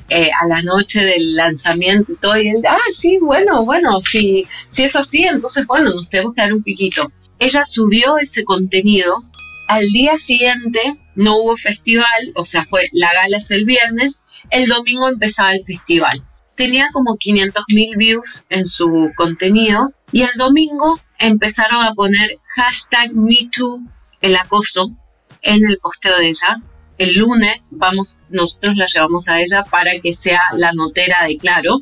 eh, 0.09 0.29
a 0.41 0.47
la 0.47 0.61
noche 0.61 1.05
del 1.05 1.37
lanzamiento 1.37 2.11
y 2.11 2.15
todo, 2.17 2.37
y 2.37 2.49
él, 2.49 2.61
ah, 2.67 2.77
sí, 2.91 3.17
bueno, 3.21 3.63
bueno, 3.63 4.01
si, 4.01 4.45
si 4.67 4.83
es 4.83 4.97
así, 4.97 5.23
entonces, 5.23 5.65
bueno, 5.65 5.91
nos 5.91 6.09
tenemos 6.09 6.35
que 6.35 6.41
dar 6.41 6.53
un 6.53 6.61
piquito. 6.61 7.09
Ella 7.39 7.63
subió 7.63 8.17
ese 8.21 8.43
contenido 8.43 9.23
al 9.69 9.87
día 9.87 10.17
siguiente 10.17 10.97
no 11.15 11.37
hubo 11.37 11.57
festival, 11.57 12.31
o 12.35 12.43
sea, 12.43 12.65
fue 12.69 12.87
la 12.91 13.11
gala 13.13 13.37
es 13.37 13.49
el 13.51 13.65
viernes, 13.65 14.17
el 14.49 14.67
domingo 14.67 15.07
empezaba 15.09 15.51
el 15.53 15.63
festival. 15.65 16.23
Tenía 16.55 16.87
como 16.93 17.17
500 17.17 17.63
mil 17.69 17.95
views 17.97 18.43
en 18.49 18.65
su 18.65 19.11
contenido 19.15 19.89
y 20.11 20.21
el 20.21 20.37
domingo 20.37 20.99
empezaron 21.19 21.83
a 21.83 21.93
poner 21.93 22.37
hashtag 22.55 23.13
MeToo 23.13 23.79
el 24.21 24.35
acoso 24.35 24.91
en 25.41 25.65
el 25.67 25.77
posteo 25.81 26.17
de 26.17 26.29
ella. 26.29 26.61
El 26.99 27.15
lunes 27.15 27.69
vamos, 27.71 28.17
nosotros 28.29 28.75
la 28.77 28.85
llevamos 28.85 29.27
a 29.27 29.41
ella 29.41 29.63
para 29.69 29.99
que 29.99 30.13
sea 30.13 30.39
la 30.55 30.71
notera 30.73 31.25
de 31.27 31.37
Claro. 31.37 31.79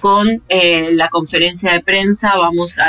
Con 0.00 0.42
eh, 0.48 0.92
la 0.92 1.08
conferencia 1.10 1.72
de 1.72 1.80
prensa 1.80 2.34
vamos 2.36 2.76
a, 2.78 2.88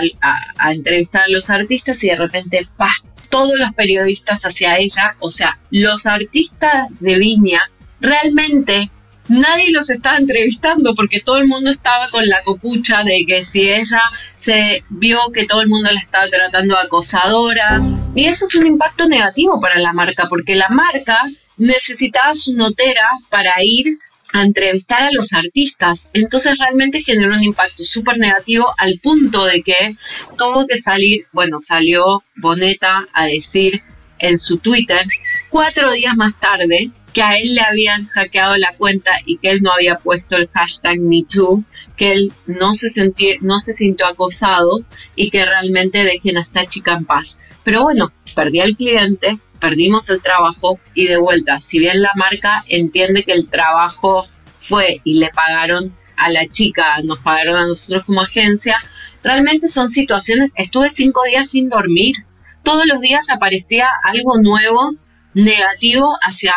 a, 0.57 0.71
entrevistar 0.71 1.23
a 1.23 1.27
los 1.29 1.49
artistas 1.49 2.01
y 2.03 2.07
de 2.07 2.15
repente, 2.15 2.65
¡pah! 2.77 2.87
Todos 3.30 3.53
los 3.55 3.73
periodistas 3.73 4.43
hacia 4.43 4.78
ella, 4.78 5.15
o 5.19 5.32
sea, 5.32 5.57
los 5.71 6.05
artistas 6.05 6.88
de 6.99 7.19
Viña 7.19 7.61
realmente 7.99 8.91
nadie 9.28 9.71
los 9.71 9.89
estaba 9.89 10.17
entrevistando 10.17 10.93
porque 10.93 11.19
todo 11.19 11.38
el 11.38 11.47
mundo 11.47 11.71
estaba 11.71 12.09
con 12.09 12.28
la 12.28 12.43
copucha 12.43 13.03
de 13.03 13.26
que 13.28 13.43
si 13.43 13.69
ella 13.69 14.01
se 14.36 14.84
vio 14.89 15.19
que 15.34 15.45
todo 15.45 15.61
el 15.61 15.67
mundo 15.67 15.89
la 15.91 15.99
estaba 15.99 16.28
tratando 16.28 16.76
de 16.76 16.82
acosadora. 16.82 17.82
Y 18.13 18.26
eso 18.26 18.45
es 18.47 18.55
un 18.55 18.67
impacto 18.67 19.07
negativo 19.07 19.59
para 19.59 19.80
la 19.80 19.93
marca 19.93 20.28
porque 20.30 20.55
la 20.55 20.69
marca 20.69 21.19
necesitaba 21.57 22.34
su 22.34 22.53
notera 22.53 23.07
para 23.30 23.53
ir 23.61 23.97
a 24.36 24.41
entrevistar 24.41 25.03
a 25.03 25.11
los 25.13 25.31
artistas. 25.33 26.09
Entonces 26.13 26.53
realmente 26.59 27.03
generó 27.03 27.36
un 27.36 27.43
impacto 27.43 27.83
súper 27.86 28.17
negativo 28.17 28.65
al 28.77 28.99
punto 29.01 29.45
de 29.45 29.63
que 29.63 29.95
tuvo 30.38 30.67
que 30.67 30.81
salir, 30.81 31.25
bueno, 31.31 31.59
salió 31.59 32.21
Boneta 32.36 33.07
a 33.13 33.25
decir 33.27 33.81
en 34.19 34.39
su 34.39 34.57
Twitter 34.57 35.05
cuatro 35.49 35.91
días 35.91 36.15
más 36.15 36.38
tarde 36.39 36.89
que 37.13 37.23
a 37.23 37.38
él 37.38 37.55
le 37.55 37.61
habían 37.61 38.07
hackeado 38.07 38.57
la 38.57 38.73
cuenta 38.75 39.11
y 39.25 39.38
que 39.38 39.51
él 39.51 39.61
no 39.61 39.71
había 39.71 39.95
puesto 39.99 40.36
el 40.36 40.49
hashtag 40.49 40.99
MeToo, 40.99 41.63
que 41.95 42.07
él 42.07 42.33
no 42.45 42.75
se, 42.75 42.89
sentí, 42.89 43.36
no 43.39 43.61
se 43.61 43.73
sintió 43.73 44.05
acosado 44.05 44.83
y 45.15 45.29
que 45.29 45.45
realmente 45.45 46.03
dejen 46.03 46.38
a 46.38 46.41
esta 46.41 46.65
chica 46.65 46.93
en 46.93 47.05
paz. 47.05 47.39
Pero 47.63 47.83
bueno, 47.83 48.11
perdí 48.36 48.59
al 48.59 48.75
cliente, 48.75 49.39
perdimos 49.59 50.07
el 50.09 50.21
trabajo 50.21 50.79
y 50.93 51.07
de 51.07 51.17
vuelta, 51.17 51.59
si 51.59 51.79
bien 51.79 52.01
la 52.01 52.11
marca 52.15 52.63
entiende 52.67 53.23
que 53.23 53.33
el 53.33 53.47
trabajo 53.49 54.25
fue 54.59 55.01
y 55.03 55.19
le 55.19 55.29
pagaron 55.29 55.95
a 56.17 56.29
la 56.29 56.47
chica, 56.47 56.97
nos 57.03 57.19
pagaron 57.19 57.55
a 57.55 57.67
nosotros 57.67 58.03
como 58.05 58.21
agencia, 58.21 58.77
realmente 59.23 59.67
son 59.67 59.91
situaciones, 59.91 60.51
estuve 60.55 60.89
cinco 60.89 61.23
días 61.23 61.49
sin 61.49 61.69
dormir, 61.69 62.15
todos 62.63 62.85
los 62.87 63.01
días 63.01 63.29
aparecía 63.29 63.87
algo 64.03 64.37
nuevo, 64.41 64.95
negativo 65.33 66.15
hacia 66.21 66.53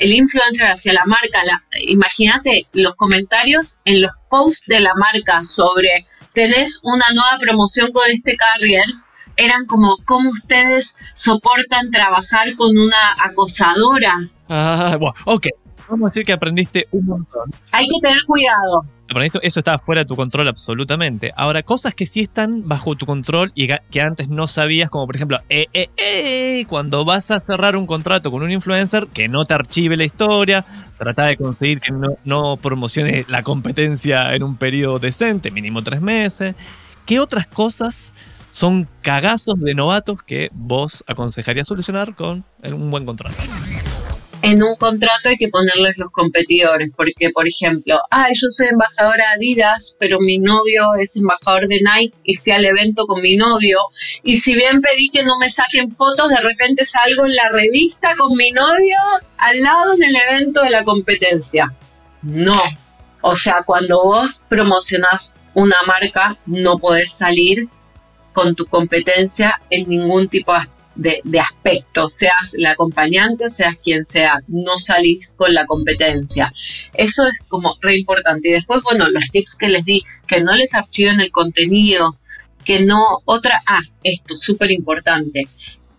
el 0.00 0.14
influencer 0.14 0.66
hacia 0.68 0.94
la 0.94 1.04
marca. 1.04 1.42
Imagínate 1.86 2.66
los 2.72 2.94
comentarios 2.96 3.76
en 3.84 4.00
los 4.00 4.12
posts 4.30 4.62
de 4.66 4.80
la 4.80 4.94
marca 4.94 5.44
sobre 5.44 6.06
tenés 6.32 6.78
una 6.82 7.04
nueva 7.12 7.36
promoción 7.38 7.92
con 7.92 8.10
este 8.10 8.34
carrier. 8.36 8.86
Eran 9.40 9.64
como, 9.66 9.96
¿cómo 10.04 10.30
ustedes 10.30 10.94
soportan 11.14 11.90
trabajar 11.90 12.54
con 12.56 12.76
una 12.76 13.14
acosadora? 13.24 14.28
Ah, 14.48 14.96
bueno, 14.98 15.14
ok. 15.24 15.46
Vamos 15.88 16.08
a 16.08 16.10
decir 16.10 16.24
que 16.24 16.32
aprendiste 16.32 16.86
un 16.90 17.06
montón. 17.06 17.50
Hay 17.72 17.88
que 17.88 17.98
tener 18.00 18.22
cuidado 18.26 18.84
esto, 19.20 19.40
eso 19.42 19.60
está 19.60 19.76
fuera 19.78 20.02
de 20.02 20.04
tu 20.06 20.14
control 20.14 20.46
absolutamente. 20.48 21.32
Ahora, 21.36 21.62
cosas 21.62 21.94
que 21.94 22.06
sí 22.06 22.20
están 22.20 22.68
bajo 22.68 22.94
tu 22.94 23.06
control 23.06 23.50
y 23.54 23.68
que 23.90 24.00
antes 24.00 24.28
no 24.28 24.46
sabías, 24.46 24.88
como 24.88 25.06
por 25.06 25.16
ejemplo, 25.16 25.40
eh, 25.48 25.66
eh, 25.74 25.90
eh, 25.96 26.64
cuando 26.68 27.04
vas 27.04 27.30
a 27.30 27.40
cerrar 27.40 27.76
un 27.76 27.86
contrato 27.86 28.30
con 28.30 28.42
un 28.42 28.52
influencer, 28.52 29.08
que 29.08 29.28
no 29.28 29.44
te 29.44 29.54
archive 29.54 29.96
la 29.96 30.04
historia, 30.04 30.64
trata 30.96 31.24
de 31.24 31.36
conseguir 31.36 31.80
que 31.80 31.92
no, 31.92 32.16
no 32.24 32.56
promocione 32.56 33.24
la 33.28 33.42
competencia 33.42 34.34
en 34.34 34.44
un 34.44 34.56
periodo 34.56 35.00
decente, 35.00 35.50
mínimo 35.50 35.82
tres 35.82 36.00
meses. 36.00 36.54
¿Qué 37.04 37.18
otras 37.18 37.46
cosas 37.46 38.12
son 38.50 38.88
cagazos 39.02 39.58
de 39.60 39.74
novatos 39.74 40.22
que 40.22 40.50
vos 40.52 41.04
aconsejarías 41.06 41.66
solucionar 41.66 42.14
con 42.14 42.44
un 42.62 42.90
buen 42.90 43.06
contrato? 43.06 43.36
en 44.42 44.62
un 44.62 44.74
contrato 44.76 45.28
hay 45.28 45.36
que 45.36 45.48
ponerles 45.48 45.96
los 45.98 46.10
competidores, 46.10 46.90
porque 46.96 47.30
por 47.30 47.46
ejemplo, 47.46 47.98
ay, 48.10 48.32
yo 48.34 48.48
soy 48.50 48.68
embajadora 48.68 49.24
de 49.24 49.46
Adidas, 49.46 49.94
pero 49.98 50.18
mi 50.20 50.38
novio 50.38 50.82
es 50.98 51.14
embajador 51.16 51.66
de 51.66 51.80
Nike 51.80 52.16
y 52.24 52.36
fui 52.36 52.52
al 52.52 52.64
evento 52.64 53.06
con 53.06 53.20
mi 53.20 53.36
novio, 53.36 53.78
y 54.22 54.38
si 54.38 54.54
bien 54.54 54.80
pedí 54.80 55.10
que 55.10 55.22
no 55.22 55.38
me 55.38 55.50
saquen 55.50 55.94
fotos, 55.94 56.30
de 56.30 56.40
repente 56.40 56.86
salgo 56.86 57.26
en 57.26 57.34
la 57.34 57.50
revista 57.50 58.14
con 58.16 58.36
mi 58.36 58.50
novio 58.50 58.96
al 59.36 59.60
lado 59.60 59.94
del 59.96 60.14
evento 60.16 60.62
de 60.62 60.70
la 60.70 60.84
competencia. 60.84 61.72
No. 62.22 62.60
O 63.22 63.36
sea, 63.36 63.62
cuando 63.66 64.02
vos 64.02 64.34
promocionás 64.48 65.34
una 65.54 65.76
marca, 65.86 66.38
no 66.46 66.78
podés 66.78 67.12
salir 67.12 67.68
con 68.32 68.54
tu 68.54 68.66
competencia 68.66 69.60
en 69.70 69.88
ningún 69.88 70.28
tipo 70.28 70.52
de 70.52 70.60
de, 70.94 71.40
aspecto, 71.40 72.08
seas 72.08 72.34
el 72.52 72.66
acompañante 72.66 73.48
seas 73.48 73.76
quien 73.82 74.04
sea, 74.04 74.40
no 74.48 74.78
salís 74.78 75.34
con 75.36 75.54
la 75.54 75.64
competencia. 75.64 76.52
Eso 76.94 77.26
es 77.26 77.48
como 77.48 77.76
re 77.80 77.98
importante. 77.98 78.48
Y 78.48 78.52
después, 78.52 78.80
bueno, 78.82 79.08
los 79.08 79.28
tips 79.30 79.54
que 79.54 79.68
les 79.68 79.84
di, 79.84 80.04
que 80.26 80.40
no 80.40 80.54
les 80.54 80.74
archiven 80.74 81.20
el 81.20 81.30
contenido, 81.30 82.16
que 82.64 82.80
no, 82.80 83.20
otra, 83.24 83.62
ah, 83.66 83.82
esto, 84.02 84.36
súper 84.36 84.70
importante, 84.70 85.48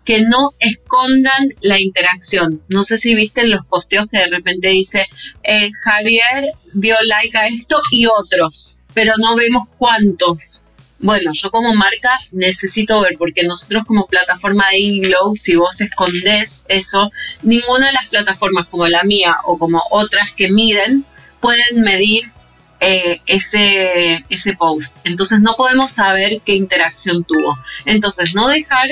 que 0.06 0.22
no 0.22 0.52
escondan 0.60 1.50
la 1.62 1.80
interacción. 1.80 2.62
No 2.68 2.84
sé 2.84 2.98
si 2.98 3.16
viste 3.16 3.42
en 3.42 3.52
los 3.52 3.66
posteos 3.66 4.08
que 4.12 4.20
de 4.20 4.28
repente 4.28 4.70
dice, 4.70 5.06
eh, 5.44 5.70
Javier 5.84 6.54
dio 6.74 6.96
like 7.04 7.38
a 7.38 7.48
esto 7.48 7.82
y 7.92 8.06
otros, 8.06 8.76
pero 8.94 9.14
no 9.18 9.36
vemos 9.36 9.68
cuántos. 9.78 10.61
Bueno, 11.04 11.32
yo 11.34 11.50
como 11.50 11.74
marca 11.74 12.20
necesito 12.32 13.02
ver, 13.02 13.14
porque 13.18 13.44
nosotros 13.44 13.84
como 13.88 14.06
plataforma 14.06 14.70
de 14.70 14.80
Inglow, 14.80 15.34
si 15.34 15.56
vos 15.56 15.82
escondés 15.82 16.64
eso, 16.68 17.12
ninguna 17.42 17.88
de 17.88 17.94
las 17.94 18.08
plataformas 18.08 18.68
como 18.68 18.88
la 18.88 19.02
mía 19.04 19.38
o 19.46 19.58
como 19.58 19.82
otras 19.90 20.32
que 20.34 20.50
miden 20.50 21.04
pueden 21.40 21.82
medir 21.82 22.26
eh, 22.80 23.20
ese, 23.26 24.24
ese 24.30 24.54
post. 24.54 24.96
Entonces 25.04 25.40
no 25.42 25.56
podemos 25.56 25.90
saber 25.90 26.40
qué 26.46 26.54
interacción 26.54 27.24
tuvo. 27.24 27.58
Entonces 27.86 28.36
no 28.36 28.48
dejar 28.48 28.90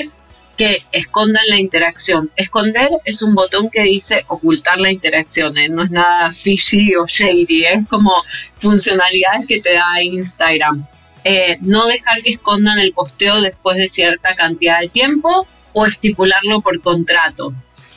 que 0.56 0.82
escondan 0.92 1.44
la 1.48 1.58
interacción. 1.60 2.30
Esconder 2.36 2.90
es 3.04 3.22
un 3.22 3.34
botón 3.34 3.70
que 3.70 3.82
dice 3.82 4.24
ocultar 4.26 4.78
la 4.78 4.90
interacción, 4.90 5.56
¿eh? 5.56 5.68
no 5.68 5.84
es 5.84 5.90
nada 5.90 6.32
fishy 6.32 6.94
o 6.96 7.06
shady, 7.06 7.64
es 7.64 7.88
como 7.88 8.12
funcionalidades 8.58 9.46
que 9.46 9.60
te 9.60 9.72
da 9.72 10.02
Instagram. 10.02 10.86
Eh, 11.24 11.58
no 11.60 11.86
dejar 11.86 12.22
que 12.22 12.32
escondan 12.32 12.78
el 12.78 12.92
posteo 12.92 13.40
después 13.40 13.76
de 13.76 13.88
cierta 13.88 14.34
cantidad 14.34 14.80
de 14.80 14.88
tiempo 14.88 15.46
o 15.72 15.86
estipularlo 15.86 16.60
por 16.60 16.80
contrato. 16.80 17.52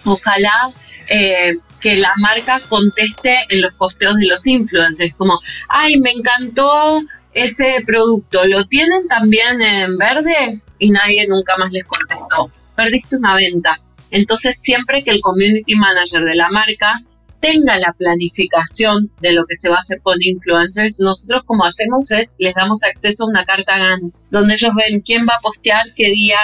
Ojalá 0.06 0.74
eh, 1.08 1.58
que 1.80 1.96
la 1.96 2.12
marca 2.18 2.60
conteste 2.68 3.36
en 3.50 3.62
los 3.62 3.74
posteos 3.76 4.16
de 4.16 4.28
los 4.28 4.46
influencers, 4.48 5.14
como, 5.16 5.40
ay, 5.70 6.00
me 6.00 6.12
encantó 6.12 7.02
ese 7.34 7.84
producto, 7.86 8.46
¿lo 8.46 8.66
tienen 8.66 9.08
también 9.08 9.62
en 9.62 9.98
verde? 9.98 10.62
Y 10.80 10.92
nadie 10.92 11.28
nunca 11.28 11.58
más 11.58 11.72
les 11.72 11.84
contestó. 11.84 12.46
Perdiste 12.76 13.16
una 13.16 13.36
venta. 13.36 13.80
Entonces, 14.12 14.58
siempre 14.62 15.04
que 15.04 15.12
el 15.12 15.22
community 15.22 15.76
manager 15.76 16.24
de 16.24 16.36
la 16.36 16.50
marca 16.50 17.00
tenga 17.44 17.78
la 17.78 17.94
planificación 17.98 19.12
de 19.20 19.34
lo 19.34 19.44
que 19.46 19.58
se 19.58 19.68
va 19.68 19.76
a 19.76 19.80
hacer 19.80 20.00
con 20.02 20.16
influencers, 20.22 20.98
nosotros 21.02 21.44
como 21.46 21.66
hacemos 21.66 22.10
es, 22.12 22.34
les 22.40 22.54
damos 22.56 22.80
acceso 22.84 23.24
a 23.24 23.28
una 23.28 23.44
carta 23.44 23.78
Gantt, 23.78 24.16
donde 24.32 24.54
ellos 24.54 24.72
ven 24.74 25.02
quién 25.02 25.26
va 25.26 25.36
a 25.36 25.42
postear 25.42 25.94
qué 25.94 26.06
día, 26.06 26.40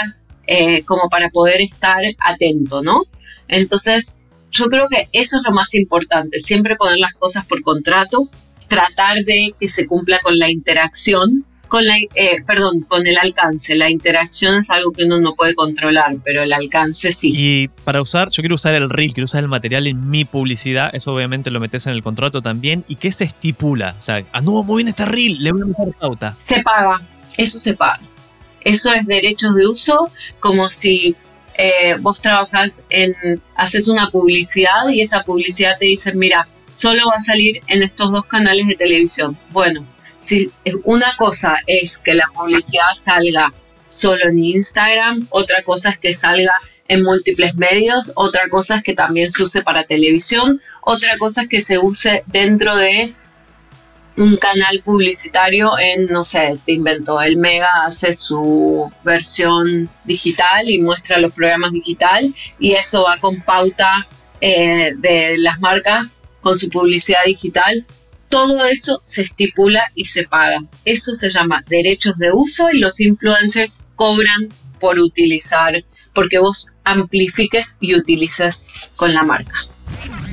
eh, 0.45 0.83
como 0.83 1.07
para 1.09 1.29
poder 1.29 1.61
estar 1.61 2.03
atento, 2.19 2.81
¿no? 2.81 3.03
Entonces, 3.47 4.13
yo 4.51 4.65
creo 4.65 4.89
que 4.89 5.07
eso 5.13 5.37
es 5.37 5.41
lo 5.47 5.55
más 5.55 5.73
importante, 5.73 6.39
siempre 6.39 6.75
poner 6.75 6.97
las 6.97 7.13
cosas 7.13 7.45
por 7.45 7.61
contrato, 7.61 8.29
tratar 8.67 9.23
de 9.25 9.53
que 9.57 9.69
se 9.69 9.87
cumpla 9.87 10.19
con 10.21 10.37
la 10.37 10.51
interacción 10.51 11.45
con 11.69 11.85
la, 11.85 11.95
eh, 12.15 12.43
perdón, 12.45 12.81
con 12.81 13.07
el 13.07 13.17
alcance. 13.17 13.75
La 13.75 13.89
interacción 13.89 14.57
es 14.57 14.69
algo 14.69 14.91
que 14.91 15.05
uno 15.05 15.19
no 15.19 15.35
puede 15.35 15.55
controlar, 15.55 16.17
pero 16.23 16.43
el 16.43 16.51
alcance 16.51 17.11
sí. 17.11 17.31
Y 17.33 17.67
para 17.85 18.01
usar, 18.01 18.29
yo 18.29 18.41
quiero 18.41 18.55
usar 18.55 18.75
el 18.75 18.89
reel, 18.89 19.13
quiero 19.13 19.25
usar 19.25 19.43
el 19.43 19.47
material 19.47 19.87
en 19.87 20.09
mi 20.09 20.25
publicidad. 20.25 20.89
Eso 20.93 21.13
obviamente 21.13 21.51
lo 21.51 21.59
metes 21.59 21.87
en 21.87 21.93
el 21.93 22.03
contrato 22.03 22.41
también. 22.41 22.83
¿Y 22.87 22.95
qué 22.95 23.11
se 23.11 23.23
estipula? 23.23 23.95
O 23.97 24.01
sea, 24.01 24.23
anduvo 24.33 24.63
muy 24.63 24.83
bien 24.83 24.89
este 24.89 25.05
reel, 25.05 25.41
le 25.41 25.51
voy 25.51 25.61
a 25.61 25.65
meter 25.65 25.93
pauta. 25.99 26.35
Se 26.37 26.61
paga, 26.61 27.01
eso 27.37 27.57
se 27.57 27.73
paga. 27.73 28.01
Eso 28.61 28.91
es 28.93 29.05
derechos 29.07 29.55
de 29.55 29.67
uso, 29.67 29.93
como 30.39 30.69
si 30.69 31.15
eh, 31.57 31.95
vos 31.99 32.21
trabajas 32.21 32.83
en, 32.89 33.41
haces 33.55 33.87
una 33.87 34.09
publicidad 34.09 34.89
y 34.89 35.01
esa 35.01 35.23
publicidad 35.23 35.77
te 35.79 35.85
dice, 35.85 36.13
mira, 36.13 36.47
solo 36.71 37.01
va 37.09 37.17
a 37.17 37.21
salir 37.21 37.61
en 37.67 37.83
estos 37.83 38.11
dos 38.11 38.25
canales 38.25 38.67
de 38.67 38.75
televisión. 38.75 39.37
Bueno, 39.51 39.85
si 40.19 40.51
una 40.83 41.15
cosa 41.17 41.55
es 41.65 41.97
que 41.97 42.13
la 42.13 42.27
publicidad 42.33 42.93
salga 42.93 43.53
solo 43.87 44.29
en 44.29 44.43
Instagram, 44.43 45.27
otra 45.29 45.63
cosa 45.63 45.89
es 45.89 45.99
que 45.99 46.13
salga 46.13 46.53
en 46.87 47.03
múltiples 47.03 47.55
medios, 47.55 48.11
otra 48.15 48.49
cosa 48.49 48.77
es 48.77 48.83
que 48.83 48.93
también 48.93 49.31
se 49.31 49.43
use 49.43 49.61
para 49.61 49.85
televisión, 49.85 50.61
otra 50.81 51.17
cosa 51.17 51.43
es 51.43 51.49
que 51.49 51.61
se 51.61 51.77
use 51.77 52.23
dentro 52.27 52.75
de 52.75 53.13
un 54.17 54.35
canal 54.35 54.81
publicitario 54.83 55.71
en, 55.79 56.07
no 56.07 56.23
sé, 56.23 56.53
te 56.65 56.73
inventó, 56.73 57.21
el 57.21 57.37
Mega 57.37 57.85
hace 57.85 58.13
su 58.13 58.91
versión 59.03 59.89
digital 60.03 60.69
y 60.69 60.79
muestra 60.79 61.19
los 61.19 61.31
programas 61.31 61.71
digital 61.71 62.33
y 62.59 62.73
eso 62.73 63.03
va 63.03 63.15
con 63.17 63.41
pauta 63.41 64.07
eh, 64.41 64.93
de 64.97 65.37
las 65.37 65.59
marcas 65.59 66.19
con 66.41 66.57
su 66.57 66.69
publicidad 66.69 67.19
digital. 67.25 67.85
Todo 68.29 68.65
eso 68.65 69.01
se 69.03 69.23
estipula 69.23 69.83
y 69.95 70.05
se 70.05 70.23
paga. 70.23 70.63
Eso 70.85 71.13
se 71.15 71.29
llama 71.29 71.63
derechos 71.67 72.17
de 72.17 72.31
uso 72.31 72.69
y 72.71 72.79
los 72.79 72.99
influencers 72.99 73.79
cobran 73.95 74.49
por 74.79 74.99
utilizar, 74.99 75.73
porque 76.13 76.39
vos 76.39 76.67
amplifiques 76.83 77.77
y 77.79 77.95
utilices 77.95 78.69
con 78.95 79.13
la 79.13 79.23
marca. 79.23 79.55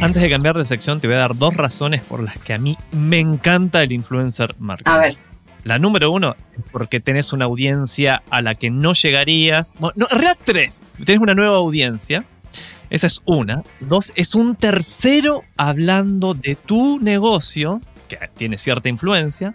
Antes 0.01 0.21
de 0.23 0.29
cambiar 0.29 0.57
de 0.57 0.67
sección, 0.67 1.01
te 1.01 1.07
voy 1.07 1.17
a 1.17 1.21
dar 1.21 1.37
dos 1.37 1.55
razones 1.55 2.03
por 2.03 2.23
las 2.23 2.39
que 2.39 2.53
a 2.53 2.59
mí 2.59 2.77
me 2.93 3.19
encanta 3.19 3.83
el 3.83 3.93
influencer 3.93 4.55
marketing. 4.59 4.91
A 4.91 4.99
ver. 4.99 5.17
La 5.65 5.79
número 5.81 6.13
uno 6.13 6.37
es 6.57 6.63
porque 6.71 7.01
tenés 7.01 7.33
una 7.33 7.47
audiencia 7.47 8.23
a 8.31 8.41
la 8.41 8.55
que 8.55 8.71
no 8.71 8.93
llegarías. 8.93 9.75
Bueno, 9.81 9.95
no, 9.97 10.07
en 10.11 10.19
realidad 10.19 10.39
tres. 10.45 10.85
Tenés 11.05 11.21
una 11.21 11.35
nueva 11.35 11.57
audiencia. 11.57 12.25
Esa 12.91 13.07
es 13.07 13.21
una. 13.25 13.63
Dos, 13.81 14.13
es 14.15 14.35
un 14.35 14.57
tercero 14.57 15.43
hablando 15.57 16.35
de 16.35 16.55
tu 16.55 16.99
negocio, 17.01 17.81
que 18.09 18.19
tiene 18.37 18.59
cierta 18.59 18.89
influencia. 18.89 19.55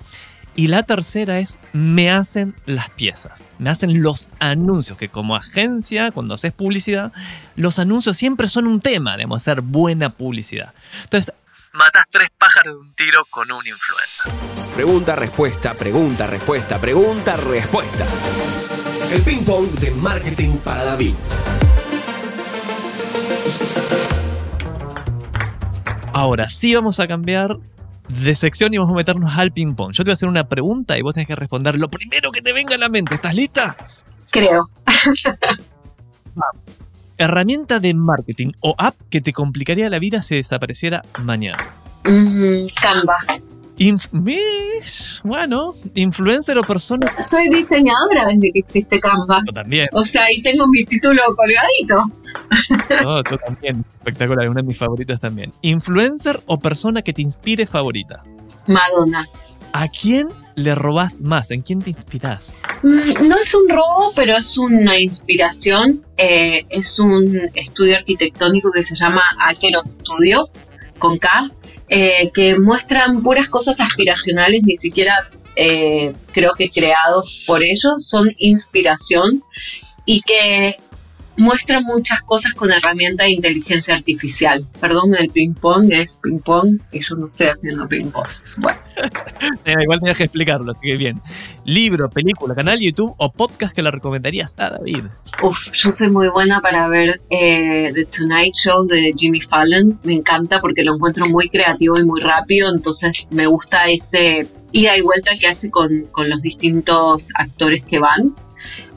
Y 0.54 0.68
la 0.68 0.84
tercera 0.84 1.40
es, 1.40 1.60
me 1.72 2.12
hacen 2.12 2.54
las 2.66 2.90
piezas, 2.90 3.46
me 3.58 3.70
hacen 3.70 4.02
los 4.02 4.30
anuncios, 4.40 4.98
que 4.98 5.08
como 5.08 5.38
agencia, 5.38 6.12
cuando 6.12 6.34
haces 6.34 6.52
publicidad, 6.52 7.14
los 7.56 7.80
anuncios 7.80 8.18
siempre 8.18 8.50
son 8.50 8.68
un 8.68 8.82
tema, 8.82 9.12
debemos 9.14 9.38
hacer 9.38 9.62
buena 9.62 10.10
publicidad. 10.10 10.74
Entonces, 11.04 11.34
matas 11.72 12.04
tres 12.10 12.30
pájaros 12.38 12.74
de 12.74 12.80
un 12.82 12.94
tiro 12.96 13.26
con 13.30 13.50
un 13.50 13.66
influencer. 13.66 14.34
Pregunta, 14.76 15.16
respuesta, 15.16 15.74
pregunta, 15.74 16.28
respuesta, 16.28 16.80
pregunta, 16.80 17.38
respuesta. 17.38 18.06
El 19.10 19.22
ping 19.22 19.44
pong 19.44 19.70
de 19.80 19.92
marketing 19.92 20.58
para 20.58 20.84
David. 20.84 21.16
Ahora 26.14 26.50
sí 26.50 26.76
vamos 26.76 27.00
a 27.00 27.08
cambiar 27.08 27.58
de 28.10 28.36
sección 28.36 28.74
y 28.74 28.78
vamos 28.78 28.94
a 28.94 28.98
meternos 28.98 29.38
al 29.38 29.52
ping 29.52 29.76
pong. 29.76 29.92
Yo 29.94 30.04
te 30.04 30.10
voy 30.10 30.12
a 30.12 30.14
hacer 30.14 30.28
una 30.28 30.44
pregunta 30.48 30.98
y 30.98 31.02
vos 31.02 31.14
tenés 31.14 31.28
que 31.28 31.36
responder 31.36 31.78
lo 31.78 31.90
primero 31.90 32.32
que 32.32 32.42
te 32.42 32.52
venga 32.52 32.76
a 32.76 32.78
la 32.78 32.90
mente. 32.90 33.16
¿Estás 33.16 33.34
lista? 33.34 33.78
Creo. 34.30 34.70
Herramienta 37.18 37.80
de 37.80 37.94
marketing 37.94 38.52
o 38.60 38.76
app 38.78 38.96
que 39.10 39.22
te 39.22 39.32
complicaría 39.32 39.90
la 39.90 40.00
vida 40.00 40.22
si 40.22 40.36
desapareciera 40.36 41.02
mañana. 41.24 41.64
Mm, 42.04 42.68
Canva. 42.82 43.16
Inf- 43.82 45.22
bueno, 45.24 45.74
influencer 45.96 46.58
o 46.58 46.62
persona. 46.64 47.14
Soy 47.20 47.50
diseñadora 47.50 48.26
desde 48.28 48.52
que 48.52 48.60
existe 48.60 49.00
Canva. 49.00 49.42
Yo 49.46 49.54
también. 49.54 49.88
O 49.94 50.04
sea, 50.06 50.24
ahí 50.26 50.42
tengo 50.42 50.68
mi 50.68 50.84
título 50.86 51.22
colgadito. 51.36 52.12
No, 53.04 53.24
tú 53.24 53.38
también. 53.46 53.84
Espectacular, 54.00 54.48
una 54.50 54.62
de 54.62 54.68
mis 54.68 54.78
favoritas 54.78 55.20
también. 55.20 55.52
Influencer 55.62 56.40
o 56.46 56.60
persona 56.60 57.02
que 57.02 57.14
te 57.14 57.22
inspire 57.22 57.66
favorita. 57.66 58.24
Madonna. 58.68 59.28
¿A 59.74 59.88
quién 59.88 60.28
le 60.56 60.76
robás 60.76 61.22
más? 61.22 61.52
¿En 61.52 61.62
quién 61.62 61.82
te 61.82 61.90
inspirás? 61.90 62.62
Mm, 62.84 63.28
No 63.28 63.36
es 63.38 63.54
un 63.54 63.68
robo, 63.70 64.12
pero 64.16 64.36
es 64.38 64.58
una 64.58 65.00
inspiración. 65.00 66.04
Eh, 66.18 66.66
es 66.70 67.00
un 67.00 67.50
estudio 67.54 67.98
arquitectónico 67.98 68.72
que 68.72 68.84
se 68.84 68.96
llama 68.96 69.22
Aquero 69.40 69.82
Studio, 69.90 70.50
con 71.00 71.18
K, 71.18 71.50
eh, 71.94 72.32
que 72.34 72.58
muestran 72.58 73.22
puras 73.22 73.50
cosas 73.50 73.78
aspiracionales, 73.82 74.62
ni 74.64 74.76
siquiera 74.76 75.30
eh, 75.58 76.14
creo 76.32 76.54
que 76.58 76.72
creados 76.72 77.44
por 77.46 77.62
ellos, 77.62 78.08
son 78.08 78.34
inspiración 78.38 79.44
y 80.06 80.22
que 80.22 80.78
muestran 81.38 81.84
muchas 81.84 82.22
cosas 82.24 82.54
con 82.54 82.72
herramienta 82.72 83.24
de 83.24 83.32
inteligencia 83.32 83.96
artificial. 83.96 84.66
Perdón, 84.80 85.16
el 85.16 85.30
ping-pong 85.30 85.92
es 85.92 86.18
ping-pong 86.22 86.80
y 86.92 87.02
yo 87.02 87.16
no 87.16 87.28
estoy 87.28 87.48
haciendo 87.48 87.88
ping-pong. 87.88 88.28
Bueno. 88.58 88.80
Eh, 89.66 89.76
igual 89.82 90.00
tenías 90.00 90.18
que 90.18 90.24
explicarlo, 90.24 90.72
así 90.72 90.80
que 90.82 90.98
bien. 90.98 91.22
Libro, 91.66 92.10
película, 92.10 92.56
canal 92.56 92.80
YouTube 92.80 93.14
o 93.18 93.32
podcast 93.32 93.76
que 93.76 93.82
le 93.82 93.92
recomendarías 93.92 94.58
a 94.60 94.72
David. 94.72 95.06
Uf, 95.44 95.72
yo 95.74 95.92
soy 95.92 96.10
muy 96.10 96.30
buena 96.30 96.62
para 96.62 96.88
ver 96.88 97.22
eh, 97.30 97.92
The 97.94 98.06
Tonight 98.06 98.56
Show 98.56 98.86
de 98.88 99.14
Jimmy 99.16 99.42
Fallon. 99.42 100.00
Me 100.04 100.14
encanta 100.14 100.60
porque 100.60 100.84
lo 100.84 100.96
encuentro 100.96 101.26
muy 101.28 101.50
creativo 101.50 101.98
y 102.00 102.04
muy 102.04 102.22
rápido. 102.22 102.70
Entonces 102.74 103.28
me 103.32 103.46
gusta 103.48 103.86
ese 103.86 104.48
ida 104.72 104.98
y 104.98 105.02
vuelta 105.02 105.32
que 105.40 105.48
hace 105.48 105.70
con, 105.70 106.06
con 106.12 106.30
los 106.30 106.42
distintos 106.42 107.30
actores 107.36 107.84
que 107.84 108.00
van. 108.00 108.36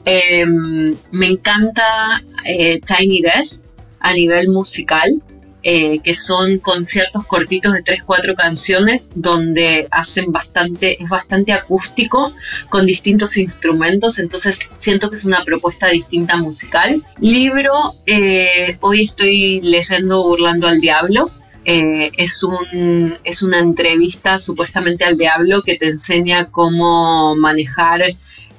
Eh, 0.05 0.45
me 0.45 1.27
encanta 1.27 2.21
eh, 2.45 2.79
Tiny 2.81 3.21
Desk 3.21 3.63
a 3.99 4.13
nivel 4.13 4.49
musical. 4.49 5.21
eh, 5.67 5.99
que 6.03 6.13
son 6.13 6.59
conciertos 6.59 7.25
cortitos 7.25 7.73
de 7.73 7.83
3-4 7.83 8.35
canciones 8.35 9.11
donde 9.15 9.87
hacen 9.89 10.31
bastante, 10.31 11.01
es 11.01 11.09
bastante 11.09 11.53
acústico 11.53 12.35
con 12.69 12.85
distintos 12.85 13.35
instrumentos, 13.35 14.19
entonces 14.19 14.59
siento 14.75 15.09
que 15.09 15.17
es 15.17 15.25
una 15.25 15.43
propuesta 15.43 15.87
distinta 15.87 16.37
musical. 16.37 17.01
Libro, 17.19 17.95
eh, 18.05 18.77
hoy 18.79 19.05
estoy 19.05 19.59
leyendo 19.61 20.23
Burlando 20.23 20.67
al 20.67 20.79
Diablo. 20.79 21.31
Es, 21.67 22.43
un, 22.43 23.17
es 23.23 23.41
una 23.41 23.57
entrevista 23.57 24.37
supuestamente 24.37 25.03
al 25.03 25.17
diablo 25.17 25.63
que 25.63 25.77
te 25.77 25.87
enseña 25.87 26.51
cómo 26.51 27.35
manejar 27.35 28.03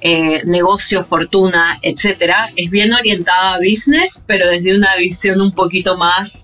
eh, 0.01 0.41
negocio, 0.45 1.03
fortuna, 1.03 1.79
etcétera. 1.81 2.49
Es 2.55 2.69
bien 2.69 2.93
orientada 2.93 3.55
a 3.55 3.59
business, 3.59 4.21
pero 4.25 4.47
desde 4.47 4.75
una 4.75 4.95
visión 4.97 5.41
un 5.41 5.51
poquito 5.51 5.97
más 5.97 6.37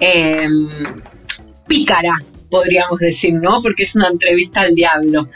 eh, 0.00 0.48
pícara, 1.66 2.18
podríamos 2.50 2.98
decir, 2.98 3.34
¿no? 3.34 3.62
Porque 3.62 3.84
es 3.84 3.96
una 3.96 4.08
entrevista 4.08 4.60
al 4.60 4.74
diablo. 4.74 5.28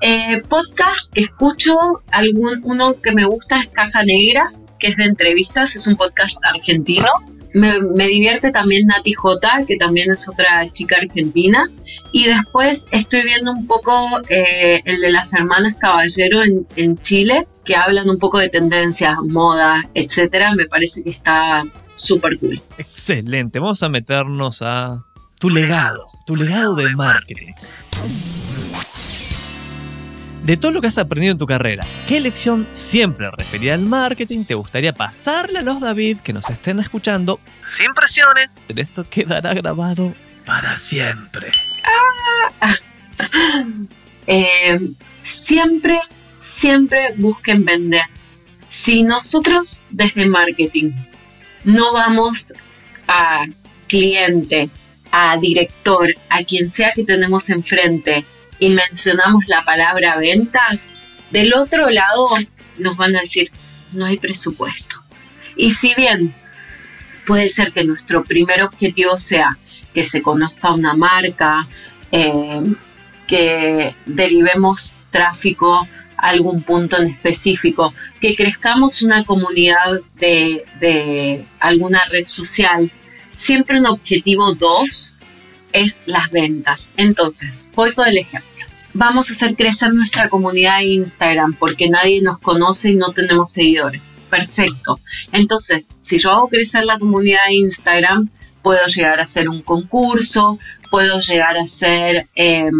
Eh, 0.00 0.42
podcast 0.48 1.08
escucho, 1.14 1.74
algún, 2.10 2.60
uno 2.64 2.94
que 3.00 3.12
me 3.12 3.24
gusta 3.26 3.60
es 3.60 3.68
Caja 3.68 4.02
Negra, 4.04 4.52
que 4.78 4.88
es 4.88 4.96
de 4.96 5.04
entrevistas, 5.04 5.76
es 5.76 5.86
un 5.86 5.96
podcast 5.96 6.38
argentino. 6.44 7.08
Me, 7.54 7.80
me 7.80 8.06
divierte 8.08 8.50
también 8.50 8.86
Nati 8.86 9.14
J, 9.14 9.64
que 9.66 9.76
también 9.76 10.10
es 10.10 10.28
otra 10.28 10.68
chica 10.70 10.96
argentina. 10.96 11.66
Y 12.12 12.26
después 12.26 12.86
estoy 12.90 13.22
viendo 13.24 13.52
un 13.52 13.66
poco 13.66 14.08
eh, 14.28 14.82
el 14.84 15.00
de 15.00 15.10
las 15.10 15.32
hermanas 15.32 15.74
Caballero 15.78 16.42
en, 16.42 16.66
en 16.76 16.98
Chile, 16.98 17.46
que 17.64 17.74
hablan 17.74 18.10
un 18.10 18.18
poco 18.18 18.38
de 18.38 18.48
tendencias, 18.48 19.16
moda, 19.22 19.88
etcétera. 19.94 20.54
Me 20.54 20.66
parece 20.66 21.02
que 21.02 21.10
está 21.10 21.62
súper 21.96 22.38
cool. 22.38 22.60
Excelente. 22.78 23.58
Vamos 23.58 23.82
a 23.82 23.88
meternos 23.88 24.62
a 24.62 25.04
tu 25.38 25.50
legado, 25.50 26.06
tu 26.26 26.36
legado 26.36 26.74
de 26.74 26.94
marketing. 26.94 27.52
De 30.44 30.58
todo 30.58 30.72
lo 30.72 30.82
que 30.82 30.88
has 30.88 30.98
aprendido 30.98 31.32
en 31.32 31.38
tu 31.38 31.46
carrera, 31.46 31.86
¿qué 32.06 32.20
lección 32.20 32.68
siempre 32.74 33.30
referida 33.30 33.72
al 33.72 33.80
marketing 33.80 34.44
te 34.44 34.52
gustaría 34.52 34.92
pasarle 34.92 35.60
a 35.60 35.62
los 35.62 35.80
David 35.80 36.20
que 36.20 36.34
nos 36.34 36.50
estén 36.50 36.78
escuchando? 36.80 37.40
Sin 37.66 37.94
presiones, 37.94 38.60
pero 38.66 38.82
esto 38.82 39.08
quedará 39.08 39.54
grabado 39.54 40.12
para 40.44 40.76
siempre. 40.76 41.50
Eh, 44.26 44.80
siempre, 45.20 46.00
siempre 46.38 47.12
busquen 47.16 47.62
vender. 47.64 48.04
Si 48.70 49.02
nosotros 49.02 49.82
desde 49.90 50.26
marketing 50.26 50.92
no 51.64 51.92
vamos 51.92 52.54
a 53.06 53.44
cliente, 53.86 54.70
a 55.12 55.36
director, 55.36 56.08
a 56.30 56.42
quien 56.42 56.66
sea 56.68 56.92
que 56.94 57.04
tenemos 57.04 57.50
enfrente 57.50 58.24
y 58.64 58.70
mencionamos 58.70 59.44
la 59.46 59.62
palabra 59.62 60.16
ventas, 60.16 60.88
del 61.30 61.52
otro 61.52 61.90
lado 61.90 62.28
nos 62.78 62.96
van 62.96 63.14
a 63.14 63.20
decir, 63.20 63.50
no 63.92 64.06
hay 64.06 64.16
presupuesto. 64.16 64.96
Y 65.54 65.72
si 65.72 65.94
bien 65.94 66.34
puede 67.26 67.50
ser 67.50 67.72
que 67.72 67.84
nuestro 67.84 68.24
primer 68.24 68.62
objetivo 68.62 69.18
sea 69.18 69.58
que 69.92 70.02
se 70.02 70.22
conozca 70.22 70.72
una 70.72 70.94
marca, 70.94 71.68
eh, 72.10 72.62
que 73.26 73.94
derivemos 74.06 74.94
tráfico 75.10 75.86
a 76.16 76.28
algún 76.30 76.62
punto 76.62 76.96
en 76.96 77.08
específico, 77.08 77.92
que 78.18 78.34
crezcamos 78.34 79.02
una 79.02 79.26
comunidad 79.26 80.00
de, 80.14 80.64
de 80.80 81.44
alguna 81.60 82.02
red 82.10 82.26
social, 82.28 82.90
siempre 83.34 83.78
un 83.78 83.86
objetivo 83.86 84.54
dos 84.54 85.12
es 85.74 86.00
las 86.06 86.30
ventas. 86.30 86.90
Entonces, 86.96 87.50
voy 87.74 87.92
con 87.92 88.08
el 88.08 88.16
ejemplo. 88.16 88.53
Vamos 88.96 89.28
a 89.28 89.32
hacer 89.32 89.56
crecer 89.56 89.92
nuestra 89.92 90.28
comunidad 90.28 90.78
de 90.78 90.84
Instagram 90.84 91.54
porque 91.54 91.88
nadie 91.88 92.22
nos 92.22 92.38
conoce 92.38 92.90
y 92.90 92.94
no 92.94 93.08
tenemos 93.08 93.50
seguidores. 93.50 94.14
Perfecto. 94.30 95.00
Entonces, 95.32 95.84
si 95.98 96.20
yo 96.20 96.30
hago 96.30 96.48
crecer 96.48 96.84
la 96.84 96.96
comunidad 97.00 97.40
de 97.48 97.54
Instagram, 97.54 98.30
puedo 98.62 98.86
llegar 98.86 99.18
a 99.18 99.24
hacer 99.24 99.48
un 99.48 99.62
concurso, 99.62 100.60
puedo 100.92 101.18
llegar 101.18 101.56
a 101.56 101.62
hacer 101.62 102.28
eh, 102.36 102.70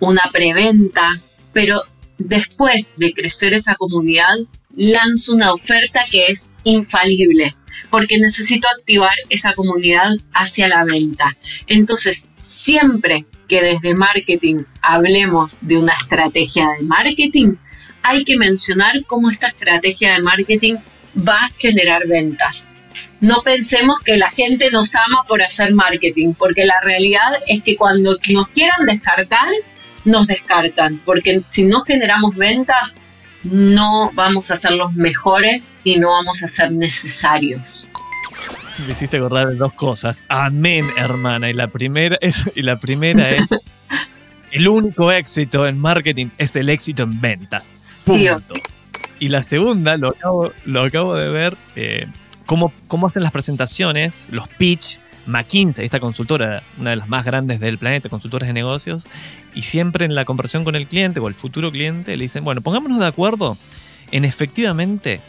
una 0.00 0.22
preventa, 0.30 1.18
pero 1.54 1.80
después 2.18 2.90
de 2.98 3.14
crecer 3.14 3.54
esa 3.54 3.74
comunidad, 3.76 4.36
lanzo 4.76 5.32
una 5.32 5.54
oferta 5.54 6.04
que 6.10 6.26
es 6.26 6.50
infalible, 6.64 7.56
porque 7.88 8.18
necesito 8.18 8.68
activar 8.68 9.14
esa 9.30 9.54
comunidad 9.54 10.12
hacia 10.34 10.68
la 10.68 10.84
venta. 10.84 11.34
Entonces, 11.66 12.18
siempre 12.42 13.24
que 13.48 13.60
desde 13.60 13.94
marketing 13.94 14.64
hablemos 14.80 15.60
de 15.62 15.78
una 15.78 15.92
estrategia 15.94 16.68
de 16.78 16.84
marketing, 16.84 17.54
hay 18.02 18.24
que 18.24 18.36
mencionar 18.36 19.04
cómo 19.06 19.30
esta 19.30 19.48
estrategia 19.48 20.14
de 20.14 20.22
marketing 20.22 20.76
va 21.16 21.36
a 21.36 21.50
generar 21.58 22.06
ventas. 22.06 22.70
No 23.20 23.42
pensemos 23.42 23.96
que 24.04 24.16
la 24.16 24.30
gente 24.30 24.70
nos 24.70 24.94
ama 24.96 25.24
por 25.28 25.42
hacer 25.42 25.72
marketing, 25.72 26.34
porque 26.34 26.66
la 26.66 26.80
realidad 26.82 27.38
es 27.46 27.62
que 27.62 27.76
cuando 27.76 28.18
nos 28.30 28.48
quieran 28.48 28.86
descartar, 28.86 29.48
nos 30.04 30.26
descartan, 30.26 31.00
porque 31.04 31.40
si 31.44 31.64
no 31.64 31.82
generamos 31.82 32.34
ventas, 32.34 32.96
no 33.44 34.10
vamos 34.14 34.50
a 34.50 34.56
ser 34.56 34.72
los 34.72 34.92
mejores 34.94 35.74
y 35.84 35.98
no 35.98 36.10
vamos 36.10 36.42
a 36.42 36.48
ser 36.48 36.72
necesarios. 36.72 37.86
Me 38.86 38.92
hiciste 38.92 39.16
acordar 39.16 39.48
de 39.48 39.56
dos 39.56 39.72
cosas. 39.74 40.24
Amén, 40.28 40.86
hermana. 40.96 41.50
Y 41.50 41.52
la 41.52 41.68
primera 41.68 42.16
es, 42.20 42.50
y 42.54 42.62
la 42.62 42.78
primera 42.78 43.28
es 43.28 43.50
el 44.52 44.68
único 44.68 45.12
éxito 45.12 45.66
en 45.66 45.78
marketing 45.78 46.28
es 46.38 46.56
el 46.56 46.68
éxito 46.68 47.02
en 47.04 47.20
ventas. 47.20 47.70
Y 49.18 49.28
la 49.28 49.42
segunda, 49.42 49.96
lo 49.96 50.08
acabo, 50.08 50.52
lo 50.64 50.82
acabo 50.82 51.14
de 51.14 51.30
ver, 51.30 51.56
eh, 51.76 52.06
cómo, 52.46 52.72
cómo 52.88 53.06
hacen 53.06 53.22
las 53.22 53.30
presentaciones, 53.30 54.26
los 54.32 54.48
pitch, 54.48 54.98
McKinsey, 55.26 55.84
esta 55.84 56.00
consultora, 56.00 56.64
una 56.78 56.90
de 56.90 56.96
las 56.96 57.08
más 57.08 57.24
grandes 57.24 57.60
del 57.60 57.78
planeta, 57.78 58.08
consultores 58.08 58.48
de 58.48 58.52
negocios, 58.52 59.08
y 59.54 59.62
siempre 59.62 60.04
en 60.04 60.16
la 60.16 60.24
conversión 60.24 60.64
con 60.64 60.74
el 60.74 60.88
cliente 60.88 61.20
o 61.20 61.28
el 61.28 61.36
futuro 61.36 61.70
cliente 61.70 62.16
le 62.16 62.24
dicen, 62.24 62.42
bueno, 62.42 62.62
pongámonos 62.62 62.98
de 62.98 63.06
acuerdo 63.06 63.56
en 64.10 64.24
efectivamente 64.24 65.20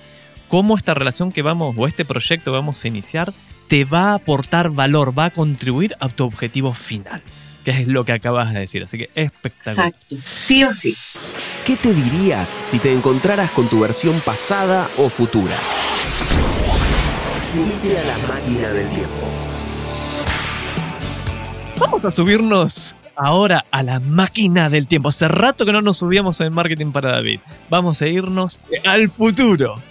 cómo 0.53 0.77
esta 0.77 0.93
relación 0.93 1.31
que 1.31 1.41
vamos 1.41 1.73
o 1.75 1.87
este 1.87 2.05
proyecto 2.05 2.51
que 2.51 2.57
vamos 2.57 2.85
a 2.85 2.87
iniciar 2.87 3.33
te 3.67 3.85
va 3.85 4.11
a 4.11 4.13
aportar 4.13 4.69
valor, 4.69 5.17
va 5.17 5.25
a 5.25 5.29
contribuir 5.31 5.95
a 5.99 6.09
tu 6.09 6.25
objetivo 6.25 6.75
final, 6.75 7.23
que 7.65 7.71
es 7.71 7.87
lo 7.87 8.05
que 8.05 8.11
acabas 8.11 8.53
de 8.53 8.59
decir. 8.59 8.83
Así 8.83 8.99
que 8.99 9.09
espectacular. 9.15 9.87
Exacto, 9.87 10.15
sí 10.23 10.63
o 10.63 10.71
sí. 10.71 10.95
¿Qué 11.65 11.75
te 11.75 11.91
dirías 11.91 12.49
si 12.49 12.77
te 12.77 12.93
encontraras 12.93 13.49
con 13.49 13.67
tu 13.67 13.79
versión 13.79 14.21
pasada 14.21 14.87
o 14.99 15.09
futura? 15.09 15.57
Subite 17.51 17.97
a 17.97 18.03
la 18.03 18.17
máquina 18.27 18.69
del 18.73 18.89
tiempo. 18.89 19.27
Vamos 21.79 22.05
a 22.05 22.11
subirnos 22.11 22.95
ahora 23.15 23.65
a 23.71 23.81
la 23.81 23.99
máquina 23.99 24.69
del 24.69 24.85
tiempo. 24.85 25.09
Hace 25.09 25.27
rato 25.29 25.65
que 25.65 25.71
no 25.71 25.81
nos 25.81 25.97
subíamos 25.97 26.39
en 26.41 26.53
marketing 26.53 26.91
para 26.91 27.11
David. 27.13 27.39
Vamos 27.71 28.03
a 28.03 28.07
irnos 28.07 28.59
al 28.85 29.09
futuro. 29.09 29.81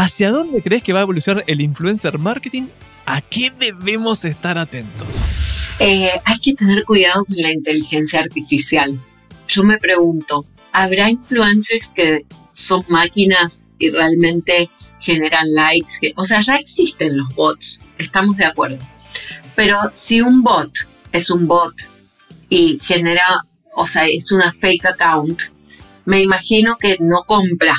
¿Hacia 0.00 0.30
dónde 0.30 0.62
crees 0.62 0.84
que 0.84 0.92
va 0.92 1.00
a 1.00 1.02
evolucionar 1.02 1.42
el 1.48 1.60
influencer 1.60 2.20
marketing? 2.20 2.68
¿A 3.04 3.20
qué 3.20 3.50
debemos 3.58 4.24
estar 4.24 4.56
atentos? 4.56 5.28
Eh, 5.80 6.12
hay 6.24 6.38
que 6.38 6.54
tener 6.54 6.84
cuidado 6.84 7.24
con 7.24 7.34
la 7.36 7.52
inteligencia 7.52 8.20
artificial. 8.20 8.96
Yo 9.48 9.64
me 9.64 9.76
pregunto, 9.78 10.44
¿habrá 10.70 11.10
influencers 11.10 11.90
que 11.96 12.20
son 12.52 12.84
máquinas 12.86 13.66
y 13.80 13.90
realmente 13.90 14.70
generan 15.00 15.52
likes? 15.52 16.12
O 16.14 16.24
sea, 16.24 16.42
ya 16.42 16.54
existen 16.54 17.18
los 17.18 17.34
bots, 17.34 17.80
estamos 17.98 18.36
de 18.36 18.44
acuerdo. 18.44 18.78
Pero 19.56 19.80
si 19.94 20.20
un 20.20 20.44
bot 20.44 20.70
es 21.10 21.28
un 21.28 21.48
bot 21.48 21.74
y 22.48 22.78
genera, 22.86 23.42
o 23.74 23.84
sea, 23.84 24.04
es 24.06 24.30
una 24.30 24.54
fake 24.60 24.86
account, 24.86 25.40
me 26.04 26.20
imagino 26.20 26.78
que 26.78 26.94
no 27.00 27.24
compra. 27.26 27.74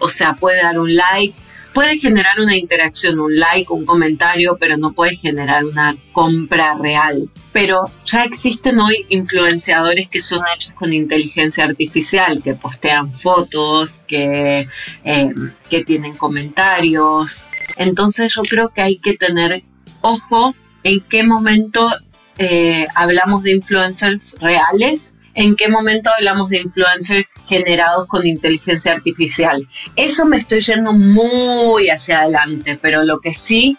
O 0.00 0.10
sea, 0.10 0.34
puede 0.34 0.62
dar 0.62 0.78
un 0.78 0.94
like, 0.94 1.45
puede 1.76 1.98
generar 1.98 2.40
una 2.40 2.56
interacción, 2.56 3.20
un 3.20 3.38
like, 3.38 3.70
un 3.70 3.84
comentario, 3.84 4.56
pero 4.58 4.78
no 4.78 4.94
puede 4.94 5.14
generar 5.16 5.62
una 5.62 5.94
compra 6.10 6.72
real. 6.72 7.28
Pero 7.52 7.82
ya 8.06 8.22
existen 8.22 8.80
hoy 8.80 9.04
influenciadores 9.10 10.08
que 10.08 10.18
son 10.18 10.38
hechos 10.56 10.72
con 10.72 10.94
inteligencia 10.94 11.64
artificial, 11.64 12.42
que 12.42 12.54
postean 12.54 13.12
fotos, 13.12 14.00
que, 14.08 14.66
eh, 15.04 15.34
que 15.68 15.84
tienen 15.84 16.16
comentarios. 16.16 17.44
Entonces 17.76 18.32
yo 18.34 18.40
creo 18.48 18.70
que 18.70 18.80
hay 18.80 18.96
que 18.96 19.12
tener 19.12 19.62
ojo 20.00 20.54
en 20.82 21.00
qué 21.02 21.24
momento 21.24 21.90
eh, 22.38 22.86
hablamos 22.94 23.42
de 23.42 23.52
influencers 23.52 24.34
reales, 24.40 25.10
en 25.36 25.54
qué 25.54 25.68
momento 25.68 26.10
hablamos 26.16 26.48
de 26.48 26.58
influencers 26.58 27.34
generados 27.46 28.08
con 28.08 28.26
inteligencia 28.26 28.94
artificial. 28.94 29.68
Eso 29.94 30.24
me 30.24 30.38
estoy 30.38 30.60
yendo 30.60 30.92
muy 30.92 31.88
hacia 31.88 32.20
adelante, 32.20 32.78
pero 32.80 33.04
lo 33.04 33.20
que 33.20 33.32
sí 33.32 33.76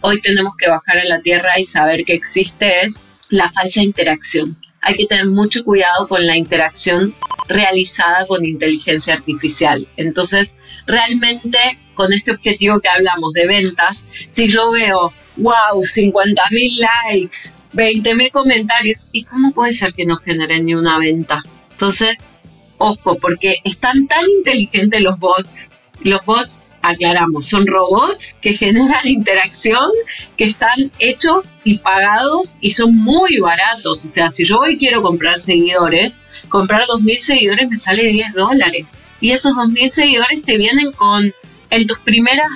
hoy 0.00 0.20
tenemos 0.20 0.56
que 0.56 0.68
bajar 0.68 0.98
a 0.98 1.04
la 1.04 1.20
tierra 1.20 1.58
y 1.58 1.64
saber 1.64 2.04
que 2.04 2.14
existe 2.14 2.84
es 2.84 3.00
la 3.28 3.50
falsa 3.50 3.82
interacción. 3.82 4.56
Hay 4.80 4.96
que 4.96 5.06
tener 5.06 5.26
mucho 5.26 5.64
cuidado 5.64 6.08
con 6.08 6.26
la 6.26 6.36
interacción 6.36 7.14
realizada 7.48 8.26
con 8.26 8.44
inteligencia 8.44 9.14
artificial. 9.14 9.86
Entonces, 9.96 10.54
realmente 10.86 11.58
con 11.94 12.12
este 12.12 12.32
objetivo 12.32 12.80
que 12.80 12.88
hablamos 12.88 13.32
de 13.32 13.46
ventas, 13.46 14.08
si 14.28 14.48
yo 14.48 14.70
veo, 14.70 15.12
wow, 15.36 15.84
50 15.84 16.42
mil 16.52 16.72
likes, 16.78 17.38
20 17.76 18.14
mil 18.14 18.30
comentarios. 18.30 19.08
¿Y 19.12 19.24
cómo 19.24 19.52
puede 19.52 19.74
ser 19.74 19.92
que 19.92 20.06
no 20.06 20.16
generen 20.16 20.64
ni 20.64 20.74
una 20.74 20.98
venta? 20.98 21.42
Entonces, 21.70 22.24
ojo, 22.78 23.16
porque 23.18 23.56
están 23.64 24.08
tan 24.08 24.24
inteligentes 24.38 25.00
los 25.02 25.18
bots. 25.18 25.56
Los 26.00 26.24
bots, 26.24 26.60
aclaramos, 26.82 27.46
son 27.46 27.66
robots 27.66 28.36
que 28.40 28.54
generan 28.54 29.06
interacción, 29.06 29.90
que 30.36 30.44
están 30.44 30.90
hechos 30.98 31.52
y 31.64 31.78
pagados 31.78 32.54
y 32.60 32.74
son 32.74 32.96
muy 32.96 33.38
baratos. 33.38 34.04
O 34.04 34.08
sea, 34.08 34.30
si 34.30 34.44
yo 34.44 34.58
hoy 34.58 34.78
quiero 34.78 35.02
comprar 35.02 35.36
seguidores, 35.36 36.18
comprar 36.48 36.82
2.000 36.82 37.18
seguidores 37.18 37.70
me 37.70 37.78
sale 37.78 38.04
10 38.04 38.32
dólares. 38.34 39.06
Y 39.20 39.32
esos 39.32 39.52
2.000 39.52 39.90
seguidores 39.90 40.42
te 40.42 40.56
vienen 40.56 40.92
con, 40.92 41.32
en 41.70 41.86
tus 41.86 41.98
primeras 42.00 42.46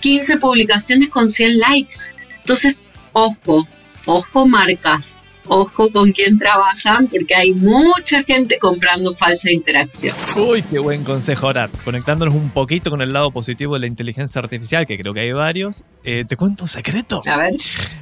15 0.00 0.36
publicaciones 0.38 1.08
con 1.10 1.30
100 1.30 1.58
likes. 1.58 1.96
Entonces, 2.40 2.76
ojo, 3.12 3.66
ojo 4.08 4.46
marcas, 4.46 5.16
ojo 5.46 5.90
con 5.92 6.12
quién 6.12 6.38
trabajan, 6.38 7.06
porque 7.08 7.34
hay 7.34 7.52
mucha 7.52 8.22
gente 8.22 8.58
comprando 8.58 9.14
falsa 9.14 9.50
interacción. 9.50 10.16
Uy, 10.36 10.62
qué 10.62 10.78
buen 10.78 11.04
consejo. 11.04 11.46
Ahora, 11.46 11.68
conectándonos 11.84 12.34
un 12.34 12.50
poquito 12.50 12.90
con 12.90 13.02
el 13.02 13.12
lado 13.12 13.30
positivo 13.30 13.74
de 13.74 13.80
la 13.80 13.86
inteligencia 13.86 14.40
artificial, 14.40 14.86
que 14.86 14.98
creo 14.98 15.12
que 15.12 15.20
hay 15.20 15.32
varios, 15.32 15.84
eh, 16.04 16.24
¿te 16.26 16.36
cuento 16.36 16.64
un 16.64 16.68
secreto? 16.68 17.20
A 17.26 17.36
ver. 17.36 17.52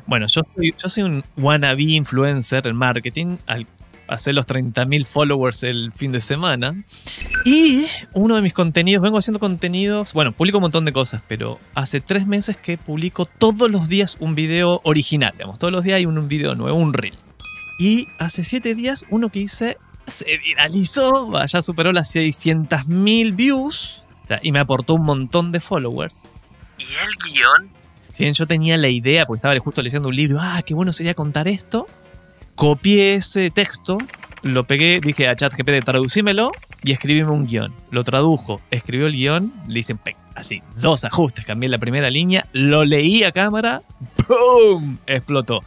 Bueno, 0.06 0.26
yo 0.28 0.42
soy, 0.54 0.74
yo 0.78 0.88
soy 0.88 1.02
un 1.02 1.24
wannabe 1.36 1.82
influencer 1.82 2.66
en 2.68 2.76
marketing, 2.76 3.38
al 3.46 3.66
hacer 4.08 4.34
los 4.34 4.46
30.000 4.46 5.04
followers 5.04 5.62
el 5.62 5.92
fin 5.92 6.12
de 6.12 6.20
semana. 6.20 6.74
Y 7.44 7.86
uno 8.12 8.36
de 8.36 8.42
mis 8.42 8.52
contenidos, 8.52 9.02
vengo 9.02 9.18
haciendo 9.18 9.38
contenidos, 9.38 10.12
bueno, 10.12 10.32
publico 10.32 10.58
un 10.58 10.62
montón 10.62 10.84
de 10.84 10.92
cosas, 10.92 11.22
pero 11.28 11.58
hace 11.74 12.00
tres 12.00 12.26
meses 12.26 12.56
que 12.56 12.78
publico 12.78 13.26
todos 13.26 13.70
los 13.70 13.88
días 13.88 14.16
un 14.20 14.34
video 14.34 14.80
original, 14.84 15.32
digamos, 15.32 15.58
todos 15.58 15.72
los 15.72 15.84
días 15.84 15.96
hay 15.96 16.06
un, 16.06 16.28
video 16.28 16.54
nuevo, 16.54 16.76
un 16.78 16.92
reel. 16.92 17.14
Y 17.78 18.08
hace 18.18 18.42
siete 18.44 18.74
días 18.74 19.06
uno 19.10 19.28
que 19.28 19.40
hice 19.40 19.76
se 20.06 20.38
viralizó, 20.38 21.32
ya 21.46 21.62
superó 21.62 21.92
las 21.92 22.14
600.000 22.14 23.34
views, 23.34 24.04
o 24.22 24.26
sea, 24.26 24.40
y 24.42 24.52
me 24.52 24.60
aportó 24.60 24.94
un 24.94 25.02
montón 25.02 25.50
de 25.50 25.60
followers. 25.60 26.22
Y 26.78 26.84
el 26.84 27.32
guion, 27.32 27.70
si 28.12 28.22
bien 28.22 28.34
yo 28.34 28.46
tenía 28.46 28.76
la 28.76 28.88
idea, 28.88 29.26
porque 29.26 29.38
estaba 29.38 29.58
justo 29.58 29.82
leyendo 29.82 30.08
un 30.08 30.16
libro, 30.16 30.38
ah, 30.40 30.62
qué 30.64 30.74
bueno 30.74 30.92
sería 30.92 31.14
contar 31.14 31.48
esto, 31.48 31.86
copié 32.56 33.14
ese 33.14 33.50
texto, 33.50 33.98
lo 34.42 34.64
pegué, 34.64 35.00
dije 35.00 35.28
a 35.28 35.36
ChatGPT, 35.36 35.84
traducímelo 35.84 36.50
y 36.82 36.92
escribíme 36.92 37.30
un 37.30 37.46
guion. 37.46 37.72
Lo 37.90 38.02
tradujo, 38.02 38.60
escribió 38.70 39.06
el 39.06 39.12
guion, 39.12 39.52
le 39.68 39.80
hice 39.80 39.96
así, 40.34 40.62
dos 40.76 41.04
ajustes, 41.04 41.44
cambié 41.44 41.68
la 41.68 41.78
primera 41.78 42.10
línea, 42.10 42.46
lo 42.52 42.84
leí 42.84 43.22
a 43.24 43.32
cámara, 43.32 43.82
¡pum! 44.26 44.96
Explotó. 45.06 45.62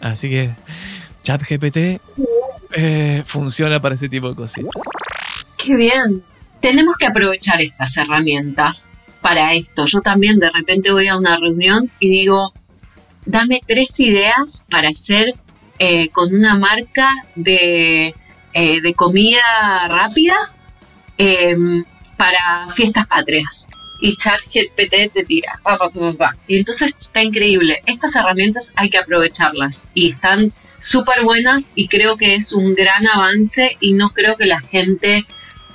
Así 0.00 0.28
que 0.28 0.50
ChatGPT 1.22 2.00
eh, 2.74 3.22
funciona 3.24 3.80
para 3.80 3.94
ese 3.94 4.08
tipo 4.08 4.28
de 4.28 4.34
cositas. 4.34 4.72
Qué 5.62 5.76
bien. 5.76 6.22
Tenemos 6.60 6.96
que 6.96 7.06
aprovechar 7.06 7.60
estas 7.60 7.96
herramientas 7.96 8.90
para 9.20 9.54
esto. 9.54 9.84
Yo 9.84 10.00
también 10.00 10.38
de 10.38 10.50
repente 10.50 10.90
voy 10.90 11.08
a 11.08 11.16
una 11.16 11.36
reunión 11.36 11.90
y 11.98 12.08
digo, 12.10 12.52
dame 13.26 13.60
tres 13.66 13.98
ideas 13.98 14.64
para 14.70 14.88
hacer 14.88 15.34
eh, 15.78 16.08
con 16.10 16.34
una 16.34 16.54
marca 16.54 17.08
de, 17.34 18.14
eh, 18.52 18.80
de 18.80 18.94
comida 18.94 19.42
rápida 19.88 20.36
em, 21.18 21.84
para 22.16 22.68
fiestas 22.74 23.06
patrias. 23.08 23.66
Y 24.00 24.16
ChatGPT 24.16 25.12
te 25.12 25.24
tira. 25.24 25.60
y 26.48 26.56
entonces 26.56 26.94
está 26.98 27.22
increíble. 27.22 27.80
Estas 27.86 28.14
herramientas 28.16 28.70
hay 28.74 28.90
que 28.90 28.98
aprovecharlas 28.98 29.84
y 29.94 30.12
están 30.12 30.52
súper 30.80 31.22
buenas 31.22 31.72
y 31.76 31.86
creo 31.86 32.16
que 32.16 32.34
es 32.34 32.52
un 32.52 32.74
gran 32.74 33.06
avance 33.06 33.76
y 33.80 33.92
no 33.92 34.10
creo 34.10 34.36
que 34.36 34.46
la 34.46 34.60
gente 34.60 35.24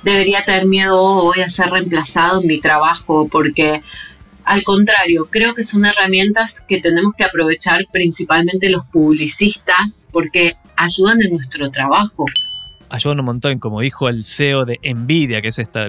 debería 0.04 0.44
tener 0.44 0.66
miedo 0.66 1.00
o 1.00 1.24
voy 1.24 1.40
a 1.40 1.48
ser 1.48 1.70
reemplazado 1.70 2.40
en 2.40 2.46
mi 2.46 2.60
trabajo 2.60 3.28
porque 3.28 3.82
al 4.48 4.62
contrario, 4.62 5.28
creo 5.30 5.54
que 5.54 5.62
son 5.62 5.84
herramientas 5.84 6.64
que 6.66 6.80
tenemos 6.80 7.12
que 7.18 7.24
aprovechar 7.24 7.80
principalmente 7.92 8.70
los 8.70 8.86
publicistas 8.86 10.06
porque 10.10 10.52
ayudan 10.74 11.20
en 11.20 11.34
nuestro 11.34 11.70
trabajo. 11.70 12.24
Ayudan 12.88 13.20
un 13.20 13.26
montón, 13.26 13.58
como 13.58 13.82
dijo 13.82 14.08
el 14.08 14.24
CEO 14.24 14.64
de 14.64 14.80
Nvidia, 14.82 15.42
que 15.42 15.48
es 15.48 15.58
esta 15.58 15.86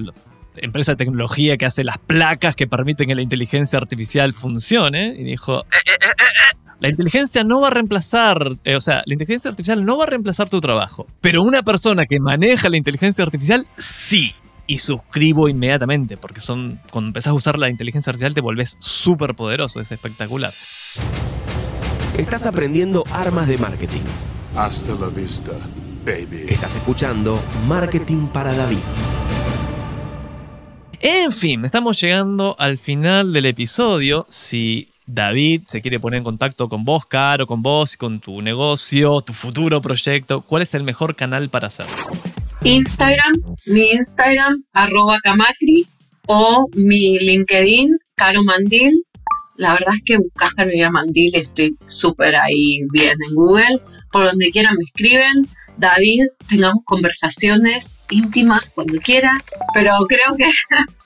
empresa 0.58 0.92
de 0.92 0.98
tecnología 0.98 1.56
que 1.56 1.66
hace 1.66 1.86
las 1.86 2.00
placas 2.00 2.54
que 2.54 2.68
permiten 2.68 3.08
que 3.08 3.16
la 3.16 3.22
inteligencia 3.22 3.80
artificial 3.80 4.34
funcione, 4.34 5.14
y 5.18 5.24
dijo, 5.24 5.62
eh, 5.62 5.78
eh, 5.86 5.98
eh, 6.02 6.58
la 6.82 6.90
inteligencia 6.90 7.46
no 7.46 7.62
va 7.62 7.68
a 7.68 7.72
reemplazar, 7.72 8.58
o 8.76 8.82
sea, 8.82 9.04
la 9.06 9.14
inteligencia 9.14 9.50
artificial 9.50 9.86
no 9.86 9.98
va 9.98 10.04
a 10.04 10.08
reemplazar 10.08 10.50
tu 10.50 10.60
trabajo, 10.60 11.08
pero 11.22 11.44
una 11.44 11.64
persona 11.64 12.06
que 12.06 12.20
maneja 12.20 12.68
la 12.68 12.76
inteligencia 12.76 13.24
artificial, 13.24 13.66
sí. 13.78 14.36
Y 14.70 14.78
suscribo 14.78 15.50
inmediatamente, 15.50 16.16
porque 16.16 16.40
son, 16.42 16.80
cuando 16.92 17.08
empezás 17.08 17.32
a 17.32 17.34
usar 17.34 17.58
la 17.58 17.72
inteligencia 17.72 18.12
artificial 18.12 18.36
te 18.36 18.42
volvés 18.42 18.78
súper 18.80 19.34
poderoso, 19.34 19.82
es 19.82 19.92
espectacular. 19.92 20.54
Estás 22.16 22.46
aprendiendo 22.46 23.04
armas 23.10 23.48
de 23.48 23.58
marketing. 23.58 24.04
Hasta 24.56 24.94
la 24.94 25.08
vista, 25.08 25.54
baby. 26.06 26.46
Estás 26.50 26.76
escuchando 26.76 27.42
Marketing 27.68 28.28
para 28.28 28.54
David. 28.54 28.78
En 31.00 31.32
fin, 31.32 31.66
estamos 31.66 32.00
llegando 32.00 32.56
al 32.60 32.78
final 32.78 33.34
del 33.34 33.48
episodio. 33.48 34.28
Si 34.30 34.92
David 35.08 35.64
se 35.66 35.82
quiere 35.82 36.00
poner 36.00 36.20
en 36.20 36.24
contacto 36.24 36.70
con 36.70 36.86
vos, 36.86 37.06
Caro, 37.06 37.48
con 37.48 37.64
vos, 37.64 37.98
con 37.98 38.20
tu 38.20 38.40
negocio, 38.44 39.22
tu 39.22 39.34
futuro 39.34 39.82
proyecto, 39.82 40.42
¿cuál 40.42 40.62
es 40.62 40.76
el 40.76 40.84
mejor 40.84 41.16
canal 41.16 41.50
para 41.50 41.70
hacerlo? 41.70 41.96
Instagram, 42.64 43.34
mi 43.68 43.92
Instagram, 43.92 44.64
arroba 44.74 45.18
Camacri, 45.24 45.86
o 46.28 46.68
mi 46.76 47.18
LinkedIn, 47.20 47.98
Caro 48.16 48.44
Mandil. 48.44 48.92
La 49.56 49.74
verdad 49.74 49.94
es 49.94 50.04
que 50.06 50.18
buscas 50.18 50.54
Caro 50.54 50.72
Mandil, 50.92 51.36
estoy 51.36 51.76
súper 51.86 52.36
ahí 52.36 52.80
bien 52.92 53.16
en 53.30 53.36
Google. 53.36 53.82
Por 54.12 54.26
donde 54.26 54.50
quieran 54.50 54.76
me 54.76 54.84
escriben. 54.84 55.48
David, 55.78 56.26
tengamos 56.50 56.84
conversaciones 56.84 58.06
íntimas 58.10 58.70
cuando 58.76 58.98
quieras, 58.98 59.38
pero 59.74 59.92
creo 60.10 60.36
que 60.38 60.46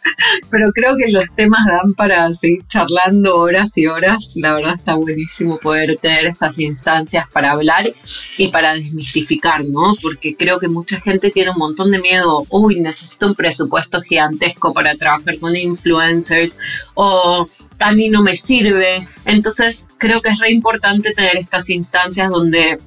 pero 0.50 0.72
creo 0.74 0.96
que 0.98 1.12
los 1.12 1.34
temas 1.36 1.66
dan 1.66 1.94
para 1.94 2.32
seguir 2.34 2.66
charlando 2.68 3.36
horas 3.36 3.72
y 3.76 3.88
horas. 3.88 4.34
La 4.36 4.54
verdad 4.54 4.74
está 4.76 4.96
buenísimo 4.96 5.58
poder 5.60 5.98
tener 5.98 6.26
estas 6.26 6.60
instancias 6.60 7.26
para 7.32 7.52
hablar 7.52 7.92
y 8.38 8.50
para 8.50 8.76
desmistificar, 8.76 9.64
¿no? 9.66 9.96
Porque 10.02 10.36
creo 10.36 10.60
que 10.60 10.68
mucha 10.68 11.00
gente 11.02 11.30
tiene 11.30 11.52
un 11.52 11.58
montón 11.58 11.92
de 11.92 12.00
miedo, 12.00 12.46
uy, 12.50 12.80
necesito 12.80 13.28
un 13.28 13.36
presupuesto 13.36 14.02
gigantesco 14.02 14.74
para 14.74 14.96
trabajar 14.96 15.40
con 15.40 15.56
influencers 15.56 16.58
o 16.94 17.48
a 17.80 17.92
mí 17.92 18.10
no 18.10 18.22
me 18.22 18.36
sirve. 18.36 19.08
Entonces, 19.26 19.86
creo 19.98 20.22
que 20.22 20.30
es 20.30 20.40
re 20.40 20.52
importante 20.52 21.14
tener 21.14 21.38
estas 21.38 21.70
instancias 21.70 22.30
donde 22.30 22.78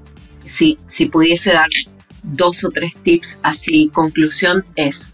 si, 0.45 0.77
si 0.89 1.07
pudiese 1.07 1.53
dar 1.53 1.69
dos 2.27 2.63
o 2.65 2.71
tres 2.71 2.93
tips 3.03 3.39
así, 3.43 3.89
conclusión 3.93 4.65
es, 4.75 5.09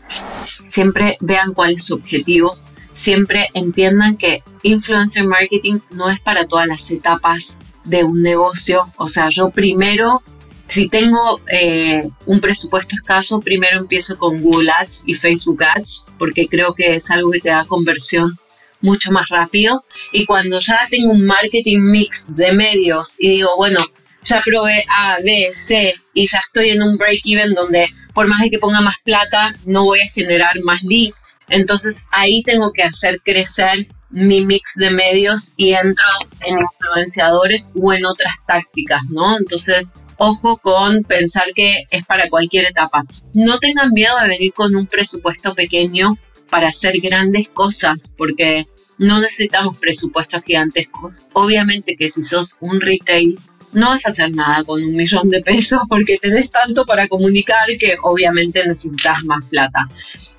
siempre 0.64 1.16
vean 1.20 1.52
cuál 1.54 1.74
es 1.74 1.84
su 1.84 1.94
objetivo, 1.94 2.56
siempre 2.92 3.46
entiendan 3.54 4.16
que 4.16 4.42
influencer 4.62 5.24
marketing 5.24 5.78
no 5.90 6.10
es 6.10 6.20
para 6.20 6.46
todas 6.46 6.66
las 6.66 6.90
etapas 6.90 7.58
de 7.84 8.04
un 8.04 8.22
negocio, 8.22 8.80
o 8.96 9.08
sea, 9.08 9.28
yo 9.30 9.50
primero, 9.50 10.22
si 10.66 10.88
tengo 10.88 11.40
eh, 11.50 12.08
un 12.26 12.40
presupuesto 12.40 12.94
escaso, 12.94 13.40
primero 13.40 13.78
empiezo 13.78 14.16
con 14.16 14.40
Google 14.40 14.70
Ads 14.70 15.02
y 15.06 15.14
Facebook 15.14 15.62
Ads, 15.62 16.02
porque 16.18 16.46
creo 16.46 16.74
que 16.74 16.96
es 16.96 17.10
algo 17.10 17.30
que 17.30 17.40
te 17.40 17.50
da 17.50 17.64
conversión 17.64 18.38
mucho 18.82 19.12
más 19.12 19.28
rápido. 19.28 19.84
Y 20.12 20.26
cuando 20.26 20.58
ya 20.58 20.86
tengo 20.90 21.12
un 21.12 21.24
marketing 21.24 21.80
mix 21.80 22.26
de 22.28 22.52
medios 22.52 23.16
y 23.18 23.30
digo, 23.30 23.50
bueno, 23.56 23.84
ya 24.22 24.42
probé 24.44 24.84
A, 24.88 25.18
B, 25.24 25.50
C 25.66 25.94
y 26.14 26.28
ya 26.28 26.40
estoy 26.46 26.70
en 26.70 26.82
un 26.82 26.96
break-even 26.96 27.54
donde 27.54 27.88
por 28.14 28.28
más 28.28 28.40
de 28.40 28.50
que 28.50 28.58
ponga 28.58 28.80
más 28.80 28.96
plata, 29.04 29.52
no 29.64 29.84
voy 29.84 30.00
a 30.00 30.10
generar 30.12 30.52
más 30.64 30.82
leads. 30.84 31.38
Entonces 31.48 31.96
ahí 32.10 32.42
tengo 32.42 32.72
que 32.72 32.82
hacer 32.82 33.20
crecer 33.24 33.86
mi 34.10 34.44
mix 34.44 34.74
de 34.76 34.90
medios 34.90 35.48
y 35.56 35.72
entro 35.72 36.04
en 36.46 36.58
influenciadores 36.58 37.68
o 37.74 37.92
en 37.92 38.04
otras 38.04 38.34
tácticas, 38.46 39.00
¿no? 39.10 39.38
Entonces, 39.38 39.90
ojo 40.18 40.58
con 40.58 41.02
pensar 41.04 41.46
que 41.54 41.84
es 41.90 42.04
para 42.04 42.28
cualquier 42.28 42.66
etapa. 42.66 43.04
No 43.32 43.58
tengan 43.58 43.90
miedo 43.92 44.14
de 44.20 44.28
venir 44.28 44.52
con 44.52 44.76
un 44.76 44.86
presupuesto 44.86 45.54
pequeño 45.54 46.18
para 46.50 46.68
hacer 46.68 46.94
grandes 47.00 47.48
cosas, 47.48 47.98
porque 48.18 48.66
no 48.98 49.20
necesitamos 49.20 49.78
presupuestos 49.78 50.42
gigantescos. 50.44 51.16
Obviamente 51.32 51.96
que 51.96 52.10
si 52.10 52.22
sos 52.22 52.54
un 52.60 52.80
retail 52.80 53.38
no 53.72 53.90
vas 53.90 54.06
a 54.06 54.10
hacer 54.10 54.34
nada 54.34 54.62
con 54.64 54.82
un 54.82 54.92
millón 54.92 55.28
de 55.28 55.40
pesos 55.40 55.80
porque 55.88 56.18
tenés 56.20 56.50
tanto 56.50 56.84
para 56.84 57.08
comunicar 57.08 57.66
que 57.78 57.94
obviamente 58.02 58.66
necesitas 58.66 59.22
más 59.24 59.44
plata. 59.46 59.88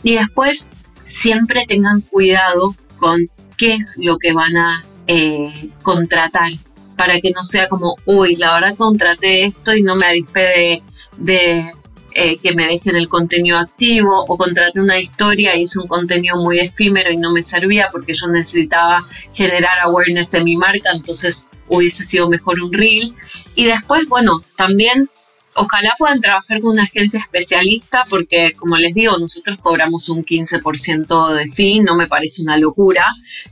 Y 0.04 0.16
después, 0.16 0.68
siempre 1.08 1.66
tengan 1.68 2.02
cuidado 2.02 2.76
con 2.98 3.30
qué 3.58 3.74
es 3.74 3.96
lo 3.98 4.18
que 4.18 4.34
van 4.34 4.58
a 4.58 4.84
eh, 5.08 5.70
contratar 5.82 6.52
para 6.98 7.20
que 7.20 7.32
no 7.32 7.44
sea 7.44 7.68
como, 7.68 7.96
uy, 8.06 8.36
la 8.36 8.54
verdad 8.56 8.76
contraté 8.76 9.46
esto 9.46 9.74
y 9.74 9.82
no 9.82 9.96
me 9.96 10.06
avispé 10.06 10.82
de, 11.18 11.72
eh, 12.16 12.38
que 12.38 12.54
me 12.54 12.68
dejen 12.68 12.96
el 12.96 13.10
contenido 13.10 13.58
activo 13.58 14.24
o 14.28 14.38
contraté 14.38 14.80
una 14.80 15.00
historia 15.00 15.56
y 15.56 15.64
hice 15.64 15.80
un 15.80 15.88
contenido 15.88 16.38
muy 16.38 16.60
efímero 16.60 17.12
y 17.12 17.18
no 17.18 17.32
me 17.32 17.42
servía 17.42 17.88
porque 17.92 18.14
yo 18.14 18.28
necesitaba 18.28 19.06
generar 19.34 19.80
awareness 19.82 20.30
de 20.30 20.44
mi 20.44 20.56
marca, 20.56 20.92
entonces 20.94 21.42
hubiese 21.78 22.06
sido 22.06 22.30
mejor 22.30 22.60
un 22.62 22.72
reel. 22.72 23.14
Y 23.56 23.66
después, 23.66 24.08
bueno, 24.08 24.42
también 24.56 25.10
ojalá 25.56 25.92
puedan 25.98 26.22
trabajar 26.22 26.60
con 26.62 26.72
una 26.72 26.84
agencia 26.84 27.20
especialista 27.20 28.06
porque, 28.10 28.54
como 28.58 28.78
les 28.78 28.94
digo, 28.94 29.18
nosotros 29.18 29.58
cobramos 29.62 30.10
un 30.10 30.24
15% 30.24 31.34
de 31.34 31.48
fin, 31.52 31.84
no 31.84 31.96
me 31.96 32.08
parece 32.08 32.42
una 32.42 32.58
locura. 32.58 33.06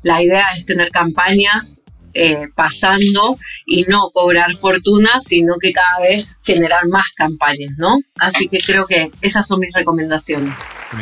La 0.04 0.24
idea 0.24 0.46
es 0.56 0.66
tener 0.66 0.90
campañas 0.90 1.81
eh, 2.14 2.48
pasando 2.56 3.38
y 3.66 3.84
no 3.84 4.10
cobrar 4.14 4.56
fortuna, 4.58 5.20
sino 5.20 5.56
que 5.60 5.72
cada 5.72 6.02
vez 6.02 6.36
generar 6.44 6.88
más 6.88 7.06
campañas, 7.16 7.72
¿no? 7.78 8.00
Así 8.20 8.48
que 8.48 8.60
creo 8.60 8.86
que 8.86 9.12
esas 9.22 9.48
son 9.48 9.60
mis 9.60 9.74
recomendaciones. 9.74 10.58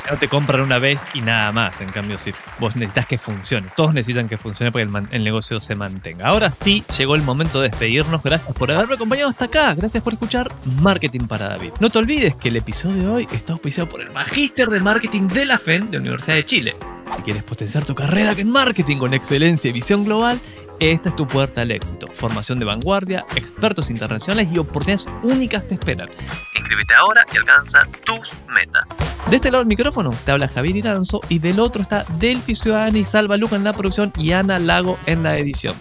No 0.10 0.18
te 0.18 0.28
compran 0.28 0.62
una 0.62 0.80
vez 0.80 1.07
y 1.14 1.22
nada 1.22 1.51
más, 1.51 1.82
en 1.82 1.89
cambio, 1.89 2.18
si 2.18 2.32
vos 2.60 2.76
necesitas 2.76 3.05
que 3.05 3.18
funcione, 3.18 3.68
todos 3.76 3.93
necesitan 3.93 4.30
que 4.30 4.38
funcione 4.38 4.72
para 4.72 4.86
que 4.86 5.16
el, 5.16 5.24
negocio 5.24 5.60
se 5.60 5.76
mantenga. 5.76 6.28
Ahora 6.28 6.51
sí, 6.51 6.84
llegó 6.97 7.16
el 7.16 7.22
momento 7.22 7.62
de 7.62 7.70
despedirnos. 7.70 8.22
Gracias 8.24 8.53
por 8.55 8.72
haberme 8.72 8.95
acompañado 8.95 9.30
hasta 9.30 9.45
acá. 9.45 9.74
Gracias 9.74 10.03
por 10.03 10.14
escuchar 10.14 10.51
Marketing 10.82 11.28
para 11.28 11.49
David. 11.49 11.72
No 11.80 11.89
te 11.89 11.99
olvides 11.99 12.36
que 12.36 12.49
el 12.49 12.57
episodio 12.57 13.01
de 13.01 13.07
hoy 13.07 13.28
está 13.32 13.53
auspiciado 13.53 13.89
por 13.89 14.01
el 14.01 14.12
Magíster 14.12 14.70
de 14.70 14.80
Marketing 14.80 15.28
de 15.28 15.45
la 15.45 15.57
FEN 15.57 15.91
de 15.91 15.97
Universidad 15.97 16.36
de 16.36 16.45
Chile. 16.45 16.76
Si 17.16 17.24
quieres 17.24 17.43
potenciar 17.43 17.86
tu 17.86 17.95
carrera 17.95 18.34
en 18.38 18.51
marketing 18.51 18.97
con 18.97 19.14
excelencia 19.14 19.70
y 19.70 19.74
visión 19.74 20.05
global, 20.05 20.39
esta 20.80 21.09
es 21.09 21.15
tu 21.15 21.27
puerta 21.27 21.61
al 21.61 21.71
éxito. 21.71 22.07
Formación 22.07 22.59
de 22.59 22.65
vanguardia, 22.65 23.25
expertos 23.36 23.89
internacionales 23.89 24.49
y 24.51 24.57
oportunidades 24.57 25.07
únicas 25.23 25.67
te 25.67 25.75
esperan. 25.75 26.07
Inscríbete 26.55 26.93
ahora 26.93 27.25
y 27.34 27.38
alcanza 27.38 27.80
tus 28.05 28.32
metas. 28.47 28.89
De 29.30 29.36
este 29.36 29.51
lado 29.51 29.63
del 29.63 29.67
micrófono 29.67 30.13
te 30.25 30.32
habla 30.32 30.47
Javier 30.47 30.77
Iranzo 30.77 31.21
y 31.30 31.39
del 31.39 31.59
otro 31.59 31.82
está 31.82 32.03
Delphi 32.19 32.55
Ciudadana 32.55 32.97
y 32.97 33.05
Salva 33.05 33.38
Luca 33.38 33.55
en 33.55 33.63
la 33.63 33.73
producción 33.73 34.11
y 34.17 34.32
Ana 34.32 34.59
Lago 34.59 34.97
en 35.05 35.23
la 35.23 35.38
edición. 35.38 35.75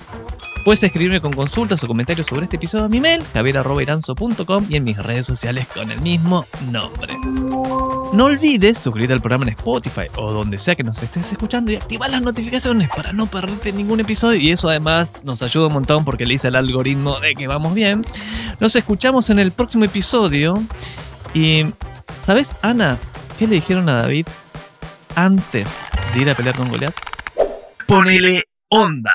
Puedes 0.68 0.82
escribirme 0.82 1.22
con 1.22 1.32
consultas 1.32 1.82
o 1.82 1.86
comentarios 1.86 2.26
sobre 2.26 2.44
este 2.44 2.56
episodio 2.56 2.84
a 2.84 2.88
mi 2.90 3.00
mail, 3.00 3.22
javier.iranzo.com 3.32 4.66
y 4.68 4.76
en 4.76 4.84
mis 4.84 4.98
redes 4.98 5.24
sociales 5.24 5.66
con 5.68 5.90
el 5.90 5.98
mismo 6.02 6.44
nombre. 6.70 7.14
No 8.12 8.26
olvides 8.26 8.76
suscribirte 8.76 9.14
al 9.14 9.22
programa 9.22 9.44
en 9.44 9.52
Spotify 9.52 10.08
o 10.16 10.30
donde 10.30 10.58
sea 10.58 10.74
que 10.74 10.84
nos 10.84 11.02
estés 11.02 11.32
escuchando 11.32 11.72
y 11.72 11.76
activar 11.76 12.10
las 12.10 12.20
notificaciones 12.20 12.90
para 12.94 13.14
no 13.14 13.30
perderte 13.30 13.72
ningún 13.72 14.00
episodio. 14.00 14.38
Y 14.38 14.50
eso 14.50 14.68
además 14.68 15.22
nos 15.24 15.40
ayuda 15.40 15.68
un 15.68 15.72
montón 15.72 16.04
porque 16.04 16.26
le 16.26 16.34
dice 16.34 16.48
al 16.48 16.56
algoritmo 16.56 17.18
de 17.18 17.34
que 17.34 17.46
vamos 17.46 17.72
bien. 17.72 18.02
Nos 18.60 18.76
escuchamos 18.76 19.30
en 19.30 19.38
el 19.38 19.52
próximo 19.52 19.86
episodio. 19.86 20.62
Y, 21.32 21.64
¿sabes, 22.26 22.56
Ana? 22.60 22.98
¿Qué 23.38 23.46
le 23.46 23.54
dijeron 23.54 23.88
a 23.88 24.02
David 24.02 24.26
antes 25.14 25.88
de 26.12 26.20
ir 26.20 26.28
a 26.28 26.34
pelear 26.34 26.56
con 26.56 26.68
Goliath? 26.68 26.94
Ponele 27.86 28.44
onda. 28.68 29.14